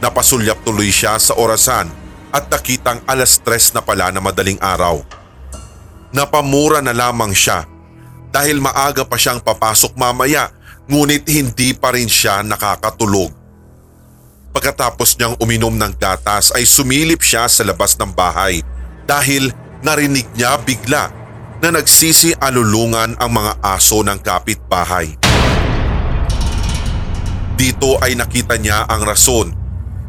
Napasulyap 0.00 0.64
tuloy 0.64 0.88
siya 0.88 1.20
sa 1.20 1.36
orasan 1.36 1.92
at 2.32 2.48
nakitang 2.48 3.04
alas 3.04 3.36
tres 3.42 3.76
na 3.76 3.84
pala 3.84 4.08
na 4.08 4.22
madaling 4.22 4.56
araw. 4.62 5.19
Napamura 6.10 6.82
na 6.82 6.90
lamang 6.90 7.30
siya 7.30 7.62
dahil 8.34 8.58
maaga 8.58 9.06
pa 9.06 9.14
siyang 9.14 9.38
papasok 9.42 9.94
mamaya 9.94 10.50
ngunit 10.90 11.22
hindi 11.30 11.70
pa 11.70 11.94
rin 11.94 12.10
siya 12.10 12.42
nakakatulog. 12.42 13.30
Pagkatapos 14.50 15.14
niyang 15.14 15.38
uminom 15.38 15.70
ng 15.70 15.94
gatas 15.94 16.50
ay 16.50 16.66
sumilip 16.66 17.22
siya 17.22 17.46
sa 17.46 17.62
labas 17.62 17.94
ng 17.94 18.10
bahay 18.10 18.58
dahil 19.06 19.54
narinig 19.86 20.26
niya 20.34 20.58
bigla 20.58 21.14
na 21.62 21.68
nagsisi 21.70 22.34
alulungan 22.34 23.14
ang 23.14 23.30
mga 23.30 23.62
aso 23.62 24.02
ng 24.02 24.18
kapitbahay. 24.18 25.14
Dito 27.54 28.00
ay 28.02 28.18
nakita 28.18 28.58
niya 28.58 28.88
ang 28.90 29.06
rason 29.06 29.52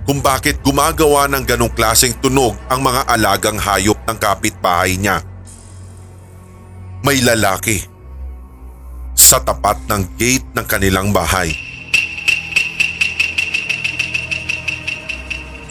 kung 0.08 0.24
bakit 0.24 0.64
gumagawa 0.66 1.30
ng 1.30 1.46
ganong 1.46 1.74
klaseng 1.78 2.18
tunog 2.18 2.58
ang 2.66 2.82
mga 2.82 3.06
alagang 3.06 3.62
hayop 3.62 4.00
ng 4.10 4.18
kapitbahay 4.18 4.98
niya. 4.98 5.22
May 7.02 7.18
lalaki 7.26 7.82
sa 9.18 9.42
tapat 9.42 9.90
ng 9.90 10.22
gate 10.22 10.46
ng 10.54 10.66
kanilang 10.70 11.10
bahay. 11.10 11.50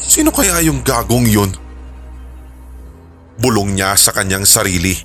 Sino 0.02 0.34
kaya 0.34 0.58
yung 0.66 0.82
gagong 0.82 1.30
yun? 1.30 1.54
Bulong 3.38 3.78
niya 3.78 3.94
sa 3.94 4.10
kanyang 4.10 4.42
sarili. 4.42 4.98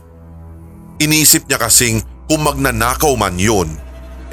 Inisip 0.98 1.46
niya 1.46 1.62
kasing 1.62 2.02
kung 2.26 2.42
magnanakaw 2.42 3.14
man 3.14 3.38
yun, 3.38 3.70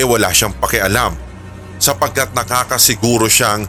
eh 0.00 0.06
wala 0.08 0.32
siyang 0.32 0.56
pakialam 0.56 1.12
sapagkat 1.76 2.32
nakakasiguro 2.32 3.28
siyang 3.28 3.68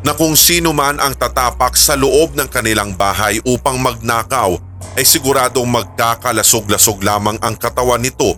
na 0.00 0.16
kung 0.16 0.32
sino 0.32 0.72
man 0.72 0.96
ang 0.96 1.12
tatapak 1.12 1.76
sa 1.76 1.92
loob 1.92 2.32
ng 2.32 2.48
kanilang 2.48 2.96
bahay 2.96 3.36
upang 3.44 3.76
magnakaw 3.76 4.56
ay 4.98 5.04
siguradong 5.06 5.70
magkakalasog-lasog 5.70 7.02
lamang 7.04 7.38
ang 7.44 7.54
katawan 7.54 8.02
nito 8.02 8.34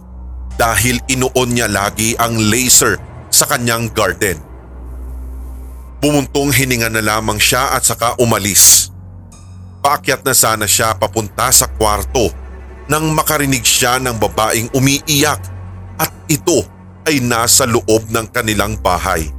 dahil 0.61 1.00
inuon 1.09 1.50
niya 1.57 1.68
lagi 1.68 2.12
ang 2.20 2.36
laser 2.36 3.00
sa 3.32 3.48
kanyang 3.48 3.88
garden. 3.88 4.36
Bumuntong 6.03 6.50
hininga 6.53 6.90
na 6.92 7.00
lamang 7.00 7.38
siya 7.38 7.72
at 7.72 7.86
saka 7.86 8.18
umalis. 8.18 8.90
Paakyat 9.80 10.26
na 10.26 10.34
sana 10.34 10.66
siya 10.68 10.94
papunta 10.98 11.48
sa 11.50 11.70
kwarto 11.70 12.30
nang 12.90 13.14
makarinig 13.14 13.62
siya 13.62 14.03
ng 14.03 14.18
babaeng 14.18 14.68
umiiyak 14.74 15.40
at 15.98 16.12
ito 16.26 16.66
ay 17.07 17.22
nasa 17.22 17.66
loob 17.66 18.11
ng 18.11 18.26
kanilang 18.30 18.78
bahay. 18.78 19.30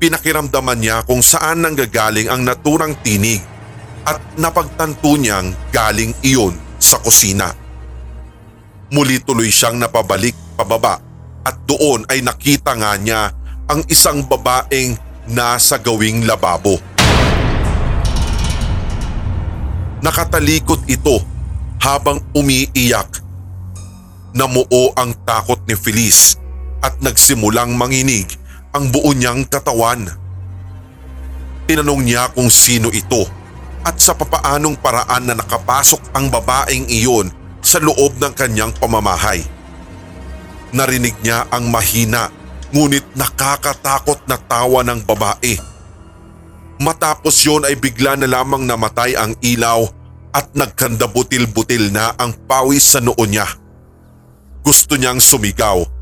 Pinakiramdaman 0.00 0.80
niya 0.80 1.04
kung 1.04 1.20
saan 1.20 1.60
nanggagaling 1.60 2.32
ang 2.32 2.40
naturang 2.40 2.96
tinig 3.04 3.44
at 4.04 4.20
napagtanto 4.40 5.16
niyang 5.16 5.52
galing 5.72 6.16
iyon 6.24 6.56
sa 6.80 6.96
kusina. 7.00 7.52
Muli 8.90 9.22
tuloy 9.22 9.52
siyang 9.52 9.78
napabalik 9.78 10.34
pababa 10.58 10.98
at 11.46 11.56
doon 11.68 12.04
ay 12.10 12.24
nakita 12.24 12.74
nga 12.74 12.98
niya 12.98 13.30
ang 13.70 13.86
isang 13.86 14.26
babaeng 14.26 14.98
nasa 15.30 15.78
gawing 15.78 16.26
lababo. 16.26 16.80
Nakatalikod 20.00 20.88
ito 20.88 21.22
habang 21.78 22.18
umiiyak. 22.34 23.20
Namuo 24.34 24.94
ang 24.96 25.14
takot 25.26 25.60
ni 25.68 25.76
Feliz 25.76 26.40
at 26.80 26.96
nagsimulang 27.04 27.76
manginig 27.76 28.26
ang 28.72 28.88
buo 28.88 29.12
niyang 29.12 29.44
katawan. 29.46 30.08
Tinanong 31.68 32.02
niya 32.02 32.32
kung 32.34 32.50
sino 32.50 32.90
ito 32.90 33.39
at 33.84 33.96
sa 33.96 34.12
papaanong 34.12 34.76
paraan 34.76 35.28
na 35.28 35.34
nakapasok 35.36 36.12
ang 36.12 36.28
babaeng 36.28 36.88
iyon 36.88 37.32
sa 37.60 37.80
loob 37.80 38.16
ng 38.20 38.32
kanyang 38.36 38.72
pamamahay. 38.76 39.44
Narinig 40.70 41.16
niya 41.24 41.48
ang 41.48 41.68
mahina 41.68 42.30
ngunit 42.70 43.04
nakakatakot 43.18 44.24
na 44.30 44.38
tawa 44.38 44.86
ng 44.86 45.02
babae. 45.02 45.58
Matapos 46.80 47.36
yon 47.44 47.66
ay 47.68 47.76
bigla 47.76 48.16
na 48.16 48.30
lamang 48.30 48.64
namatay 48.64 49.12
ang 49.18 49.36
ilaw 49.44 49.84
at 50.30 50.48
nagkandabutil-butil 50.54 51.92
na 51.92 52.14
ang 52.16 52.32
pawis 52.46 52.96
sa 52.96 53.02
noo 53.02 53.20
niya. 53.26 53.44
Gusto 54.62 54.94
niyang 54.96 55.18
sumigaw 55.18 56.00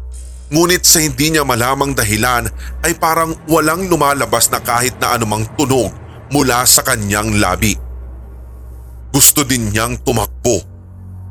ngunit 0.49 0.81
sa 0.85 1.05
hindi 1.05 1.29
niya 1.29 1.45
malamang 1.45 1.93
dahilan 1.93 2.49
ay 2.81 2.97
parang 2.97 3.37
walang 3.49 3.85
lumalabas 3.85 4.49
na 4.49 4.61
kahit 4.65 4.97
na 4.97 5.13
anumang 5.17 5.45
tunog 5.61 5.93
mula 6.33 6.65
sa 6.69 6.85
kanyang 6.85 7.41
labi. 7.41 7.77
Gusto 9.09 9.43
din 9.43 9.73
niyang 9.73 10.01
tumakbo 10.05 10.79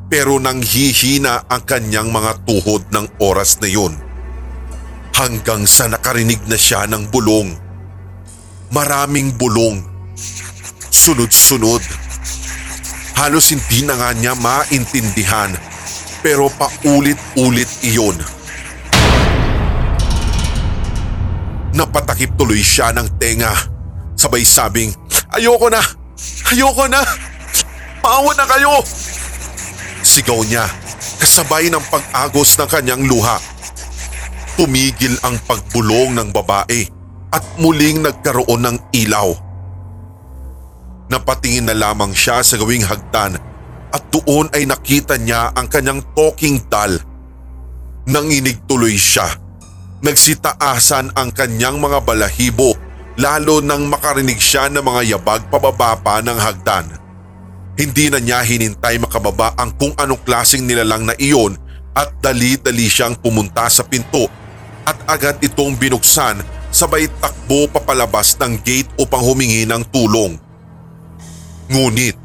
pero 0.08 0.40
nang 0.40 0.64
hihina 0.64 1.44
ang 1.52 1.68
kanyang 1.68 2.10
mga 2.16 2.48
tuhod 2.48 2.88
ng 2.96 3.20
oras 3.20 3.60
na 3.60 3.68
yun. 3.68 3.92
Hanggang 5.12 5.68
sa 5.68 5.92
nakarinig 5.92 6.40
na 6.48 6.56
siya 6.56 6.88
ng 6.88 7.12
bulong. 7.12 7.52
Maraming 8.72 9.36
bulong. 9.36 9.84
Sunod-sunod. 10.88 11.84
Halos 13.18 13.52
hindi 13.52 13.84
na 13.84 13.98
nga 13.98 14.14
niya 14.14 14.38
maintindihan 14.38 15.52
pero 16.22 16.48
paulit-ulit 16.56 17.70
iyon. 17.84 18.18
Napatakip 21.74 22.34
tuloy 22.38 22.62
siya 22.62 22.94
ng 22.94 23.18
tenga. 23.22 23.77
Sabay 24.18 24.42
sabing, 24.42 24.90
ayoko 25.30 25.70
na! 25.70 25.78
Ayoko 26.50 26.90
na! 26.90 27.06
Maawa 28.02 28.34
na 28.34 28.50
kayo! 28.50 28.82
Sigaw 30.02 30.42
niya 30.42 30.66
kasabay 31.22 31.70
ng 31.70 31.84
pag-agos 31.94 32.58
ng 32.58 32.66
kanyang 32.66 33.06
luha. 33.06 33.38
tumigil 34.58 35.14
ang 35.22 35.38
pagbulong 35.46 36.18
ng 36.18 36.34
babae 36.34 36.90
at 37.30 37.46
muling 37.62 38.02
nagkaroon 38.02 38.66
ng 38.66 38.78
ilaw. 38.90 39.30
Napatingin 41.14 41.70
na 41.70 41.78
lamang 41.78 42.10
siya 42.10 42.42
sa 42.42 42.58
gawing 42.58 42.82
hagdan 42.82 43.38
at 43.94 44.04
doon 44.10 44.50
ay 44.58 44.66
nakita 44.66 45.22
niya 45.22 45.54
ang 45.54 45.70
kanyang 45.70 46.02
talking 46.18 46.58
doll. 46.74 46.98
Nanginig 48.10 48.66
tuloy 48.66 48.98
siya. 48.98 49.30
Nagsitaasan 50.02 51.14
ang 51.14 51.30
kanyang 51.38 51.78
mga 51.78 52.02
balahibo 52.02 52.87
lalo 53.18 53.66
nang 53.66 53.90
makarinig 53.90 54.38
siya 54.38 54.70
ng 54.70 54.86
mga 54.86 55.18
yabag 55.18 55.50
pababa 55.50 55.98
pa 55.98 56.22
ng 56.22 56.38
hagdan. 56.38 56.86
Hindi 57.78 58.14
na 58.14 58.22
niya 58.22 58.46
hinintay 58.46 59.02
makababa 59.02 59.58
ang 59.58 59.74
kung 59.78 59.94
anong 59.98 60.22
klaseng 60.22 60.66
nilalang 60.66 61.10
na 61.10 61.18
iyon 61.18 61.58
at 61.98 62.14
dali-dali 62.22 62.86
siyang 62.86 63.18
pumunta 63.18 63.66
sa 63.70 63.82
pinto 63.86 64.30
at 64.86 64.98
agad 65.10 65.42
itong 65.42 65.74
binuksan 65.78 66.42
sabay 66.70 67.10
takbo 67.22 67.66
papalabas 67.70 68.38
ng 68.38 68.62
gate 68.62 68.90
upang 69.02 69.22
humingi 69.26 69.66
ng 69.66 69.82
tulong. 69.90 70.38
Ngunit 71.68 72.18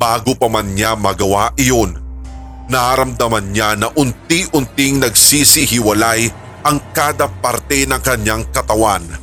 bago 0.00 0.34
pa 0.34 0.48
man 0.48 0.72
niya 0.72 0.96
magawa 0.96 1.52
iyon, 1.60 1.94
naramdaman 2.72 3.52
niya 3.52 3.76
na 3.76 3.92
unti-unting 3.92 4.98
nagsisihiwalay 4.98 6.32
ang 6.64 6.80
kada 6.96 7.28
parte 7.28 7.84
ng 7.84 8.00
kanyang 8.00 8.48
katawan. 8.50 9.21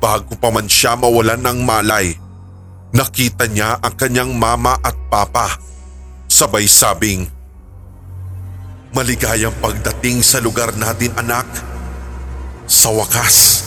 Bago 0.00 0.32
pa 0.40 0.48
man 0.48 0.64
siya 0.64 0.96
mawalan 0.96 1.44
ng 1.44 1.60
malay, 1.60 2.16
nakita 2.96 3.44
niya 3.46 3.76
ang 3.84 3.94
kanyang 3.94 4.32
mama 4.32 4.80
at 4.80 4.96
papa. 5.12 5.60
Sabay 6.30 6.64
sabing, 6.64 7.28
Maligayang 8.90 9.54
pagdating 9.62 10.18
sa 10.18 10.42
lugar 10.42 10.74
natin 10.74 11.14
anak. 11.14 11.46
Sa 12.66 12.90
wakas, 12.90 13.62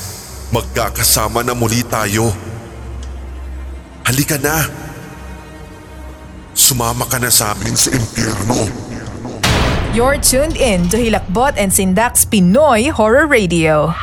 magkakasama 0.51 1.47
na 1.47 1.55
muli 1.55 1.79
tayo. 1.88 2.27
Halika 4.03 4.36
na. 4.36 4.67
Sumama 6.51 7.07
ka 7.07 7.23
na 7.23 7.31
sa 7.31 7.55
amin 7.55 7.71
sa 7.71 7.95
impyerno. 7.95 8.67
You're 9.95 10.19
tuned 10.19 10.59
in 10.59 10.91
to 10.91 10.99
Hilakbot 10.99 11.55
and 11.55 11.71
Sindak's 11.71 12.27
Pinoy 12.27 12.91
Horror 12.91 13.23
Radio. 13.23 13.95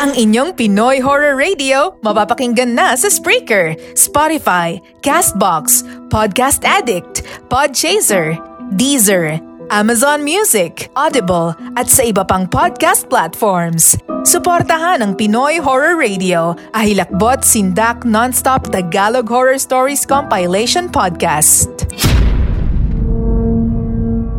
Ang 0.00 0.16
inyong 0.16 0.56
Pinoy 0.56 0.96
Horror 0.96 1.36
Radio 1.36 1.92
mapapakinggan 2.00 2.72
na 2.72 2.96
sa 2.96 3.12
Spreaker, 3.12 3.76
Spotify, 3.92 4.80
Castbox, 5.04 5.84
Podcast 6.08 6.64
Addict, 6.64 7.20
Podchaser, 7.52 8.40
Deezer, 8.80 9.36
Amazon 9.68 10.24
Music, 10.24 10.88
Audible 10.96 11.52
at 11.76 11.92
sa 11.92 12.00
iba 12.00 12.24
pang 12.24 12.48
podcast 12.48 13.12
platforms. 13.12 13.92
Suportahan 14.24 15.04
ang 15.04 15.12
Pinoy 15.20 15.60
Horror 15.60 16.00
Radio, 16.00 16.56
ahilakbot 16.72 17.44
sindak 17.44 18.00
non-stop 18.08 18.72
Tagalog 18.72 19.28
Horror 19.28 19.60
Stories 19.60 20.08
Compilation 20.08 20.88
Podcast. 20.88 21.68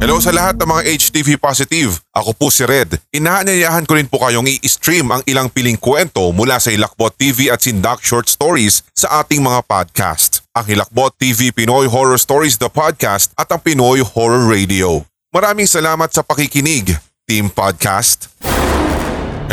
Hello 0.01 0.17
sa 0.17 0.33
lahat 0.33 0.57
ng 0.57 0.65
mga 0.65 0.97
HTV 0.97 1.37
positive. 1.37 2.01
Ako 2.09 2.33
po 2.33 2.49
si 2.49 2.65
Red. 2.65 2.97
Inaanyayahan 3.13 3.85
ko 3.85 3.93
rin 3.93 4.09
po 4.09 4.17
kayong 4.17 4.49
i-stream 4.49 5.13
ang 5.13 5.21
ilang 5.29 5.45
piling 5.45 5.77
kwento 5.77 6.25
mula 6.33 6.57
sa 6.57 6.73
Hilakbot 6.73 7.13
TV 7.21 7.53
at 7.53 7.61
Sindak 7.61 8.01
Short 8.01 8.25
Stories 8.25 8.81
sa 8.97 9.21
ating 9.21 9.45
mga 9.45 9.61
podcast. 9.61 10.41
Ang 10.57 10.73
Hilakbot 10.73 11.13
TV 11.21 11.53
Pinoy 11.53 11.85
Horror 11.85 12.17
Stories 12.17 12.57
The 12.57 12.73
Podcast 12.73 13.29
at 13.37 13.53
ang 13.53 13.61
Pinoy 13.61 14.01
Horror 14.01 14.49
Radio. 14.49 15.05
Maraming 15.29 15.69
salamat 15.69 16.09
sa 16.09 16.25
pakikinig, 16.25 16.97
Team 17.29 17.53
Podcast. 17.53 18.33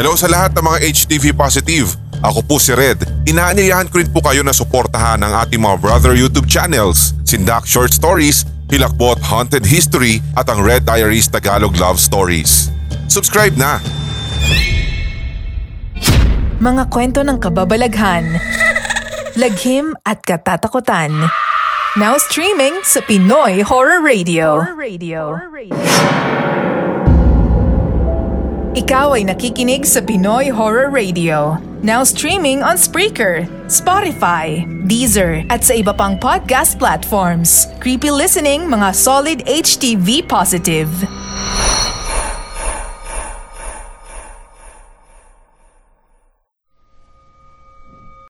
Hello 0.01 0.16
sa 0.16 0.32
lahat 0.32 0.57
ng 0.57 0.64
mga 0.64 0.78
HTV 0.80 1.36
positive. 1.36 1.92
Ako 2.24 2.40
po 2.40 2.57
si 2.57 2.72
Red. 2.72 3.05
Inaanyayahan 3.28 3.92
ko 3.92 4.01
rin 4.01 4.09
po 4.09 4.24
kayo 4.24 4.40
na 4.40 4.57
suportahan 4.57 5.20
ang 5.20 5.44
ating 5.44 5.61
mga 5.61 5.76
brother 5.76 6.16
YouTube 6.16 6.49
channels, 6.49 7.12
Sindak 7.28 7.68
Short 7.68 7.92
Stories 7.92 8.49
Hilakbot 8.68 9.16
Haunted 9.24 9.64
History 9.64 10.20
at 10.36 10.44
ang 10.52 10.60
Red 10.60 10.84
Diaries 10.84 11.24
Tagalog 11.24 11.72
Love 11.80 11.96
Stories. 11.96 12.68
Subscribe 13.08 13.56
na! 13.56 13.80
Mga 16.60 16.84
kwento 16.92 17.24
ng 17.24 17.40
kababalaghan, 17.40 18.36
laghim 19.40 19.96
at 20.04 20.20
katatakutan. 20.20 21.32
Now 21.96 22.20
streaming 22.20 22.84
sa 22.84 23.00
Pinoy 23.00 23.64
Horror 23.64 24.04
Radio. 24.04 24.60
Horror 24.60 24.76
Radio. 24.76 25.22
Ikaw 28.79 29.18
ay 29.18 29.26
nakikinig 29.26 29.83
sa 29.83 29.99
Pinoy 29.99 30.55
Horror 30.55 30.95
Radio. 30.95 31.59
Now 31.83 32.07
streaming 32.07 32.62
on 32.62 32.79
Spreaker, 32.79 33.43
Spotify, 33.66 34.62
Deezer 34.87 35.43
at 35.51 35.66
sa 35.66 35.74
iba 35.74 35.91
pang 35.91 36.14
podcast 36.14 36.79
platforms. 36.79 37.66
Creepy 37.83 38.14
listening 38.14 38.70
mga 38.70 38.95
solid 38.95 39.43
HTV 39.51 40.22
positive. 40.31 40.95